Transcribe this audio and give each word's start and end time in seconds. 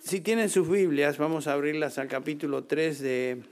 Si, 0.00 0.20
tienen 0.20 0.50
sus 0.50 0.68
Biblias, 0.68 1.16
vamos 1.16 1.46
a 1.46 1.52
abrirlas 1.52 1.98
al 1.98 2.08
capítulo 2.08 2.64
3 2.64 2.98
de 2.98 3.42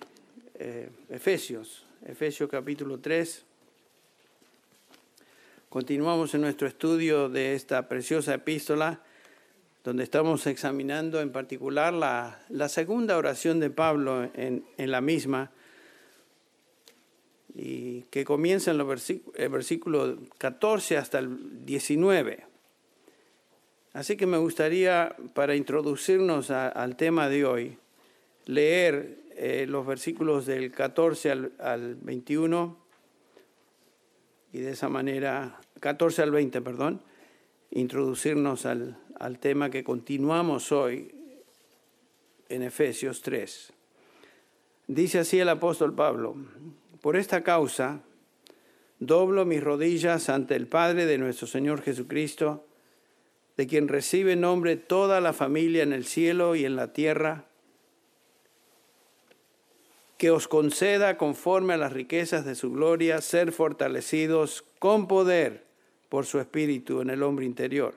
eh, 0.58 0.88
Efesios. 1.10 1.84
Efesios 2.04 2.50
capítulo 2.50 2.98
3. 2.98 3.44
Continuamos 5.68 6.34
en 6.34 6.40
nuestro 6.40 6.66
estudio 6.66 7.28
de 7.28 7.54
esta 7.54 7.86
preciosa 7.86 8.34
epístola, 8.34 9.00
donde 9.84 10.02
estamos 10.02 10.44
examinando 10.48 11.20
en 11.20 11.30
particular 11.30 11.94
la, 11.94 12.68
segunda 12.68 13.16
oración 13.16 13.60
de 13.60 13.70
Pablo 13.70 14.28
en, 14.34 14.64
la 14.76 15.00
misma, 15.00 15.52
y 17.54 18.02
que 18.10 18.24
comienza 18.24 18.72
en 18.72 18.80
el 18.80 19.48
versículo 19.50 20.18
14 20.38 20.96
hasta 20.96 21.20
el 21.20 21.64
19. 21.64 22.47
Así 23.92 24.16
que 24.16 24.26
me 24.26 24.36
gustaría, 24.36 25.16
para 25.34 25.56
introducirnos 25.56 26.50
al 26.50 26.96
tema 26.96 27.28
de 27.28 27.44
hoy, 27.44 27.78
leer 28.44 29.18
eh, 29.36 29.66
los 29.68 29.86
versículos 29.86 30.46
del 30.46 30.70
14 30.70 31.30
al, 31.58 31.94
21 31.96 32.76
y 34.52 34.58
de 34.60 34.70
esa 34.70 34.88
manera, 34.88 35.60
14 35.80 36.22
al 36.22 36.30
20, 36.30 36.60
perdón, 36.60 37.02
introducirnos 37.70 38.66
al, 38.66 38.98
al 39.18 39.38
tema 39.38 39.70
que 39.70 39.84
continuamos 39.84 40.70
hoy 40.72 41.14
en 42.48 42.62
Efesios 42.62 43.22
3. 43.22 43.72
Dice 44.86 45.18
así 45.18 45.38
el 45.38 45.48
apóstol 45.48 45.94
Pablo, 45.94 46.36
por 47.00 47.16
esta 47.16 47.42
causa 47.42 48.00
doblo 48.98 49.44
mis 49.44 49.62
rodillas 49.62 50.28
ante 50.28 50.56
el 50.56 50.66
Padre 50.66 51.06
de 51.06 51.18
nuestro 51.18 51.46
Señor 51.46 51.82
Jesucristo, 51.82 52.67
de 53.58 53.66
quien 53.66 53.88
recibe 53.88 54.36
nombre 54.36 54.76
toda 54.76 55.20
la 55.20 55.32
familia 55.32 55.82
en 55.82 55.92
el 55.92 56.04
cielo 56.06 56.54
y 56.54 56.64
en 56.64 56.76
la 56.76 56.92
tierra, 56.92 57.46
que 60.16 60.30
os 60.30 60.46
conceda 60.46 61.18
conforme 61.18 61.74
a 61.74 61.76
las 61.76 61.92
riquezas 61.92 62.44
de 62.44 62.54
su 62.54 62.70
gloria 62.70 63.20
ser 63.20 63.50
fortalecidos 63.50 64.64
con 64.78 65.08
poder 65.08 65.64
por 66.08 66.24
su 66.24 66.38
espíritu 66.38 67.00
en 67.00 67.10
el 67.10 67.24
hombre 67.24 67.46
interior, 67.46 67.94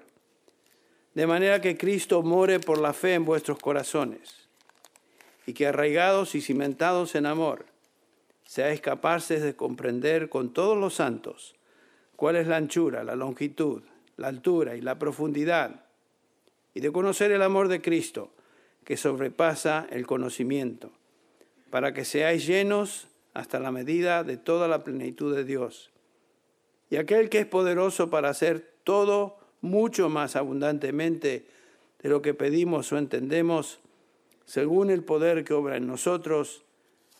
de 1.14 1.28
manera 1.28 1.62
que 1.62 1.78
Cristo 1.78 2.24
more 2.24 2.60
por 2.60 2.82
la 2.82 2.94
fe 2.94 3.14
en 3.14 3.26
vuestros 3.26 3.60
corazones, 3.60 4.50
y 5.46 5.54
que 5.54 5.68
arraigados 5.68 6.34
y 6.34 6.42
cimentados 6.42 7.14
en 7.14 7.28
amor, 7.28 7.66
seáis 8.46 8.82
capaces 8.82 9.44
de 9.44 9.56
comprender 9.56 10.28
con 10.28 10.54
todos 10.54 10.76
los 10.76 10.96
santos 10.96 11.54
cuál 12.16 12.36
es 12.36 12.48
la 12.48 12.58
anchura, 12.58 13.04
la 13.04 13.16
longitud, 13.16 13.84
la 14.22 14.28
altura 14.28 14.76
y 14.76 14.82
la 14.82 15.00
profundidad, 15.00 15.86
y 16.74 16.80
de 16.80 16.92
conocer 16.92 17.32
el 17.32 17.42
amor 17.42 17.68
de 17.68 17.82
Cristo, 17.82 18.30
que 18.86 18.96
sobrepasa 18.96 19.88
el 19.90 20.06
conocimiento, 20.06 20.92
para 21.72 21.94
que 21.94 22.06
seáis 22.06 22.46
llenos 22.46 23.08
hasta 23.34 23.60
la 23.60 23.72
medida 23.72 24.24
de 24.24 24.38
toda 24.38 24.68
la 24.68 24.84
plenitud 24.84 25.36
de 25.36 25.44
Dios. 25.44 25.92
Y 26.90 26.98
aquel 26.98 27.30
que 27.30 27.40
es 27.40 27.46
poderoso 27.48 28.10
para 28.10 28.30
hacer 28.30 28.74
todo 28.84 29.38
mucho 29.62 30.08
más 30.10 30.36
abundantemente 30.36 31.48
de 32.02 32.10
lo 32.10 32.22
que 32.22 32.34
pedimos 32.34 32.92
o 32.92 32.98
entendemos, 32.98 33.80
según 34.46 34.92
el 34.92 35.04
poder 35.04 35.44
que 35.44 35.54
obra 35.54 35.78
en 35.78 35.88
nosotros, 35.88 36.64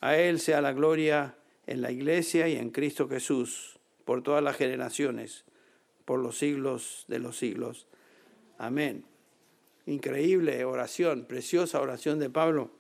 a 0.02 0.18
Él 0.18 0.40
sea 0.40 0.62
la 0.62 0.74
gloria 0.74 1.36
en 1.66 1.82
la 1.82 1.92
Iglesia 1.92 2.48
y 2.48 2.58
en 2.58 2.70
Cristo 2.70 3.08
Jesús, 3.08 3.80
por 4.06 4.22
todas 4.22 4.44
las 4.44 4.56
generaciones 4.56 5.46
por 6.06 6.20
los 6.20 6.38
siglos 6.38 7.06
de 7.08 7.20
los 7.20 7.38
siglos. 7.38 7.88
Amén. 8.58 9.06
Increíble 9.86 10.64
oración, 10.66 11.26
preciosa 11.26 11.82
oración 11.82 12.20
de 12.20 12.30
Pablo. 12.30 12.72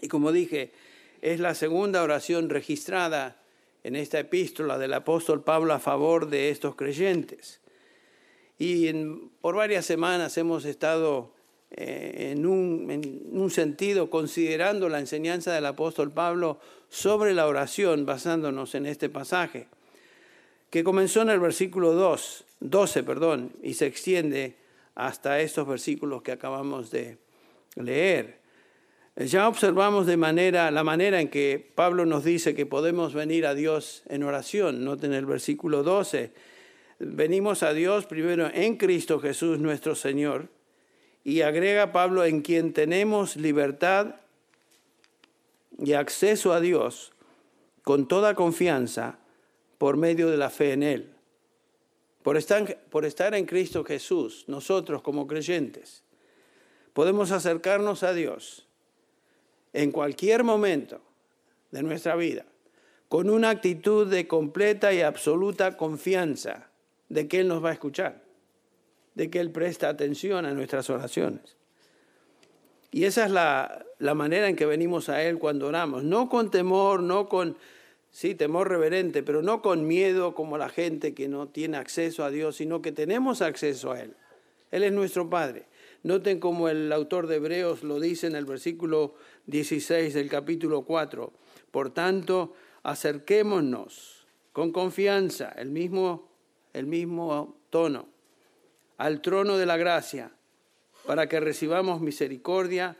Y 0.00 0.08
como 0.08 0.32
dije, 0.32 0.72
es 1.22 1.40
la 1.40 1.54
segunda 1.54 2.02
oración 2.02 2.50
registrada 2.50 3.40
en 3.82 3.96
esta 3.96 4.18
epístola 4.18 4.78
del 4.78 4.92
apóstol 4.92 5.42
Pablo 5.42 5.72
a 5.72 5.78
favor 5.78 6.28
de 6.28 6.50
estos 6.50 6.74
creyentes. 6.74 7.60
Y 8.58 8.92
por 9.40 9.54
varias 9.54 9.86
semanas 9.86 10.36
hemos 10.36 10.66
estado 10.66 11.32
eh, 11.70 12.32
en, 12.32 12.44
un, 12.44 12.90
en 12.90 13.22
un 13.32 13.50
sentido 13.50 14.10
considerando 14.10 14.88
la 14.88 14.98
enseñanza 14.98 15.54
del 15.54 15.66
apóstol 15.66 16.12
Pablo 16.12 16.60
sobre 16.90 17.32
la 17.32 17.46
oración 17.46 18.04
basándonos 18.04 18.74
en 18.74 18.84
este 18.84 19.08
pasaje 19.08 19.68
que 20.70 20.84
comenzó 20.84 21.22
en 21.22 21.30
el 21.30 21.40
versículo 21.40 21.92
2, 21.92 22.44
12 22.60 23.02
perdón, 23.02 23.52
y 23.62 23.74
se 23.74 23.86
extiende 23.86 24.56
hasta 24.94 25.40
estos 25.40 25.66
versículos 25.66 26.22
que 26.22 26.32
acabamos 26.32 26.90
de 26.90 27.18
leer. 27.76 28.40
Ya 29.16 29.48
observamos 29.48 30.06
de 30.06 30.16
manera, 30.16 30.70
la 30.70 30.84
manera 30.84 31.20
en 31.20 31.28
que 31.28 31.72
Pablo 31.74 32.06
nos 32.06 32.24
dice 32.24 32.54
que 32.54 32.64
podemos 32.64 33.12
venir 33.12 33.44
a 33.44 33.54
Dios 33.54 34.02
en 34.08 34.22
oración. 34.22 34.84
Noten 34.84 35.12
el 35.12 35.26
versículo 35.26 35.82
12. 35.82 36.32
Venimos 37.00 37.62
a 37.62 37.74
Dios 37.74 38.06
primero 38.06 38.50
en 38.52 38.76
Cristo 38.76 39.20
Jesús 39.20 39.58
nuestro 39.58 39.94
Señor. 39.94 40.48
Y 41.24 41.42
agrega 41.42 41.92
Pablo 41.92 42.24
en 42.24 42.40
quien 42.40 42.72
tenemos 42.72 43.36
libertad 43.36 44.14
y 45.78 45.92
acceso 45.92 46.52
a 46.52 46.60
Dios 46.60 47.12
con 47.82 48.06
toda 48.08 48.34
confianza 48.34 49.19
por 49.80 49.96
medio 49.96 50.28
de 50.28 50.36
la 50.36 50.50
fe 50.50 50.74
en 50.74 50.82
Él. 50.82 51.10
Por 52.22 52.36
estar, 52.36 53.34
en 53.34 53.46
Cristo 53.46 53.82
Jesús, 53.82 54.44
nosotros 54.46 55.00
como 55.00 55.26
creyentes, 55.26 56.02
podemos 56.92 57.30
acercarnos 57.30 58.02
a 58.02 58.12
Dios 58.12 58.68
en 59.72 59.90
cualquier 59.90 60.44
momento 60.44 61.00
de 61.70 61.82
nuestra 61.82 62.14
vida 62.14 62.44
con 63.08 63.30
una 63.30 63.48
actitud 63.48 64.06
de 64.06 64.28
completa 64.28 64.92
y 64.92 65.00
absoluta 65.00 65.78
confianza 65.78 66.68
de 67.08 67.26
que 67.26 67.40
Él 67.40 67.48
nos 67.48 67.64
va 67.64 67.70
a 67.70 67.72
escuchar, 67.72 68.22
de 69.14 69.30
que 69.30 69.40
Él 69.40 69.50
presta 69.50 69.88
atención 69.88 70.44
a 70.44 70.52
nuestras 70.52 70.90
oraciones. 70.90 71.56
Y 72.90 73.04
esa 73.04 73.24
es 73.24 73.30
la, 73.30 73.86
la 73.98 74.12
manera 74.12 74.46
en 74.46 74.56
que 74.56 74.66
venimos 74.66 75.08
a 75.08 75.22
Él 75.22 75.38
cuando 75.38 75.68
oramos, 75.68 76.04
no 76.04 76.28
con 76.28 76.50
temor, 76.50 77.02
no 77.02 77.30
con 77.30 77.56
Sí, 78.10 78.34
temor 78.34 78.68
reverente, 78.68 79.22
pero 79.22 79.40
no 79.40 79.62
con 79.62 79.86
miedo 79.86 80.34
como 80.34 80.58
la 80.58 80.68
gente 80.68 81.14
que 81.14 81.28
no 81.28 81.48
tiene 81.48 81.76
acceso 81.76 82.24
a 82.24 82.30
Dios, 82.30 82.56
sino 82.56 82.82
que 82.82 82.90
tenemos 82.90 83.40
acceso 83.40 83.92
a 83.92 84.00
Él. 84.00 84.16
Él 84.70 84.82
es 84.82 84.92
nuestro 84.92 85.30
Padre. 85.30 85.66
Noten 86.02 86.40
como 86.40 86.68
el 86.68 86.92
autor 86.92 87.26
de 87.26 87.36
Hebreos 87.36 87.82
lo 87.82 88.00
dice 88.00 88.26
en 88.26 88.34
el 88.34 88.46
versículo 88.46 89.14
16 89.46 90.14
del 90.14 90.28
capítulo 90.28 90.82
4. 90.82 91.32
Por 91.70 91.90
tanto, 91.90 92.54
acerquémonos 92.82 94.26
con 94.52 94.72
confianza, 94.72 95.50
el 95.50 95.70
mismo, 95.70 96.28
el 96.72 96.86
mismo 96.86 97.58
tono, 97.70 98.08
al 98.96 99.20
trono 99.20 99.56
de 99.56 99.66
la 99.66 99.76
gracia, 99.76 100.32
para 101.06 101.28
que 101.28 101.38
recibamos 101.38 102.00
misericordia 102.00 102.96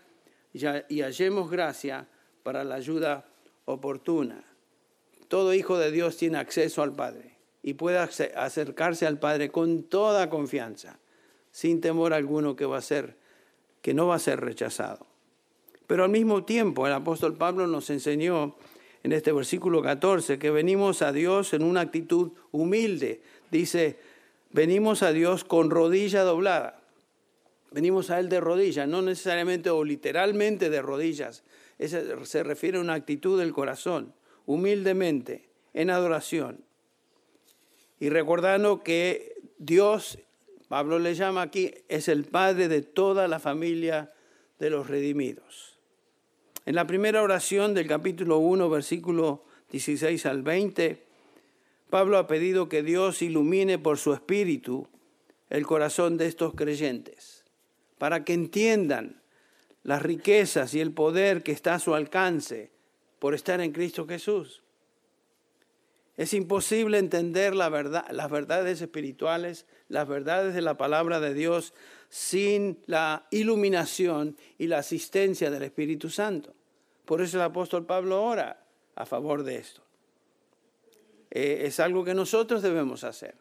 y 0.53 1.01
hallemos 1.01 1.51
gracia 1.51 2.07
para 2.43 2.65
la 2.65 2.77
ayuda 2.77 3.27
oportuna. 3.65 4.50
Todo 5.31 5.55
hijo 5.55 5.79
de 5.79 5.93
Dios 5.93 6.17
tiene 6.17 6.39
acceso 6.39 6.83
al 6.83 6.93
Padre 6.97 7.37
y 7.63 7.75
puede 7.75 7.99
acercarse 7.99 9.07
al 9.07 9.21
Padre 9.21 9.53
con 9.53 9.85
toda 9.85 10.29
confianza, 10.29 10.99
sin 11.53 11.81
temor 11.81 12.13
alguno 12.13 12.57
que 12.57 12.67
va 12.67 12.79
a 12.79 12.83
ser 12.83 13.17
que 13.81 13.95
no 13.95 14.09
va 14.09 14.17
a 14.17 14.19
ser 14.19 14.41
rechazado. 14.41 15.07
Pero 15.87 16.03
al 16.03 16.11
mismo 16.11 16.45
tiempo 16.45 16.85
el 16.89 16.93
apóstol 16.93 17.37
Pablo 17.37 17.69
nos 17.69 17.91
enseñó 17.91 18.57
en 19.05 19.13
este 19.13 19.31
versículo 19.31 19.83
14 19.83 20.41
que 20.41 20.51
venimos 20.51 21.01
a 21.01 21.13
Dios 21.13 21.55
en 21.55 21.63
una 21.63 21.83
actitud 21.83 22.33
humilde. 22.51 23.23
Dice, 23.53 24.01
venimos 24.51 25.05
a 25.05 25.13
Dios 25.13 25.45
con 25.45 25.71
rodilla 25.71 26.25
doblada. 26.25 26.83
Venimos 27.71 28.11
a 28.11 28.19
Él 28.19 28.29
de 28.31 28.41
rodillas, 28.41 28.89
no 28.89 29.01
necesariamente 29.01 29.71
o 29.71 29.85
literalmente 29.85 30.71
de 30.71 30.83
rodillas. 30.83 31.45
Ese 31.79 32.27
se 32.27 32.43
refiere 32.43 32.79
a 32.79 32.81
una 32.81 32.95
actitud 32.95 33.39
del 33.39 33.53
corazón 33.53 34.13
humildemente 34.51 35.49
en 35.75 35.91
adoración 35.91 36.65
y 38.01 38.09
recordando 38.09 38.83
que 38.83 39.37
Dios, 39.59 40.19
Pablo 40.67 40.99
le 40.99 41.15
llama 41.15 41.43
aquí, 41.43 41.73
es 41.89 42.09
el 42.09 42.25
Padre 42.25 42.67
de 42.67 42.83
toda 42.83 43.29
la 43.29 43.39
familia 43.39 44.13
de 44.59 44.71
los 44.71 44.89
redimidos. 44.89 45.79
En 46.67 46.75
la 46.75 46.89
primera 46.89 47.23
oración 47.23 47.75
del 47.75 47.87
capítulo 47.87 48.39
1, 48.39 48.69
versículo 48.69 49.45
16 49.71 50.27
al 50.27 50.43
20, 50.43 51.01
Pablo 51.89 52.19
ha 52.19 52.27
pedido 52.27 52.69
que 52.69 52.83
Dios 52.83 53.23
ilumine 53.23 53.79
por 53.79 53.99
su 53.99 54.13
espíritu 54.13 54.89
el 55.49 55.65
corazón 55.65 56.17
de 56.17 56.27
estos 56.27 56.55
creyentes, 56.55 57.45
para 57.99 58.25
que 58.25 58.33
entiendan 58.33 59.23
las 59.85 60.03
riquezas 60.03 60.75
y 60.75 60.81
el 60.81 60.93
poder 60.93 61.45
que 61.45 61.53
está 61.53 61.75
a 61.75 61.79
su 61.79 61.95
alcance 61.95 62.80
por 63.21 63.35
estar 63.35 63.61
en 63.61 63.71
Cristo 63.71 64.09
Jesús. 64.09 64.63
Es 66.17 66.35
imposible 66.35 66.99
entender 66.99 67.55
las 67.55 67.71
verdades 68.31 68.83
espirituales, 68.83 69.67
las 69.89 70.09
verdades 70.09 70.55
de 70.55 70.61
la 70.61 70.77
palabra 70.77 71.21
de 71.21 71.33
Dios 71.33 71.73
sin 72.09 72.79
la 72.87 73.27
iluminación 73.31 74.37
y 74.59 74.67
la 74.67 74.79
asistencia 74.79 75.51
del 75.51 75.63
Espíritu 75.63 76.11
Santo. 76.11 76.53
Por 77.05 77.21
eso 77.21 77.37
el 77.37 77.45
apóstol 77.45 77.87
Pablo 77.87 78.23
ora 78.23 78.63
a 78.97 79.07
favor 79.07 79.45
de 79.45 79.57
esto. 79.57 79.83
Eh, 81.31 81.63
es 81.65 81.79
algo 81.79 82.05
que 82.05 82.15
nosotros 82.15 82.61
debemos 82.63 83.05
hacer. 83.05 83.35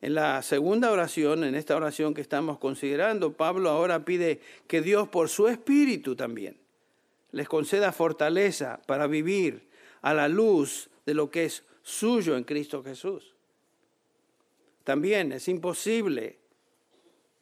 En 0.00 0.14
la 0.14 0.42
segunda 0.42 0.92
oración, 0.92 1.44
en 1.44 1.54
esta 1.54 1.74
oración 1.74 2.12
que 2.12 2.20
estamos 2.20 2.58
considerando, 2.58 3.32
Pablo 3.32 3.70
ahora 3.70 4.04
pide 4.04 4.40
que 4.66 4.82
Dios 4.82 5.08
por 5.08 5.28
su 5.28 5.48
Espíritu 5.48 6.14
también 6.14 6.63
les 7.34 7.48
conceda 7.48 7.90
fortaleza 7.90 8.80
para 8.86 9.08
vivir 9.08 9.68
a 10.02 10.14
la 10.14 10.28
luz 10.28 10.88
de 11.04 11.14
lo 11.14 11.30
que 11.30 11.46
es 11.46 11.64
suyo 11.82 12.36
en 12.36 12.44
Cristo 12.44 12.82
Jesús. 12.84 13.34
También 14.84 15.32
es 15.32 15.48
imposible 15.48 16.38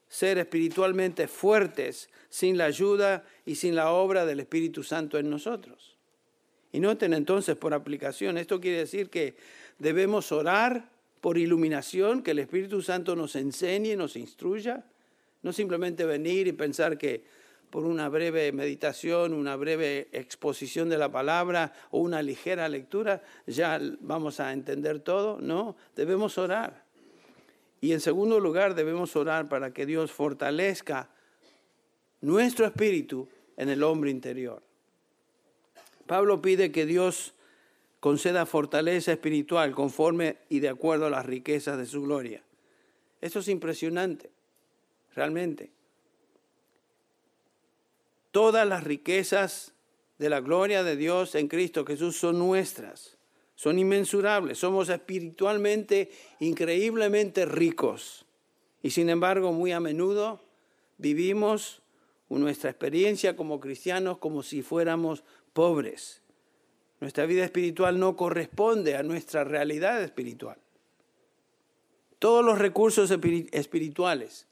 ser 0.08 0.38
espiritualmente 0.38 1.28
fuertes 1.28 2.08
sin 2.30 2.56
la 2.56 2.64
ayuda 2.64 3.24
y 3.44 3.56
sin 3.56 3.74
la 3.74 3.92
obra 3.92 4.24
del 4.24 4.40
Espíritu 4.40 4.82
Santo 4.82 5.18
en 5.18 5.28
nosotros. 5.28 5.98
Y 6.72 6.80
noten 6.80 7.12
entonces 7.12 7.54
por 7.56 7.74
aplicación, 7.74 8.38
esto 8.38 8.60
quiere 8.60 8.78
decir 8.78 9.10
que 9.10 9.36
debemos 9.78 10.32
orar 10.32 10.88
por 11.20 11.36
iluminación, 11.36 12.22
que 12.22 12.30
el 12.30 12.38
Espíritu 12.38 12.80
Santo 12.80 13.14
nos 13.14 13.36
enseñe, 13.36 13.94
nos 13.94 14.16
instruya, 14.16 14.86
no 15.42 15.52
simplemente 15.52 16.06
venir 16.06 16.46
y 16.46 16.52
pensar 16.52 16.96
que 16.96 17.24
por 17.72 17.86
una 17.86 18.10
breve 18.10 18.52
meditación, 18.52 19.32
una 19.32 19.56
breve 19.56 20.08
exposición 20.12 20.90
de 20.90 20.98
la 20.98 21.10
palabra 21.10 21.72
o 21.90 22.00
una 22.00 22.20
ligera 22.20 22.68
lectura, 22.68 23.22
ya 23.46 23.80
vamos 24.00 24.40
a 24.40 24.52
entender 24.52 25.00
todo. 25.00 25.40
No, 25.40 25.74
debemos 25.96 26.36
orar. 26.36 26.84
Y 27.80 27.92
en 27.92 28.00
segundo 28.00 28.40
lugar, 28.40 28.74
debemos 28.74 29.16
orar 29.16 29.48
para 29.48 29.72
que 29.72 29.86
Dios 29.86 30.12
fortalezca 30.12 31.08
nuestro 32.20 32.66
espíritu 32.66 33.26
en 33.56 33.70
el 33.70 33.82
hombre 33.82 34.10
interior. 34.10 34.62
Pablo 36.06 36.42
pide 36.42 36.72
que 36.72 36.84
Dios 36.84 37.32
conceda 38.00 38.44
fortaleza 38.44 39.12
espiritual 39.12 39.72
conforme 39.72 40.36
y 40.50 40.60
de 40.60 40.68
acuerdo 40.68 41.06
a 41.06 41.10
las 41.10 41.24
riquezas 41.24 41.78
de 41.78 41.86
su 41.86 42.02
gloria. 42.02 42.42
Esto 43.22 43.38
es 43.38 43.48
impresionante, 43.48 44.30
realmente. 45.14 45.70
Todas 48.32 48.66
las 48.66 48.82
riquezas 48.82 49.74
de 50.18 50.28
la 50.28 50.40
gloria 50.40 50.82
de 50.82 50.96
Dios 50.96 51.36
en 51.36 51.46
Cristo 51.46 51.86
Jesús 51.86 52.16
son 52.16 52.38
nuestras, 52.38 53.16
son 53.54 53.78
inmensurables, 53.78 54.58
somos 54.58 54.88
espiritualmente 54.88 56.10
increíblemente 56.40 57.46
ricos. 57.46 58.24
Y 58.82 58.90
sin 58.90 59.08
embargo, 59.08 59.52
muy 59.52 59.70
a 59.70 59.78
menudo 59.78 60.40
vivimos 60.98 61.82
nuestra 62.40 62.70
experiencia 62.70 63.36
como 63.36 63.60
cristianos 63.60 64.18
como 64.18 64.42
si 64.42 64.62
fuéramos 64.62 65.24
pobres. 65.52 66.22
Nuestra 67.00 67.26
vida 67.26 67.44
espiritual 67.44 67.98
no 67.98 68.16
corresponde 68.16 68.96
a 68.96 69.02
nuestra 69.02 69.44
realidad 69.44 70.02
espiritual. 70.02 70.56
Todos 72.18 72.44
los 72.44 72.58
recursos 72.58 73.10
espirituales 73.10 74.46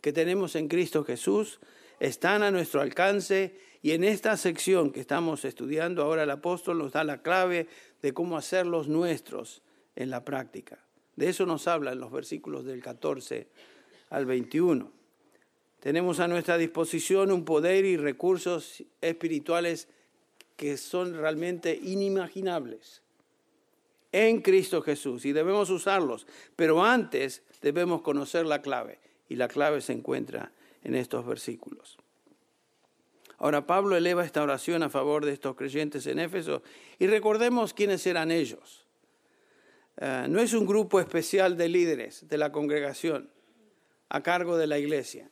que 0.00 0.12
tenemos 0.12 0.54
en 0.54 0.68
Cristo 0.68 1.04
Jesús 1.04 1.58
están 2.00 2.42
a 2.42 2.50
nuestro 2.50 2.80
alcance 2.80 3.56
y 3.82 3.92
en 3.92 4.04
esta 4.04 4.36
sección 4.36 4.90
que 4.90 5.00
estamos 5.00 5.44
estudiando 5.44 6.02
ahora 6.02 6.24
el 6.24 6.30
apóstol 6.30 6.78
nos 6.78 6.92
da 6.92 7.04
la 7.04 7.22
clave 7.22 7.68
de 8.02 8.12
cómo 8.12 8.36
hacerlos 8.36 8.88
nuestros 8.88 9.62
en 9.96 10.10
la 10.10 10.24
práctica. 10.24 10.78
De 11.16 11.28
eso 11.28 11.46
nos 11.46 11.66
habla 11.66 11.92
en 11.92 12.00
los 12.00 12.12
versículos 12.12 12.64
del 12.64 12.82
14 12.82 13.48
al 14.10 14.26
21. 14.26 14.92
Tenemos 15.80 16.20
a 16.20 16.28
nuestra 16.28 16.58
disposición 16.58 17.30
un 17.30 17.44
poder 17.44 17.84
y 17.84 17.96
recursos 17.96 18.84
espirituales 19.00 19.88
que 20.56 20.76
son 20.76 21.14
realmente 21.14 21.78
inimaginables 21.80 23.02
en 24.10 24.40
Cristo 24.40 24.82
Jesús 24.82 25.24
y 25.24 25.32
debemos 25.32 25.70
usarlos, 25.70 26.26
pero 26.56 26.84
antes 26.84 27.42
debemos 27.62 28.02
conocer 28.02 28.46
la 28.46 28.62
clave 28.62 28.98
y 29.28 29.36
la 29.36 29.48
clave 29.48 29.80
se 29.80 29.92
encuentra 29.92 30.52
en 30.84 30.94
estos 30.94 31.26
versículos. 31.26 31.98
Ahora 33.38 33.66
Pablo 33.66 33.96
eleva 33.96 34.24
esta 34.24 34.42
oración 34.42 34.82
a 34.82 34.90
favor 34.90 35.24
de 35.24 35.32
estos 35.32 35.54
creyentes 35.54 36.06
en 36.06 36.18
Éfeso 36.18 36.62
y 36.98 37.06
recordemos 37.06 37.72
quiénes 37.72 38.04
eran 38.06 38.30
ellos. 38.30 38.84
Eh, 39.96 40.26
no 40.28 40.40
es 40.40 40.54
un 40.54 40.66
grupo 40.66 41.00
especial 41.00 41.56
de 41.56 41.68
líderes 41.68 42.28
de 42.28 42.38
la 42.38 42.50
congregación 42.50 43.30
a 44.08 44.22
cargo 44.22 44.56
de 44.56 44.66
la 44.66 44.78
iglesia 44.78 45.30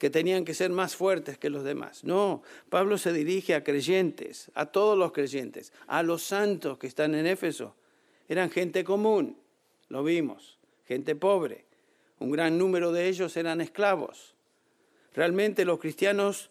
que 0.00 0.08
tenían 0.08 0.46
que 0.46 0.54
ser 0.54 0.70
más 0.70 0.96
fuertes 0.96 1.36
que 1.36 1.50
los 1.50 1.62
demás. 1.62 2.04
No, 2.04 2.42
Pablo 2.70 2.96
se 2.96 3.12
dirige 3.12 3.54
a 3.54 3.62
creyentes, 3.62 4.50
a 4.54 4.64
todos 4.64 4.96
los 4.96 5.12
creyentes, 5.12 5.74
a 5.86 6.02
los 6.02 6.22
santos 6.22 6.78
que 6.78 6.86
están 6.86 7.14
en 7.14 7.26
Éfeso. 7.26 7.74
Eran 8.26 8.50
gente 8.50 8.82
común, 8.82 9.36
lo 9.88 10.02
vimos, 10.02 10.58
gente 10.86 11.14
pobre. 11.14 11.66
Un 12.18 12.30
gran 12.30 12.56
número 12.56 12.92
de 12.92 13.08
ellos 13.08 13.36
eran 13.36 13.60
esclavos. 13.60 14.34
Realmente 15.14 15.64
los 15.64 15.78
cristianos 15.78 16.50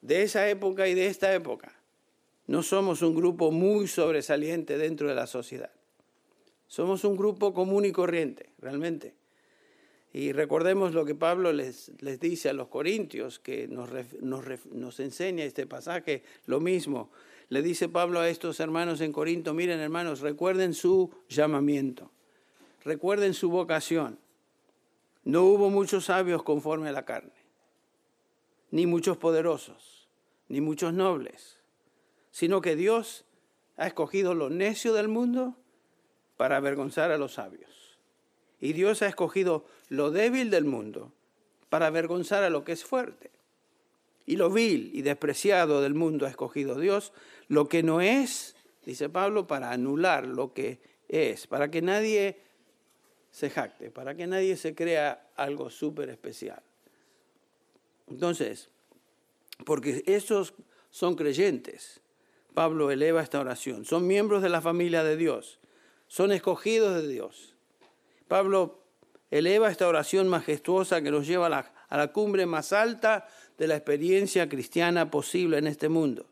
de 0.00 0.22
esa 0.22 0.48
época 0.48 0.88
y 0.88 0.94
de 0.94 1.06
esta 1.06 1.34
época 1.34 1.72
no 2.46 2.62
somos 2.62 3.02
un 3.02 3.14
grupo 3.14 3.50
muy 3.50 3.86
sobresaliente 3.86 4.76
dentro 4.76 5.08
de 5.08 5.14
la 5.14 5.26
sociedad. 5.26 5.70
Somos 6.66 7.04
un 7.04 7.16
grupo 7.16 7.52
común 7.52 7.84
y 7.84 7.92
corriente, 7.92 8.50
realmente. 8.58 9.14
Y 10.14 10.32
recordemos 10.32 10.92
lo 10.92 11.04
que 11.04 11.14
Pablo 11.14 11.52
les, 11.52 11.92
les 12.00 12.18
dice 12.18 12.48
a 12.48 12.52
los 12.52 12.68
corintios, 12.68 13.38
que 13.38 13.68
nos, 13.68 13.90
nos, 14.20 14.44
nos, 14.70 15.00
enseña 15.00 15.44
este 15.44 15.66
pasaje, 15.66 16.22
lo 16.46 16.60
mismo. 16.60 17.10
Le 17.48 17.62
dice 17.62 17.88
Pablo 17.88 18.20
a 18.20 18.28
estos 18.28 18.60
hermanos 18.60 19.00
en 19.00 19.12
Corinto, 19.12 19.54
miren 19.54 19.80
hermanos, 19.80 20.20
recuerden 20.20 20.74
su 20.74 21.10
llamamiento, 21.28 22.10
recuerden 22.84 23.34
su 23.34 23.50
vocación. 23.50 24.18
No 25.24 25.44
hubo 25.44 25.70
muchos 25.70 26.06
sabios 26.06 26.42
conforme 26.42 26.88
a 26.88 26.92
la 26.92 27.04
carne 27.04 27.41
ni 28.72 28.86
muchos 28.86 29.18
poderosos, 29.18 30.08
ni 30.48 30.60
muchos 30.60 30.92
nobles, 30.92 31.60
sino 32.32 32.60
que 32.62 32.74
Dios 32.74 33.24
ha 33.76 33.86
escogido 33.86 34.34
lo 34.34 34.50
necio 34.50 34.94
del 34.94 35.08
mundo 35.08 35.56
para 36.36 36.56
avergonzar 36.56 37.12
a 37.12 37.18
los 37.18 37.34
sabios. 37.34 37.98
Y 38.58 38.72
Dios 38.72 39.02
ha 39.02 39.08
escogido 39.08 39.66
lo 39.88 40.10
débil 40.10 40.50
del 40.50 40.64
mundo 40.64 41.12
para 41.68 41.86
avergonzar 41.86 42.42
a 42.42 42.50
lo 42.50 42.64
que 42.64 42.72
es 42.72 42.84
fuerte. 42.84 43.30
Y 44.24 44.36
lo 44.36 44.50
vil 44.50 44.90
y 44.94 45.02
despreciado 45.02 45.82
del 45.82 45.94
mundo 45.94 46.26
ha 46.26 46.30
escogido 46.30 46.80
Dios, 46.80 47.12
lo 47.48 47.68
que 47.68 47.82
no 47.82 48.00
es, 48.00 48.56
dice 48.86 49.10
Pablo, 49.10 49.46
para 49.46 49.70
anular 49.70 50.26
lo 50.26 50.54
que 50.54 50.80
es, 51.08 51.46
para 51.46 51.70
que 51.70 51.82
nadie 51.82 52.40
se 53.30 53.50
jacte, 53.50 53.90
para 53.90 54.14
que 54.14 54.26
nadie 54.26 54.56
se 54.56 54.74
crea 54.74 55.28
algo 55.36 55.68
súper 55.68 56.08
especial. 56.08 56.62
Entonces, 58.12 58.68
porque 59.64 60.02
esos 60.06 60.54
son 60.90 61.16
creyentes, 61.16 62.00
Pablo 62.52 62.90
eleva 62.90 63.22
esta 63.22 63.40
oración, 63.40 63.86
son 63.86 64.06
miembros 64.06 64.42
de 64.42 64.50
la 64.50 64.60
familia 64.60 65.02
de 65.02 65.16
Dios, 65.16 65.58
son 66.08 66.30
escogidos 66.30 67.00
de 67.00 67.08
Dios. 67.08 67.54
Pablo 68.28 68.82
eleva 69.30 69.70
esta 69.70 69.88
oración 69.88 70.28
majestuosa 70.28 71.00
que 71.00 71.10
nos 71.10 71.26
lleva 71.26 71.46
a 71.46 71.48
la, 71.48 71.72
a 71.88 71.96
la 71.96 72.12
cumbre 72.12 72.44
más 72.44 72.74
alta 72.74 73.26
de 73.56 73.66
la 73.66 73.76
experiencia 73.76 74.46
cristiana 74.48 75.10
posible 75.10 75.56
en 75.56 75.66
este 75.66 75.88
mundo, 75.88 76.26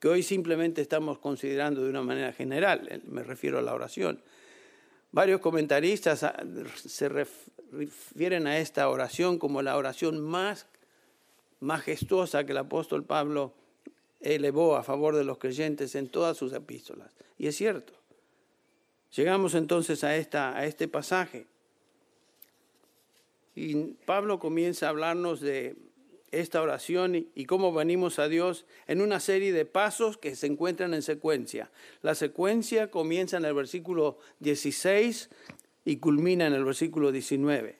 que 0.00 0.08
hoy 0.08 0.24
simplemente 0.24 0.82
estamos 0.82 1.20
considerando 1.20 1.84
de 1.84 1.90
una 1.90 2.02
manera 2.02 2.32
general, 2.32 2.88
eh, 2.90 3.00
me 3.06 3.22
refiero 3.22 3.60
a 3.60 3.62
la 3.62 3.72
oración. 3.72 4.20
Varios 5.12 5.40
comentaristas 5.40 6.24
ah, 6.24 6.34
se 6.74 7.08
refieren 7.08 8.48
a 8.48 8.58
esta 8.58 8.88
oración 8.88 9.38
como 9.38 9.62
la 9.62 9.76
oración 9.76 10.20
más 10.20 10.66
majestuosa 11.64 12.44
que 12.44 12.52
el 12.52 12.58
apóstol 12.58 13.04
Pablo 13.04 13.54
elevó 14.20 14.76
a 14.76 14.82
favor 14.82 15.16
de 15.16 15.24
los 15.24 15.38
creyentes 15.38 15.94
en 15.94 16.08
todas 16.08 16.36
sus 16.36 16.52
epístolas. 16.52 17.12
Y 17.38 17.46
es 17.46 17.56
cierto. 17.56 17.92
Llegamos 19.14 19.54
entonces 19.54 20.02
a, 20.04 20.16
esta, 20.16 20.56
a 20.56 20.66
este 20.66 20.88
pasaje. 20.88 21.46
Y 23.54 23.74
Pablo 24.06 24.38
comienza 24.38 24.86
a 24.86 24.88
hablarnos 24.90 25.40
de 25.40 25.76
esta 26.32 26.60
oración 26.60 27.28
y, 27.34 27.44
cómo 27.44 27.72
venimos 27.72 28.18
a 28.18 28.28
Dios 28.28 28.66
en 28.88 29.00
una 29.00 29.20
serie 29.20 29.52
de 29.52 29.64
pasos 29.64 30.18
que 30.18 30.34
se 30.34 30.46
encuentran 30.46 30.94
en 30.94 31.02
secuencia. 31.02 31.70
La 32.02 32.14
secuencia 32.14 32.90
comienza 32.90 33.36
en 33.36 33.44
el 33.44 33.54
versículo 33.54 34.18
16 34.40 35.30
y 35.84 35.96
culmina 35.98 36.46
en 36.46 36.54
el 36.54 36.64
versículo 36.64 37.12
19. 37.12 37.78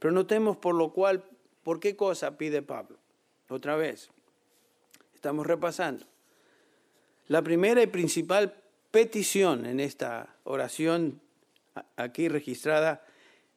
Pero 0.00 0.12
notemos 0.12 0.56
por 0.56 0.74
lo 0.74 0.92
cual, 0.92 1.24
¿por 1.62 1.78
qué 1.78 1.94
cosa 1.94 2.36
pide 2.36 2.62
Pablo? 2.62 2.98
Otra 3.48 3.76
vez, 3.76 4.10
estamos 5.14 5.46
repasando. 5.46 6.06
La 7.28 7.42
primera 7.42 7.82
y 7.82 7.86
principal 7.86 8.54
petición 8.90 9.66
en 9.66 9.80
esta 9.80 10.36
oración 10.44 11.20
aquí 11.96 12.28
registrada, 12.28 13.04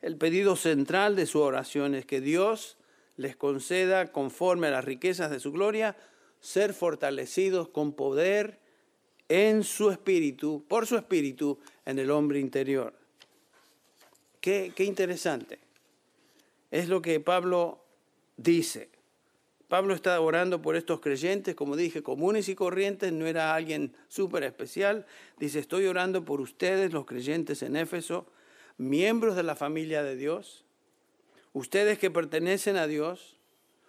el 0.02 0.18
pedido 0.18 0.56
central 0.56 1.16
de 1.16 1.26
su 1.26 1.42
oración 1.42 1.96
es 1.96 2.06
que 2.06 2.22
Dios 2.22 2.78
les 3.16 3.36
conceda, 3.36 4.12
conforme 4.12 4.68
a 4.68 4.72
las 4.72 4.86
riquezas 4.86 5.32
de 5.32 5.40
su 5.40 5.52
gloria, 5.52 5.96
ser 6.40 6.74
fortalecidos 6.74 7.70
con 7.70 7.94
poder 7.94 8.60
en 9.28 9.64
su 9.64 9.90
espíritu, 9.90 10.64
por 10.68 10.88
su 10.88 10.96
espíritu, 10.96 11.60
en 11.86 12.00
el 12.00 12.12
hombre 12.12 12.40
interior. 12.40 12.94
Qué, 14.40 14.72
qué 14.76 14.84
interesante. 14.84 15.60
Es 16.72 16.88
lo 16.90 17.02
que 17.02 17.20
Pablo 17.20 17.84
dice. 18.38 18.97
Pablo 19.68 19.94
está 19.94 20.20
orando 20.22 20.62
por 20.62 20.78
estos 20.78 21.02
creyentes, 21.02 21.54
como 21.54 21.76
dije, 21.76 22.02
comunes 22.02 22.48
y 22.48 22.56
corrientes, 22.56 23.12
no 23.12 23.26
era 23.28 23.54
alguien 23.54 23.94
súper 24.08 24.44
especial. 24.44 25.06
Dice, 25.38 25.60
estoy 25.60 25.88
orando 25.88 26.24
por 26.24 26.40
ustedes, 26.40 26.94
los 26.94 27.06
creyentes 27.06 27.62
en 27.64 27.76
Éfeso, 27.76 28.28
miembros 28.78 29.36
de 29.36 29.44
la 29.44 29.56
familia 29.56 30.04
de 30.04 30.16
Dios, 30.16 30.64
ustedes 31.52 32.00
que 32.00 32.10
pertenecen 32.10 32.78
a 32.78 32.88
Dios, 32.88 33.38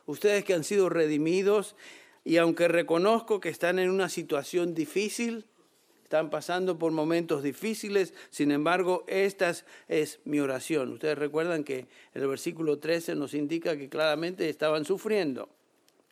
ustedes 0.07 0.45
que 0.45 0.55
han 0.55 0.65
sido 0.65 0.89
redimidos 0.89 1.77
y 2.25 2.39
aunque 2.39 2.67
reconozco 2.67 3.41
que 3.41 3.49
están 3.49 3.79
en 3.79 3.91
una 3.91 4.09
situación 4.09 4.75
difícil, 4.75 5.47
están 6.03 6.31
pasando 6.31 6.79
por 6.79 6.91
momentos 6.91 7.43
difíciles, 7.43 8.15
sin 8.31 8.51
embargo, 8.51 9.05
esta 9.07 9.53
es 9.89 10.21
mi 10.25 10.41
oración. 10.41 10.95
Ustedes 10.95 11.19
recuerdan 11.19 11.65
que 11.65 11.87
el 12.15 12.27
versículo 12.27 12.79
13 12.79 13.15
nos 13.15 13.35
indica 13.35 13.77
que 13.77 13.91
claramente 13.91 14.49
estaban 14.49 14.87
sufriendo, 14.87 15.51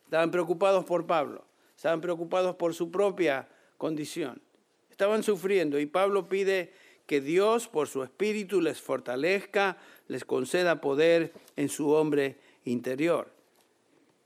estaban 0.07 0.31
preocupados 0.31 0.85
por 0.85 1.05
Pablo, 1.05 1.43
estaban 1.75 1.99
preocupados 1.99 2.55
por 2.55 2.73
su 2.73 2.89
propia 2.89 3.49
condición, 3.77 4.41
estaban 4.89 5.21
sufriendo 5.21 5.79
y 5.81 5.85
Pablo 5.85 6.29
pide 6.29 6.71
que 7.05 7.19
Dios 7.19 7.67
por 7.67 7.89
su 7.89 8.03
espíritu 8.03 8.61
les 8.61 8.79
fortalezca, 8.79 9.77
les 10.07 10.23
conceda 10.23 10.79
poder 10.79 11.33
en 11.57 11.67
su 11.67 11.89
hombre 11.89 12.37
interior. 12.63 13.33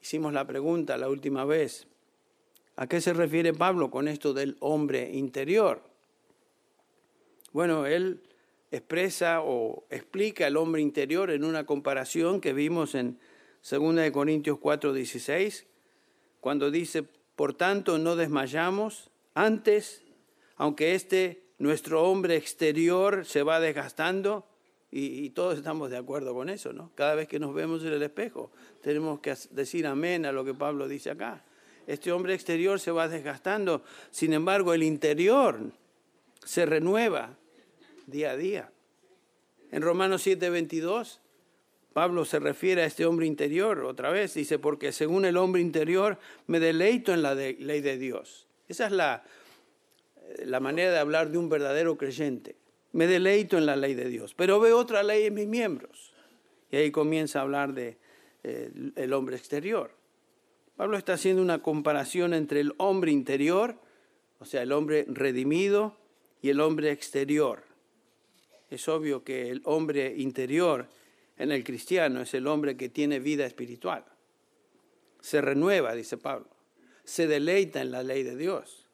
Hicimos 0.04 0.34
la 0.34 0.46
pregunta 0.46 1.00
la 1.00 1.10
última 1.10 1.46
vez, 1.46 1.88
¿a 2.76 2.86
qué 2.86 3.02
se 3.02 3.14
refiere 3.14 3.52
Pablo 3.52 3.90
con 3.90 4.08
esto 4.08 4.34
del 4.34 4.58
hombre 4.60 5.10
interior? 5.12 5.82
Bueno, 7.54 7.88
él 7.88 8.22
expresa 8.70 9.42
o 9.42 9.84
explica 9.90 10.46
el 10.46 10.58
hombre 10.58 10.84
interior 10.84 11.32
en 11.32 11.44
una 11.44 11.66
comparación 11.66 12.40
que 12.40 12.54
vimos 12.54 12.94
en 12.94 13.18
2 13.68 14.12
Corintios 14.12 14.60
4:16, 14.60 15.66
cuando 16.42 16.72
dice, 16.72 17.04
por 17.36 17.54
tanto 17.54 17.98
no 17.98 18.18
desmayamos, 18.18 19.10
antes, 19.34 20.04
aunque 20.58 20.96
este 20.96 21.44
nuestro 21.60 22.04
hombre 22.04 22.36
exterior 22.36 23.26
se 23.26 23.44
va 23.44 23.60
desgastando 23.60 24.46
y, 24.94 25.30
todos 25.30 25.58
estamos 25.58 25.90
de 25.90 25.96
acuerdo 25.96 26.34
con 26.34 26.50
eso, 26.50 26.74
¿no? 26.74 26.92
Cada 26.96 27.16
vez 27.16 27.30
que 27.30 27.40
nos 27.40 27.54
vemos 27.54 27.82
en 27.84 27.94
el 27.94 28.04
espejo 28.04 28.52
tenemos 28.82 29.22
que 29.22 29.34
decir 29.52 29.88
amén 29.88 30.26
a 30.26 30.34
lo 30.34 30.44
que 30.44 30.54
Pablo 30.54 30.90
dice 30.90 31.12
acá. 31.12 31.46
Este 31.88 32.12
hombre 32.12 32.34
exterior 32.34 32.78
se 32.78 32.92
va 32.92 33.08
desgastando, 33.08 33.84
sin 34.10 34.34
embargo 34.34 34.74
el 34.74 34.84
interior 34.84 35.72
se 36.44 36.66
renueva 36.66 37.38
día 38.06 38.32
a 38.32 38.36
día. 38.36 38.72
En 39.72 39.82
Romanos 39.82 40.26
7:22 40.28 41.21
Pablo 41.94 42.24
se 42.26 42.40
refiere 42.40 42.84
a 42.84 42.86
este 42.86 43.06
hombre 43.06 43.26
interior 43.26 43.80
otra 43.80 44.10
vez, 44.10 44.34
dice, 44.34 44.60
porque 44.60 44.92
según 44.92 45.26
el 45.26 45.38
hombre 45.38 45.62
interior 45.62 46.18
me 46.48 46.60
deleito 46.60 47.14
en 47.14 47.22
la 47.22 47.36
ley 47.36 47.82
de 47.82 47.98
Dios. 47.98 48.48
Esa 48.70 48.86
es 48.86 48.92
la, 48.94 49.24
la 50.46 50.60
manera 50.60 50.92
de 50.92 51.00
hablar 51.00 51.32
de 51.32 51.38
un 51.38 51.50
verdadero 51.50 51.98
creyente. 51.98 52.56
Me 52.94 53.08
deleito 53.08 53.58
en 53.58 53.66
la 53.66 53.76
ley 53.76 53.94
de 53.94 54.10
Dios, 54.10 54.34
pero 54.34 54.60
veo 54.60 54.78
otra 54.78 55.04
ley 55.04 55.26
en 55.26 55.34
mis 55.34 55.48
miembros. 55.48 56.14
Y 56.72 56.78
ahí 56.78 56.92
comienza 56.92 57.40
a 57.40 57.42
hablar 57.44 57.74
de 57.74 57.98
eh, 58.44 58.72
el 58.96 59.14
hombre 59.14 59.36
exterior. 59.36 59.92
Pablo 60.78 60.98
está 60.98 61.14
haciendo 61.14 61.42
una 61.42 61.62
comparación 61.62 62.34
entre 62.34 62.62
el 62.62 62.74
hombre 62.78 63.12
interior, 63.12 63.76
o 64.40 64.46
sea, 64.46 64.62
el 64.62 64.72
hombre 64.72 65.06
redimido, 65.08 65.98
y 66.42 66.50
el 66.50 66.60
hombre 66.60 66.92
exterior. 66.92 67.64
Es 68.70 68.88
obvio 68.88 69.24
que 69.24 69.50
el 69.50 69.62
hombre 69.66 70.16
interior 70.18 70.88
en 71.42 71.52
el 71.52 71.64
cristiano 71.64 72.22
es 72.22 72.36
el 72.36 72.46
hombre 72.46 72.78
que 72.78 72.88
tiene 72.88 73.20
vida 73.20 73.48
espiritual. 73.48 74.06
Se 75.22 75.42
renueva, 75.42 75.96
dice 75.96 76.16
Pablo. 76.16 76.46
Se 77.04 77.26
deleita 77.26 77.82
en 77.82 77.90
la 77.90 78.04
ley 78.04 78.22
de 78.22 78.36
Dios. 78.36 78.86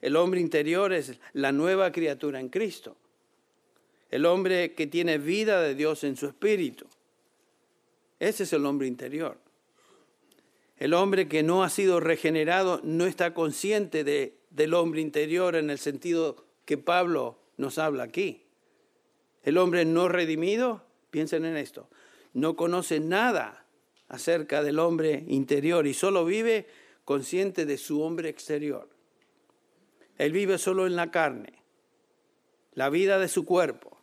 El 0.00 0.16
hombre 0.16 0.40
interior 0.40 0.94
es 0.94 1.20
la 1.34 1.52
nueva 1.52 1.92
criatura 1.92 2.40
en 2.40 2.48
Cristo. 2.48 2.96
El 4.10 4.24
hombre 4.24 4.72
que 4.72 4.86
tiene 4.86 5.18
vida 5.18 5.60
de 5.60 5.74
Dios 5.74 6.02
en 6.04 6.16
su 6.16 6.28
espíritu. 6.28 6.86
Ese 8.20 8.44
es 8.44 8.54
el 8.54 8.64
hombre 8.64 8.86
interior. 8.86 9.36
El 10.78 10.94
hombre 10.94 11.28
que 11.28 11.42
no 11.42 11.62
ha 11.62 11.68
sido 11.68 12.00
regenerado 12.00 12.80
no 12.84 13.04
está 13.04 13.34
consciente 13.34 14.02
de, 14.02 14.38
del 14.48 14.72
hombre 14.72 15.02
interior 15.02 15.54
en 15.56 15.68
el 15.68 15.78
sentido 15.78 16.46
que 16.64 16.78
Pablo 16.78 17.38
nos 17.58 17.76
habla 17.76 18.04
aquí. 18.04 18.44
El 19.42 19.58
hombre 19.58 19.84
no 19.84 20.08
redimido, 20.08 20.85
piensen 21.16 21.46
en 21.46 21.56
esto, 21.56 21.88
no 22.34 22.56
conoce 22.56 23.00
nada 23.00 23.64
acerca 24.06 24.62
del 24.62 24.78
hombre 24.78 25.24
interior 25.28 25.86
y 25.86 25.94
solo 25.94 26.26
vive 26.26 26.66
consciente 27.06 27.64
de 27.64 27.78
su 27.78 28.02
hombre 28.02 28.28
exterior. 28.28 28.90
Él 30.18 30.32
vive 30.32 30.58
solo 30.58 30.86
en 30.86 30.94
la 30.94 31.10
carne, 31.10 31.54
la 32.74 32.90
vida 32.90 33.18
de 33.18 33.28
su 33.28 33.46
cuerpo. 33.46 33.96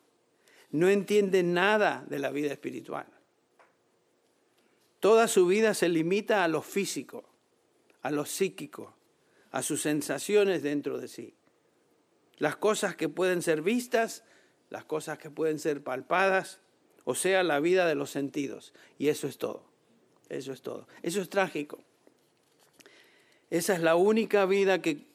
No 0.71 0.89
entiende 0.89 1.43
nada 1.43 2.03
de 2.09 2.17
la 2.17 2.31
vida 2.31 2.51
espiritual. 2.51 3.05
Toda 4.99 5.27
su 5.27 5.45
vida 5.45 5.75
se 5.75 5.89
limita 5.89 6.43
a 6.43 6.47
lo 6.47 6.63
físico, 6.63 7.25
a 8.01 8.09
lo 8.09 8.25
psíquico, 8.25 8.95
a 9.51 9.61
sus 9.61 9.83
sensaciones 9.83 10.63
dentro 10.63 10.97
de 10.97 11.07
sí. 11.07 11.35
Las 12.37 12.55
cosas 12.55 12.95
que 12.95 13.07
pueden 13.07 13.43
ser 13.43 13.61
vistas, 13.61 14.23
las 14.71 14.83
cosas 14.83 15.19
que 15.19 15.29
pueden 15.29 15.59
ser 15.59 15.83
palpadas, 15.83 16.59
o 17.05 17.15
sea, 17.15 17.43
la 17.43 17.59
vida 17.59 17.87
de 17.87 17.95
los 17.95 18.09
sentidos. 18.09 18.73
Y 18.97 19.09
eso 19.09 19.27
es 19.27 19.37
todo. 19.37 19.63
Eso 20.29 20.53
es 20.53 20.61
todo. 20.61 20.87
Eso 21.01 21.21
es 21.21 21.29
trágico. 21.29 21.79
Esa 23.49 23.75
es 23.75 23.81
la 23.81 23.95
única 23.95 24.47
vida 24.47 24.81
que, 24.81 25.05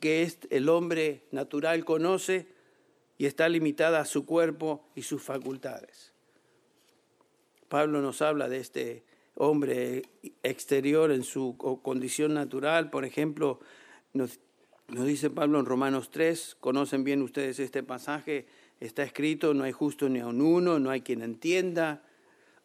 el 0.50 0.68
hombre 0.68 1.24
natural 1.32 1.84
conoce 1.84 2.46
y 3.16 3.26
está 3.26 3.48
limitada 3.48 3.98
a 3.98 4.04
su 4.04 4.26
cuerpo 4.26 4.84
y 4.94 5.02
sus 5.02 5.22
facultades. 5.22 6.12
Pablo 7.68 8.00
nos 8.00 8.22
habla 8.22 8.48
de 8.48 8.58
este 8.58 9.02
hombre 9.34 10.04
exterior 10.44 11.10
en 11.10 11.24
su 11.24 11.56
condición 11.82 12.32
natural. 12.32 12.90
Por 12.90 13.04
ejemplo, 13.04 13.58
nos, 14.12 14.38
nos, 14.86 15.04
dice 15.04 15.30
Pablo 15.30 15.58
en 15.58 15.66
Romanos 15.66 16.10
3, 16.12 16.58
conocen 16.60 17.02
bien 17.02 17.22
ustedes 17.22 17.58
este 17.58 17.82
pasaje, 17.82 18.46
está 18.80 19.02
escrito, 19.02 19.54
no 19.54 19.64
hay 19.64 19.72
justo 19.72 20.08
ni 20.08 20.20
aun 20.20 20.40
uno, 20.40 20.78
no 20.78 20.90
hay 20.90 21.00
quien 21.00 21.22
entienda, 21.22 22.02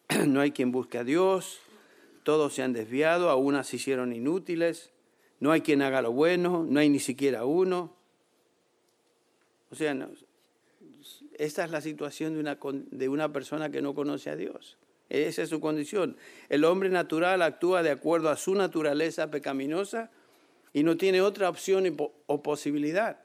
no 0.26 0.40
hay 0.40 0.52
quien 0.52 0.72
busque 0.72 0.98
a 0.98 1.04
Dios, 1.04 1.60
todos 2.24 2.54
se 2.54 2.62
han 2.62 2.72
desviado, 2.72 3.30
aún 3.30 3.62
se 3.64 3.76
hicieron 3.76 4.12
inútiles. 4.12 4.90
No 5.40 5.52
hay 5.52 5.60
quien 5.60 5.82
haga 5.82 6.00
lo 6.00 6.10
bueno, 6.10 6.64
no 6.66 6.80
hay 6.80 6.88
ni 6.88 6.98
siquiera 6.98 7.44
uno. 7.44 7.94
O 9.70 9.74
sea, 9.74 9.94
esta 11.36 11.64
es 11.64 11.70
la 11.70 11.82
situación 11.82 12.34
de 12.34 12.40
una, 12.40 12.58
de 12.90 13.08
una 13.08 13.30
persona 13.30 13.70
que 13.70 13.82
no 13.82 13.94
conoce 13.94 14.30
a 14.30 14.36
Dios. 14.36 14.78
Esa 15.10 15.42
es 15.42 15.50
su 15.50 15.60
condición. 15.60 16.16
El 16.48 16.64
hombre 16.64 16.88
natural 16.88 17.42
actúa 17.42 17.82
de 17.82 17.90
acuerdo 17.90 18.30
a 18.30 18.36
su 18.36 18.54
naturaleza 18.54 19.30
pecaminosa 19.30 20.10
y 20.72 20.82
no 20.82 20.96
tiene 20.96 21.20
otra 21.20 21.50
opción 21.50 21.94
o 22.26 22.42
posibilidad. 22.42 23.20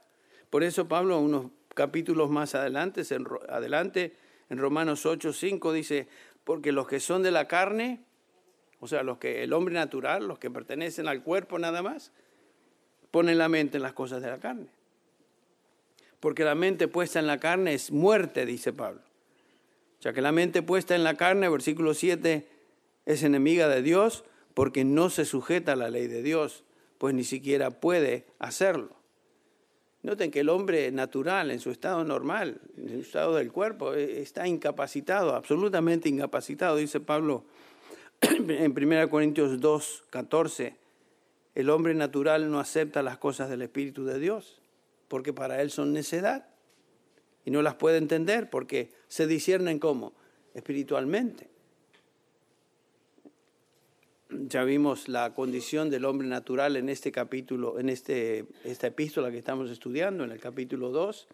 Por 0.50 0.62
eso 0.62 0.88
Pablo, 0.88 1.18
unos 1.20 1.46
capítulos 1.86 2.28
más 2.28 2.54
adelante, 2.54 3.02
en, 3.10 3.26
adelante, 3.48 4.14
en 4.50 4.58
Romanos 4.58 5.06
8, 5.06 5.32
5, 5.32 5.72
dice, 5.72 6.08
porque 6.44 6.72
los 6.72 6.86
que 6.86 7.00
son 7.00 7.22
de 7.22 7.30
la 7.30 7.48
carne 7.48 8.04
o 8.80 8.88
sea, 8.88 9.02
los 9.02 9.18
que 9.18 9.42
el 9.44 9.52
hombre 9.52 9.74
natural, 9.74 10.26
los 10.26 10.38
que 10.38 10.50
pertenecen 10.50 11.06
al 11.06 11.22
cuerpo 11.22 11.58
nada 11.58 11.82
más, 11.82 12.12
ponen 13.10 13.36
la 13.36 13.48
mente 13.48 13.76
en 13.76 13.82
las 13.82 13.92
cosas 13.92 14.22
de 14.22 14.28
la 14.28 14.38
carne. 14.38 14.68
Porque 16.18 16.44
la 16.44 16.54
mente 16.54 16.88
puesta 16.88 17.18
en 17.18 17.26
la 17.26 17.38
carne 17.38 17.74
es 17.74 17.92
muerte, 17.92 18.46
dice 18.46 18.72
Pablo. 18.72 19.02
Sea 20.00 20.14
que 20.14 20.22
la 20.22 20.32
mente 20.32 20.62
puesta 20.62 20.94
en 20.94 21.04
la 21.04 21.14
carne, 21.14 21.48
versículo 21.50 21.92
7, 21.92 22.48
es 23.04 23.22
enemiga 23.22 23.68
de 23.68 23.82
Dios 23.82 24.24
porque 24.54 24.84
no 24.84 25.10
se 25.10 25.26
sujeta 25.26 25.72
a 25.72 25.76
la 25.76 25.90
ley 25.90 26.06
de 26.06 26.22
Dios, 26.22 26.64
pues 26.96 27.14
ni 27.14 27.24
siquiera 27.24 27.70
puede 27.70 28.26
hacerlo. 28.38 28.96
Noten 30.02 30.30
que 30.30 30.40
el 30.40 30.48
hombre 30.48 30.90
natural, 30.92 31.50
en 31.50 31.60
su 31.60 31.70
estado 31.70 32.04
normal, 32.04 32.60
en 32.78 32.88
su 32.88 33.00
estado 33.00 33.34
del 33.34 33.52
cuerpo, 33.52 33.92
e, 33.92 34.22
está 34.22 34.48
incapacitado, 34.48 35.34
absolutamente 35.34 36.08
incapacitado, 36.08 36.76
dice 36.76 37.00
Pablo 37.00 37.44
en 38.22 38.72
1 38.72 39.10
Corintios 39.10 39.60
2, 39.60 40.04
14, 40.08 40.76
el 41.54 41.68
hombre 41.68 41.94
natural 41.94 42.50
no 42.50 42.60
acepta 42.60 43.02
las 43.02 43.18
cosas 43.18 43.50
del 43.50 43.60
Espíritu 43.60 44.04
de 44.04 44.18
Dios, 44.18 44.62
porque 45.08 45.34
para 45.34 45.60
él 45.60 45.70
son 45.70 45.92
necedad 45.92 46.46
y 47.44 47.50
no 47.50 47.60
las 47.60 47.74
puede 47.74 47.98
entender 47.98 48.48
porque 48.48 48.92
se 49.08 49.26
disciernen 49.26 49.78
como 49.78 50.14
espiritualmente. 50.54 51.49
Ya 54.32 54.62
vimos 54.62 55.08
la 55.08 55.34
condición 55.34 55.90
del 55.90 56.04
hombre 56.04 56.28
natural 56.28 56.76
en 56.76 56.88
este 56.88 57.10
capítulo, 57.10 57.80
en 57.80 57.88
este, 57.88 58.46
esta 58.62 58.86
epístola 58.86 59.32
que 59.32 59.38
estamos 59.38 59.70
estudiando, 59.70 60.22
en 60.22 60.30
el 60.30 60.38
capítulo 60.38 60.90
2, 60.90 61.26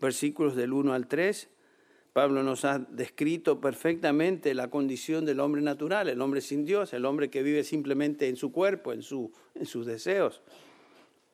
versículos 0.00 0.56
del 0.56 0.72
1 0.72 0.92
al 0.92 1.06
3. 1.06 1.48
Pablo 2.12 2.42
nos 2.42 2.64
ha 2.64 2.80
descrito 2.80 3.60
perfectamente 3.60 4.54
la 4.54 4.70
condición 4.70 5.24
del 5.24 5.38
hombre 5.38 5.62
natural, 5.62 6.08
el 6.08 6.20
hombre 6.20 6.40
sin 6.40 6.64
Dios, 6.64 6.92
el 6.92 7.04
hombre 7.04 7.30
que 7.30 7.44
vive 7.44 7.62
simplemente 7.62 8.28
en 8.28 8.34
su 8.34 8.50
cuerpo, 8.50 8.92
en, 8.92 9.02
su, 9.02 9.30
en 9.54 9.66
sus 9.66 9.86
deseos. 9.86 10.42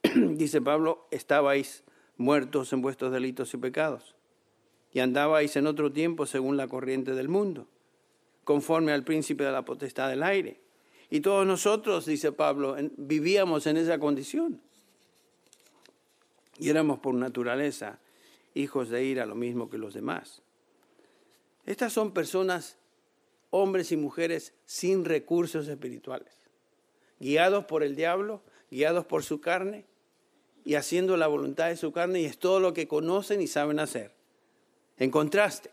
Dice 0.15 0.61
Pablo, 0.61 1.09
estabais 1.11 1.85
muertos 2.19 2.71
en 2.75 2.83
vuestros 2.83 3.13
delitos 3.13 3.55
y 3.55 3.57
pecados, 3.57 4.15
y 4.93 5.01
andabais 5.01 5.57
en 5.57 5.69
otro 5.69 5.91
tiempo 5.91 6.27
según 6.27 6.59
la 6.59 6.69
corriente 6.69 7.15
del 7.15 7.29
mundo, 7.29 7.67
conforme 8.45 8.93
al 8.93 9.05
príncipe 9.05 9.45
de 9.45 9.53
la 9.53 9.65
potestad 9.65 10.11
del 10.11 10.23
aire 10.23 10.68
y 11.11 11.21
todos 11.21 11.47
nosotros, 11.47 12.07
dice 12.07 12.33
Pablo, 12.33 12.77
vivíamos 12.97 13.67
en 13.67 13.79
esa 13.79 13.99
condición. 13.99 14.61
Y 16.59 16.69
éramos 16.69 16.99
por 16.99 17.15
naturaleza 17.15 17.99
hijos 18.55 18.91
de 18.91 19.05
ira, 19.05 19.25
lo 19.25 19.35
mismo 19.35 19.71
que 19.71 19.79
los 19.79 19.95
demás. 19.95 20.43
Estas 21.65 21.93
son 21.93 22.13
personas, 22.13 22.77
hombres 23.51 23.93
y 23.93 23.97
mujeres 23.97 24.53
sin 24.67 25.05
recursos 25.05 25.69
espirituales, 25.69 26.35
guiados 27.21 27.65
por 27.65 27.83
el 27.83 27.97
diablo, 27.97 28.43
guiados 28.71 29.07
por 29.07 29.23
su 29.23 29.41
carne 29.41 29.87
y 30.65 30.75
haciendo 30.75 31.17
la 31.17 31.27
voluntad 31.27 31.69
de 31.69 31.77
su 31.77 31.93
carne 31.93 32.21
y 32.21 32.25
es 32.27 32.39
todo 32.39 32.61
lo 32.61 32.75
que 32.75 32.89
conocen 32.89 33.41
y 33.41 33.47
saben 33.47 33.79
hacer. 33.79 34.13
En 34.99 35.11
contraste, 35.11 35.71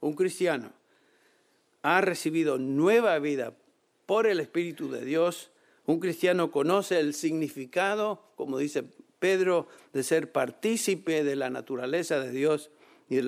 un 0.00 0.14
cristiano 0.14 0.72
ha 1.82 2.00
recibido 2.00 2.58
nueva 2.58 3.18
vida 3.18 3.54
por 4.06 4.26
el 4.26 4.40
Espíritu 4.40 4.90
de 4.90 5.04
Dios. 5.04 5.50
Un 5.86 6.00
cristiano 6.00 6.50
conoce 6.50 6.98
el 7.00 7.14
significado, 7.14 8.22
como 8.36 8.58
dice 8.58 8.84
Pedro, 9.18 9.68
de 9.92 10.02
ser 10.02 10.32
partícipe 10.32 11.24
de 11.24 11.36
la 11.36 11.50
naturaleza 11.50 12.20
de 12.20 12.30
Dios 12.30 12.70
y 13.08 13.20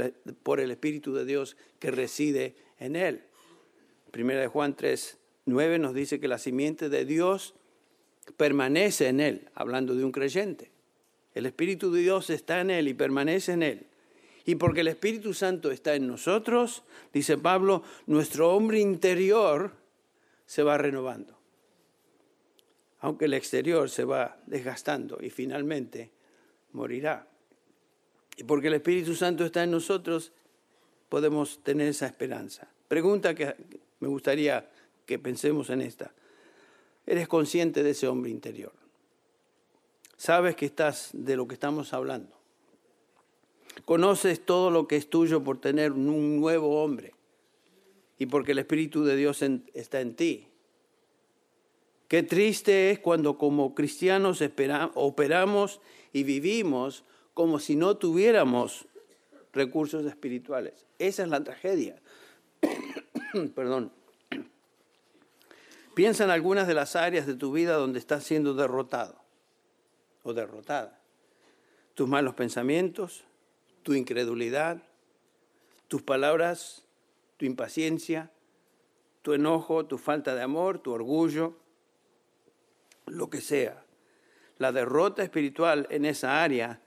por 0.42 0.60
el 0.60 0.70
Espíritu 0.70 1.14
de 1.14 1.24
Dios 1.24 1.56
que 1.78 1.90
reside 1.90 2.54
en 2.78 2.96
él. 2.96 3.22
Primera 4.10 4.40
de 4.40 4.48
Juan 4.48 4.74
3, 4.74 5.18
9 5.46 5.78
nos 5.78 5.94
dice 5.94 6.20
que 6.20 6.28
la 6.28 6.38
simiente 6.38 6.88
de 6.88 7.04
Dios 7.04 7.54
permanece 8.36 9.08
en 9.08 9.20
él, 9.20 9.48
hablando 9.54 9.94
de 9.94 10.04
un 10.04 10.12
creyente. 10.12 10.70
El 11.34 11.46
Espíritu 11.46 11.92
de 11.92 12.00
Dios 12.00 12.30
está 12.30 12.60
en 12.60 12.70
él 12.70 12.88
y 12.88 12.94
permanece 12.94 13.52
en 13.52 13.62
él. 13.62 13.86
Y 14.46 14.54
porque 14.54 14.80
el 14.80 14.88
Espíritu 14.88 15.34
Santo 15.34 15.70
está 15.70 15.94
en 15.94 16.06
nosotros, 16.06 16.84
dice 17.12 17.36
Pablo, 17.36 17.82
nuestro 18.06 18.54
hombre 18.54 18.80
interior 18.80 19.72
se 20.46 20.62
va 20.62 20.78
renovando. 20.78 21.36
Aunque 23.00 23.26
el 23.26 23.34
exterior 23.34 23.90
se 23.90 24.04
va 24.04 24.38
desgastando 24.46 25.18
y 25.20 25.30
finalmente 25.30 26.10
morirá. 26.72 27.26
Y 28.36 28.44
porque 28.44 28.68
el 28.68 28.74
Espíritu 28.74 29.14
Santo 29.14 29.44
está 29.44 29.64
en 29.64 29.70
nosotros, 29.70 30.32
podemos 31.08 31.62
tener 31.62 31.88
esa 31.88 32.06
esperanza. 32.06 32.68
Pregunta 32.88 33.34
que 33.34 33.54
me 34.00 34.08
gustaría 34.08 34.70
que 35.04 35.18
pensemos 35.18 35.70
en 35.70 35.82
esta. 35.82 36.12
¿Eres 37.06 37.28
consciente 37.28 37.82
de 37.82 37.90
ese 37.90 38.08
hombre 38.08 38.30
interior? 38.30 38.72
¿Sabes 40.16 40.56
que 40.56 40.66
estás 40.66 41.10
de 41.12 41.36
lo 41.36 41.46
que 41.46 41.54
estamos 41.54 41.92
hablando? 41.92 42.36
¿Conoces 43.84 44.44
todo 44.44 44.70
lo 44.70 44.88
que 44.88 44.96
es 44.96 45.08
tuyo 45.08 45.44
por 45.44 45.60
tener 45.60 45.92
un 45.92 46.40
nuevo 46.40 46.82
hombre? 46.82 47.15
Y 48.18 48.26
porque 48.26 48.52
el 48.52 48.58
Espíritu 48.58 49.04
de 49.04 49.16
Dios 49.16 49.42
está 49.74 50.00
en 50.00 50.14
ti. 50.14 50.48
Qué 52.08 52.22
triste 52.22 52.90
es 52.90 53.00
cuando 53.00 53.36
como 53.36 53.74
cristianos 53.74 54.42
operamos 54.94 55.80
y 56.12 56.22
vivimos 56.22 57.04
como 57.34 57.58
si 57.58 57.76
no 57.76 57.96
tuviéramos 57.96 58.86
recursos 59.52 60.06
espirituales. 60.06 60.86
Esa 60.98 61.24
es 61.24 61.28
la 61.28 61.42
tragedia. 61.42 62.00
Perdón. 63.54 63.92
Piensa 65.94 66.24
en 66.24 66.30
algunas 66.30 66.66
de 66.66 66.74
las 66.74 66.94
áreas 66.94 67.26
de 67.26 67.34
tu 67.34 67.52
vida 67.52 67.74
donde 67.74 67.98
estás 67.98 68.22
siendo 68.22 68.54
derrotado 68.54 69.20
o 70.22 70.32
derrotada. 70.32 71.00
Tus 71.94 72.08
malos 72.08 72.34
pensamientos, 72.34 73.24
tu 73.82 73.94
incredulidad, 73.94 74.82
tus 75.88 76.02
palabras 76.02 76.85
tu 77.36 77.44
impaciencia, 77.44 78.30
tu 79.22 79.32
enojo, 79.32 79.86
tu 79.86 79.98
falta 79.98 80.34
de 80.34 80.42
amor, 80.42 80.78
tu 80.78 80.92
orgullo, 80.92 81.56
lo 83.06 83.28
que 83.28 83.40
sea. 83.40 83.84
La 84.58 84.72
derrota 84.72 85.22
espiritual 85.22 85.86
en 85.90 86.04
esa 86.04 86.42
área 86.42 86.80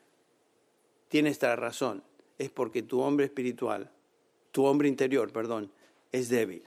tiene 1.07 1.29
esta 1.29 1.55
razón. 1.55 2.03
Es 2.38 2.49
porque 2.49 2.81
tu 2.81 3.01
hombre 3.01 3.25
espiritual, 3.25 3.91
tu 4.51 4.65
hombre 4.65 4.88
interior, 4.88 5.31
perdón, 5.31 5.71
es 6.12 6.29
débil. 6.29 6.63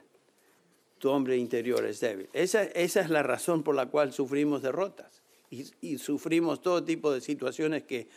Tu 0.99 1.09
hombre 1.09 1.35
interior 1.35 1.85
es 1.85 1.99
débil. 1.99 2.29
Esa, 2.31 2.63
es 2.63 3.09
la 3.09 3.23
razón 3.23 3.63
por 3.63 3.75
la 3.75 3.87
cual 3.87 4.13
sufrimos 4.13 4.61
derrotas 4.61 5.21
y 5.49 5.97
sufrimos 5.97 6.61
todo 6.61 6.83
tipo 6.83 7.11
de 7.11 7.21
situaciones 7.21 7.83
que 7.83 8.07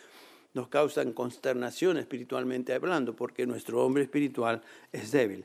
nos 0.57 0.69
causan 0.69 1.12
consternación 1.12 1.99
espiritualmente 1.99 2.73
hablando, 2.73 3.14
porque 3.14 3.47
nuestro 3.47 3.85
hombre 3.85 4.05
espiritual 4.05 4.62
es 4.90 5.12
débil. 5.12 5.45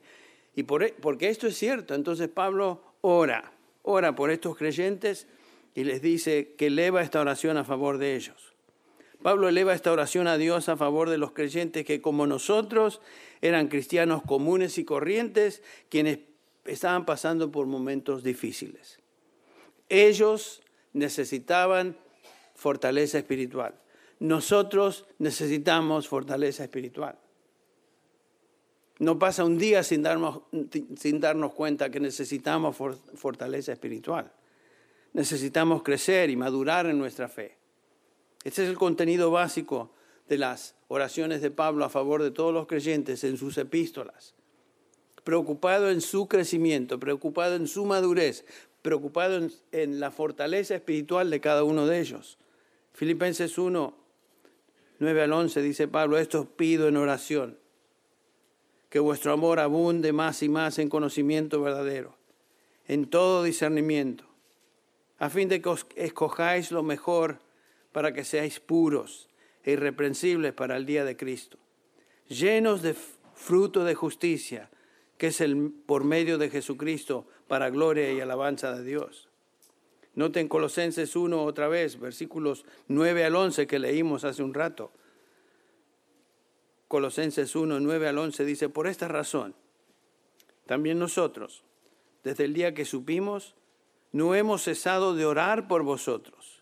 Y 0.56 0.64
por, 0.64 0.84
e, 0.84 0.94
porque 0.94 1.28
esto 1.28 1.48
es 1.48 1.58
cierto, 1.58 1.94
entonces 1.96 2.30
Pablo 2.30 2.82
ora, 3.02 3.52
ora 3.84 4.16
por 4.16 4.32
estos 4.32 4.56
creyentes 4.56 5.28
y 5.76 5.84
les 5.84 6.02
dice 6.02 6.56
que 6.58 6.68
eleva 6.68 7.02
esta 7.02 7.20
oración 7.20 7.58
a 7.58 7.66
favor 7.66 7.98
de 7.98 8.16
ellos. 8.16 8.54
Pablo 9.22 9.50
eleva 9.50 9.74
esta 9.74 9.92
oración 9.92 10.28
a 10.28 10.38
Dios 10.38 10.70
a 10.70 10.78
favor 10.78 11.10
de 11.10 11.18
los 11.18 11.34
creyentes 11.34 11.86
que 11.86 12.02
como 12.02 12.26
nosotros 12.26 13.02
eran 13.42 13.68
cristianos 13.68 14.24
comunes 14.24 14.78
y 14.78 14.86
corrientes, 14.86 15.62
quienes 15.90 16.20
estaban 16.64 17.06
pasando 17.06 17.52
por 17.52 17.66
momentos 17.66 18.24
difíciles. 18.24 19.00
Ellos 19.90 20.62
necesitaban 20.94 21.98
fortaleza 22.56 23.18
espiritual 23.18 23.81
nosotros 24.22 25.08
necesitamos 25.18 26.08
fortaleza 26.08 26.64
espiritual. 26.64 27.18
No 29.00 29.18
pasa 29.18 29.44
un 29.44 29.58
día 29.58 29.82
sin 29.82 30.04
darnos, 30.04 30.42
sin 30.96 31.20
darnos 31.20 31.56
cuenta 31.56 31.90
que 31.90 32.00
necesitamos 32.00 32.78
fortaleza 33.16 33.72
espiritual. 33.74 34.32
Necesitamos 35.14 35.82
crecer 35.82 36.30
y 36.30 36.36
madurar 36.36 36.86
en 36.86 37.00
nuestra 37.00 37.28
fe. 37.30 37.58
Este 38.44 38.64
es 38.64 38.70
el 38.70 38.78
contenido 38.78 39.32
básico 39.32 39.92
de 40.30 40.38
las 40.38 40.76
oraciones 40.88 41.42
de 41.42 41.50
Pablo 41.50 41.84
a 41.84 41.90
favor 41.90 42.22
de 42.22 42.30
todos 42.30 42.54
los 42.54 42.68
creyentes 42.68 43.24
en 43.24 43.38
sus 43.38 43.58
epístolas. 43.58 44.36
Preocupado 45.24 45.90
en 45.90 46.00
su 46.00 46.28
crecimiento, 46.28 47.00
preocupado 47.00 47.56
en 47.56 47.68
su 47.68 47.86
madurez, 47.86 48.46
preocupado 48.84 49.38
en, 49.38 49.52
en 49.72 50.00
la 50.00 50.12
fortaleza 50.12 50.76
espiritual 50.76 51.32
de 51.32 51.42
cada 51.42 51.64
uno 51.64 51.88
de 51.88 52.00
ellos. 52.00 52.38
Filipenses 52.94 53.58
1, 53.58 54.01
9 55.02 55.24
al 55.24 55.34
11 55.34 55.64
dice 55.64 55.88
Pablo, 55.88 56.20
esto 56.20 56.46
pido 56.46 56.88
en 56.88 56.96
oración, 56.96 57.58
que 58.88 59.00
vuestro 59.00 59.34
amor 59.34 59.60
abunde 59.60 60.14
más 60.14 60.44
y 60.44 60.48
más 60.48 60.78
en 60.78 60.90
conocimiento 60.90 61.60
verdadero, 61.60 62.16
en 62.86 63.10
todo 63.10 63.42
discernimiento, 63.42 64.26
a 65.18 65.32
fin 65.32 65.50
de 65.50 65.60
que 65.60 65.70
os 65.70 65.88
escojáis 65.96 66.72
lo 66.72 66.84
mejor 66.84 67.40
para 67.92 68.14
que 68.14 68.24
seáis 68.24 68.60
puros 68.60 69.28
e 69.64 69.72
irreprensibles 69.72 70.54
para 70.54 70.78
el 70.78 70.86
día 70.86 71.04
de 71.04 71.18
Cristo, 71.18 71.58
llenos 72.28 72.84
de 72.84 72.96
fruto 73.34 73.84
de 73.84 73.96
justicia, 73.96 74.70
que 75.18 75.28
es 75.28 75.42
el 75.42 75.72
por 75.88 76.04
medio 76.04 76.38
de 76.38 76.52
Jesucristo 76.52 77.26
para 77.48 77.72
gloria 77.72 78.14
y 78.14 78.20
alabanza 78.20 78.72
de 78.76 78.84
Dios. 78.84 79.31
Noten 80.14 80.48
Colosenses 80.48 81.16
1 81.16 81.44
otra 81.44 81.68
vez, 81.68 82.00
versículos 82.00 82.66
9 82.88 83.24
al 83.24 83.36
11 83.36 83.68
que 83.68 83.80
leímos 83.80 84.26
hace 84.26 84.44
un 84.44 84.54
rato. 84.54 84.92
Colosenses 86.88 87.56
1, 87.56 87.80
9 87.80 88.08
al 88.08 88.18
11 88.18 88.44
dice, 88.44 88.68
por 88.68 88.88
esta 88.88 89.08
razón, 89.08 89.56
también 90.66 91.00
nosotros, 91.00 91.64
desde 92.24 92.44
el 92.44 92.54
día 92.54 92.74
que 92.74 92.84
supimos, 92.84 93.56
no 94.12 94.36
hemos 94.36 94.64
cesado 94.64 95.16
de 95.16 95.26
orar 95.26 95.70
por 95.70 95.84
vosotros 95.84 96.62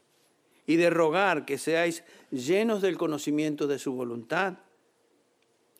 y 0.68 0.76
de 0.76 0.92
rogar 0.92 1.46
que 1.46 1.58
seáis 1.58 2.04
llenos 2.30 2.84
del 2.84 2.98
conocimiento 2.98 3.66
de 3.66 3.80
su 3.80 3.94
voluntad, 3.94 4.60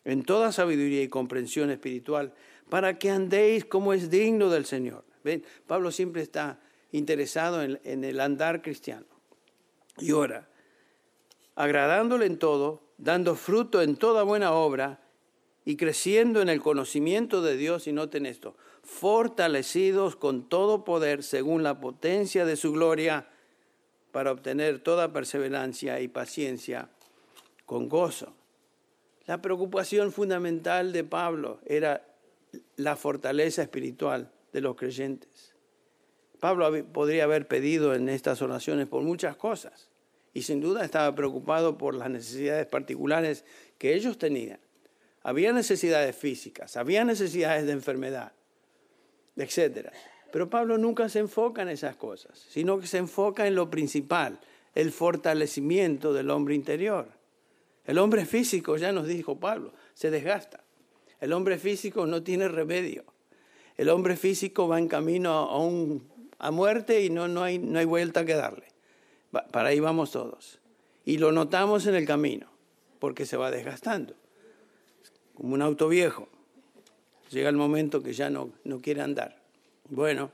en 0.04 0.24
toda 0.24 0.50
sabiduría 0.50 1.02
y 1.02 1.08
comprensión 1.08 1.70
espiritual, 1.70 2.34
para 2.68 2.98
que 2.98 3.10
andéis 3.10 3.64
como 3.64 3.92
es 3.92 4.10
digno 4.10 4.50
del 4.50 4.64
Señor. 4.64 5.04
¿Ven? 5.22 5.44
Pablo 5.68 5.92
siempre 5.92 6.22
está 6.22 6.58
interesado 6.92 7.62
en, 7.62 8.04
el 8.04 8.20
andar 8.20 8.62
cristiano. 8.62 9.06
Y 9.98 10.12
ora, 10.12 10.48
agradándole 11.54 12.26
en 12.26 12.38
todo, 12.38 12.82
dando 12.98 13.34
fruto 13.34 13.82
en 13.82 13.96
toda 13.96 14.22
buena 14.22 14.52
obra 14.52 15.00
y 15.64 15.76
creciendo 15.76 16.40
en 16.42 16.48
el 16.48 16.60
conocimiento 16.60 17.42
de 17.42 17.56
Dios, 17.56 17.86
y 17.86 17.92
noten 17.92 18.26
esto, 18.26 18.56
fortalecidos 18.82 20.16
con 20.16 20.48
todo 20.48 20.84
poder 20.84 21.22
según 21.22 21.62
la 21.62 21.80
potencia 21.80 22.44
de 22.44 22.56
su 22.56 22.72
gloria, 22.72 23.28
para 24.10 24.32
obtener 24.32 24.80
toda 24.80 25.12
perseverancia 25.12 26.00
y 26.00 26.08
paciencia 26.08 26.88
con 27.66 27.88
gozo. 27.88 28.34
La 29.26 29.40
preocupación 29.40 30.10
fundamental 30.10 30.92
de 30.92 31.04
Pablo 31.04 31.60
era 31.64 32.04
la 32.76 32.96
fortaleza 32.96 33.62
espiritual 33.62 34.32
de 34.52 34.60
los 34.60 34.74
creyentes. 34.74 35.49
Pablo 36.40 36.84
podría 36.92 37.24
haber 37.24 37.46
pedido 37.46 37.94
en 37.94 38.08
estas 38.08 38.42
oraciones 38.42 38.88
por 38.88 39.02
muchas 39.02 39.36
cosas 39.36 39.88
y 40.32 40.42
sin 40.42 40.60
duda 40.60 40.84
estaba 40.84 41.14
preocupado 41.14 41.76
por 41.76 41.94
las 41.94 42.10
necesidades 42.10 42.66
particulares 42.66 43.44
que 43.78 43.94
ellos 43.94 44.18
tenían. 44.18 44.58
Había 45.22 45.52
necesidades 45.52 46.16
físicas, 46.16 46.76
había 46.76 47.04
necesidades 47.04 47.66
de 47.66 47.72
enfermedad, 47.72 48.32
etc. 49.36 49.88
Pero 50.32 50.48
Pablo 50.48 50.78
nunca 50.78 51.08
se 51.08 51.18
enfoca 51.18 51.62
en 51.62 51.68
esas 51.68 51.96
cosas, 51.96 52.38
sino 52.48 52.80
que 52.80 52.86
se 52.86 52.98
enfoca 52.98 53.46
en 53.46 53.54
lo 53.54 53.70
principal, 53.70 54.40
el 54.74 54.92
fortalecimiento 54.92 56.12
del 56.14 56.30
hombre 56.30 56.54
interior. 56.54 57.08
El 57.84 57.98
hombre 57.98 58.24
físico, 58.24 58.76
ya 58.76 58.92
nos 58.92 59.06
dijo 59.08 59.38
Pablo, 59.38 59.72
se 59.94 60.10
desgasta. 60.10 60.62
El 61.20 61.32
hombre 61.32 61.58
físico 61.58 62.06
no 62.06 62.22
tiene 62.22 62.48
remedio. 62.48 63.04
El 63.76 63.88
hombre 63.88 64.16
físico 64.16 64.68
va 64.68 64.78
en 64.78 64.88
camino 64.88 65.32
a, 65.32 65.58
a 66.40 66.50
muerte 66.50 67.02
y 67.04 67.10
no, 67.10 67.28
no, 67.28 67.42
hay, 67.42 67.58
no 67.58 67.78
hay 67.78 67.84
vuelta 67.84 68.24
que 68.24 68.34
darle. 68.34 68.66
Para 69.30 69.68
ahí 69.68 69.78
vamos 69.78 70.10
todos. 70.10 70.58
Y 71.04 71.18
lo 71.18 71.32
notamos 71.32 71.86
en 71.86 71.94
el 71.94 72.06
camino, 72.06 72.48
porque 72.98 73.26
se 73.26 73.36
va 73.36 73.50
desgastando, 73.50 74.14
como 75.34 75.54
un 75.54 75.62
auto 75.62 75.88
viejo. 75.88 76.28
Llega 77.30 77.48
el 77.48 77.56
momento 77.56 78.02
que 78.02 78.12
ya 78.12 78.30
no, 78.30 78.50
no 78.64 78.80
quiere 78.80 79.02
andar. 79.02 79.36
Bueno, 79.88 80.32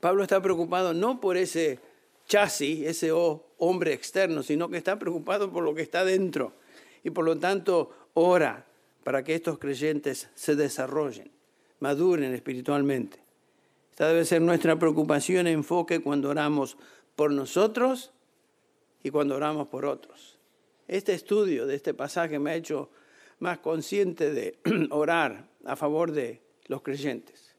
Pablo 0.00 0.22
está 0.22 0.40
preocupado 0.40 0.92
no 0.92 1.20
por 1.20 1.36
ese 1.36 1.80
chasis, 2.26 2.86
ese 2.86 3.10
hombre 3.12 3.94
externo, 3.94 4.42
sino 4.42 4.68
que 4.68 4.76
está 4.76 4.98
preocupado 4.98 5.50
por 5.50 5.64
lo 5.64 5.74
que 5.74 5.82
está 5.82 6.04
dentro. 6.04 6.52
Y 7.02 7.10
por 7.10 7.24
lo 7.24 7.38
tanto 7.38 7.90
ora 8.12 8.66
para 9.02 9.24
que 9.24 9.34
estos 9.34 9.58
creyentes 9.58 10.28
se 10.34 10.56
desarrollen, 10.56 11.30
maduren 11.80 12.34
espiritualmente. 12.34 13.27
Esta 13.98 14.10
debe 14.10 14.24
ser 14.24 14.40
nuestra 14.42 14.78
preocupación 14.78 15.48
enfoque 15.48 15.98
cuando 15.98 16.28
oramos 16.28 16.76
por 17.16 17.32
nosotros 17.32 18.12
y 19.02 19.10
cuando 19.10 19.34
oramos 19.34 19.66
por 19.66 19.84
otros. 19.84 20.38
Este 20.86 21.14
estudio 21.14 21.66
de 21.66 21.74
este 21.74 21.94
pasaje 21.94 22.38
me 22.38 22.52
ha 22.52 22.54
hecho 22.54 22.90
más 23.40 23.58
consciente 23.58 24.30
de 24.30 24.56
orar 24.90 25.48
a 25.64 25.74
favor 25.74 26.12
de 26.12 26.40
los 26.68 26.82
creyentes 26.82 27.56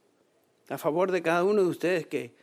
a 0.69 0.78
favor 0.78 1.12
de 1.12 1.21
cada 1.21 1.43
uno 1.43 1.62
de 1.62 1.67
ustedes 1.67 2.08
que 2.08 2.34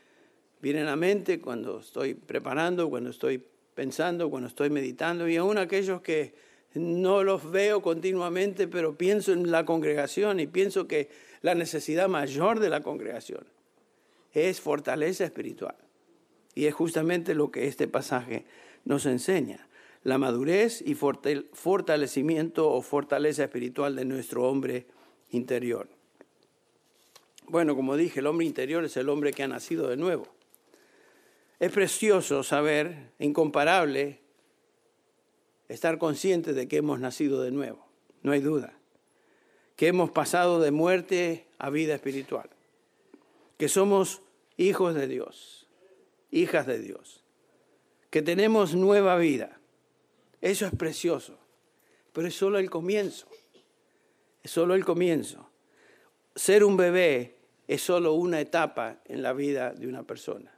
vienen 0.61 0.89
a 0.89 0.97
mente 0.97 1.41
cuando 1.41 1.81
estoy 1.81 2.13
preparando, 2.13 2.91
cuando 2.91 3.09
estoy 3.09 3.43
pensando, 3.75 4.29
cuando 4.29 4.49
estoy 4.49 4.69
meditando, 4.69 5.27
y 5.27 5.37
aún 5.37 5.57
aquellos 5.57 6.03
que 6.03 6.35
no 6.75 7.25
los 7.25 7.51
veo 7.51 7.81
continuamente, 7.81 8.69
pero 8.69 8.95
pienso 8.99 9.33
en 9.33 9.51
la 9.51 9.65
congregación 9.65 10.39
y 10.39 10.47
pienso 10.47 10.87
que 10.87 11.09
la 11.41 11.55
necesidad 11.55 12.11
mayor 12.11 12.61
de 12.61 12.69
la 12.69 12.83
congregación 12.83 13.56
es 14.37 14.61
fortaleza 14.61 15.25
espiritual. 15.25 15.77
Y 16.55 16.67
es 16.67 16.75
justamente 16.75 17.35
lo 17.35 17.51
que 17.51 17.67
este 17.67 17.89
pasaje 17.89 18.45
nos 18.85 19.07
enseña, 19.07 19.67
la 20.05 20.19
madurez 20.19 20.83
y 20.83 20.95
fortalecimiento 20.95 22.71
o 22.71 22.83
fortaleza 22.83 23.45
espiritual 23.45 23.97
de 23.97 24.05
nuestro 24.05 24.49
hombre 24.49 24.87
interior. 25.31 25.89
Bueno, 27.49 27.75
como 27.75 27.97
dije, 27.97 28.21
el 28.21 28.27
hombre 28.27 28.47
interior 28.47 28.85
es 28.85 28.97
el 28.97 29.09
hombre 29.09 29.33
que 29.33 29.43
ha 29.43 29.49
nacido 29.49 29.89
de 29.89 29.97
nuevo. 29.97 30.29
Es 31.59 31.73
precioso 31.73 32.43
saber, 32.43 33.13
incomparable, 33.19 34.21
estar 35.69 35.99
consciente 35.99 36.53
de 36.53 36.69
que 36.69 36.77
hemos 36.77 37.01
nacido 37.01 37.43
de 37.43 37.53
nuevo, 37.53 37.87
no 38.23 38.33
hay 38.33 38.41
duda. 38.41 38.75
Que 39.77 39.89
hemos 39.89 40.11
pasado 40.11 40.61
de 40.61 40.71
muerte 40.71 41.47
a 41.59 41.71
vida 41.71 41.95
espiritual. 41.95 42.51
Que 43.59 43.69
somos 43.69 44.23
hijos 44.57 44.95
de 44.95 45.07
Dios, 45.09 45.69
hijas 46.31 46.67
de 46.67 46.79
Dios. 46.79 47.25
Que 48.11 48.23
tenemos 48.23 48.75
nueva 48.75 49.17
vida. 49.17 49.61
Eso 50.41 50.67
es 50.67 50.75
precioso. 50.75 51.39
Pero 52.13 52.29
es 52.29 52.35
solo 52.35 52.59
el 52.59 52.71
comienzo. 52.71 53.29
Es 54.43 54.51
solo 54.51 54.75
el 54.75 54.85
comienzo. 54.85 55.51
Ser 56.35 56.65
un 56.65 56.77
bebé 56.77 57.37
es 57.69 57.83
solo 57.83 58.15
una 58.15 58.41
etapa 58.41 59.01
en 59.05 59.23
la 59.23 59.33
vida 59.33 59.73
de 59.73 59.89
una 59.89 60.05
persona. 60.05 60.57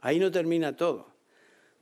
Ahí 0.00 0.18
no 0.18 0.30
termina 0.30 0.76
todo. 0.76 1.14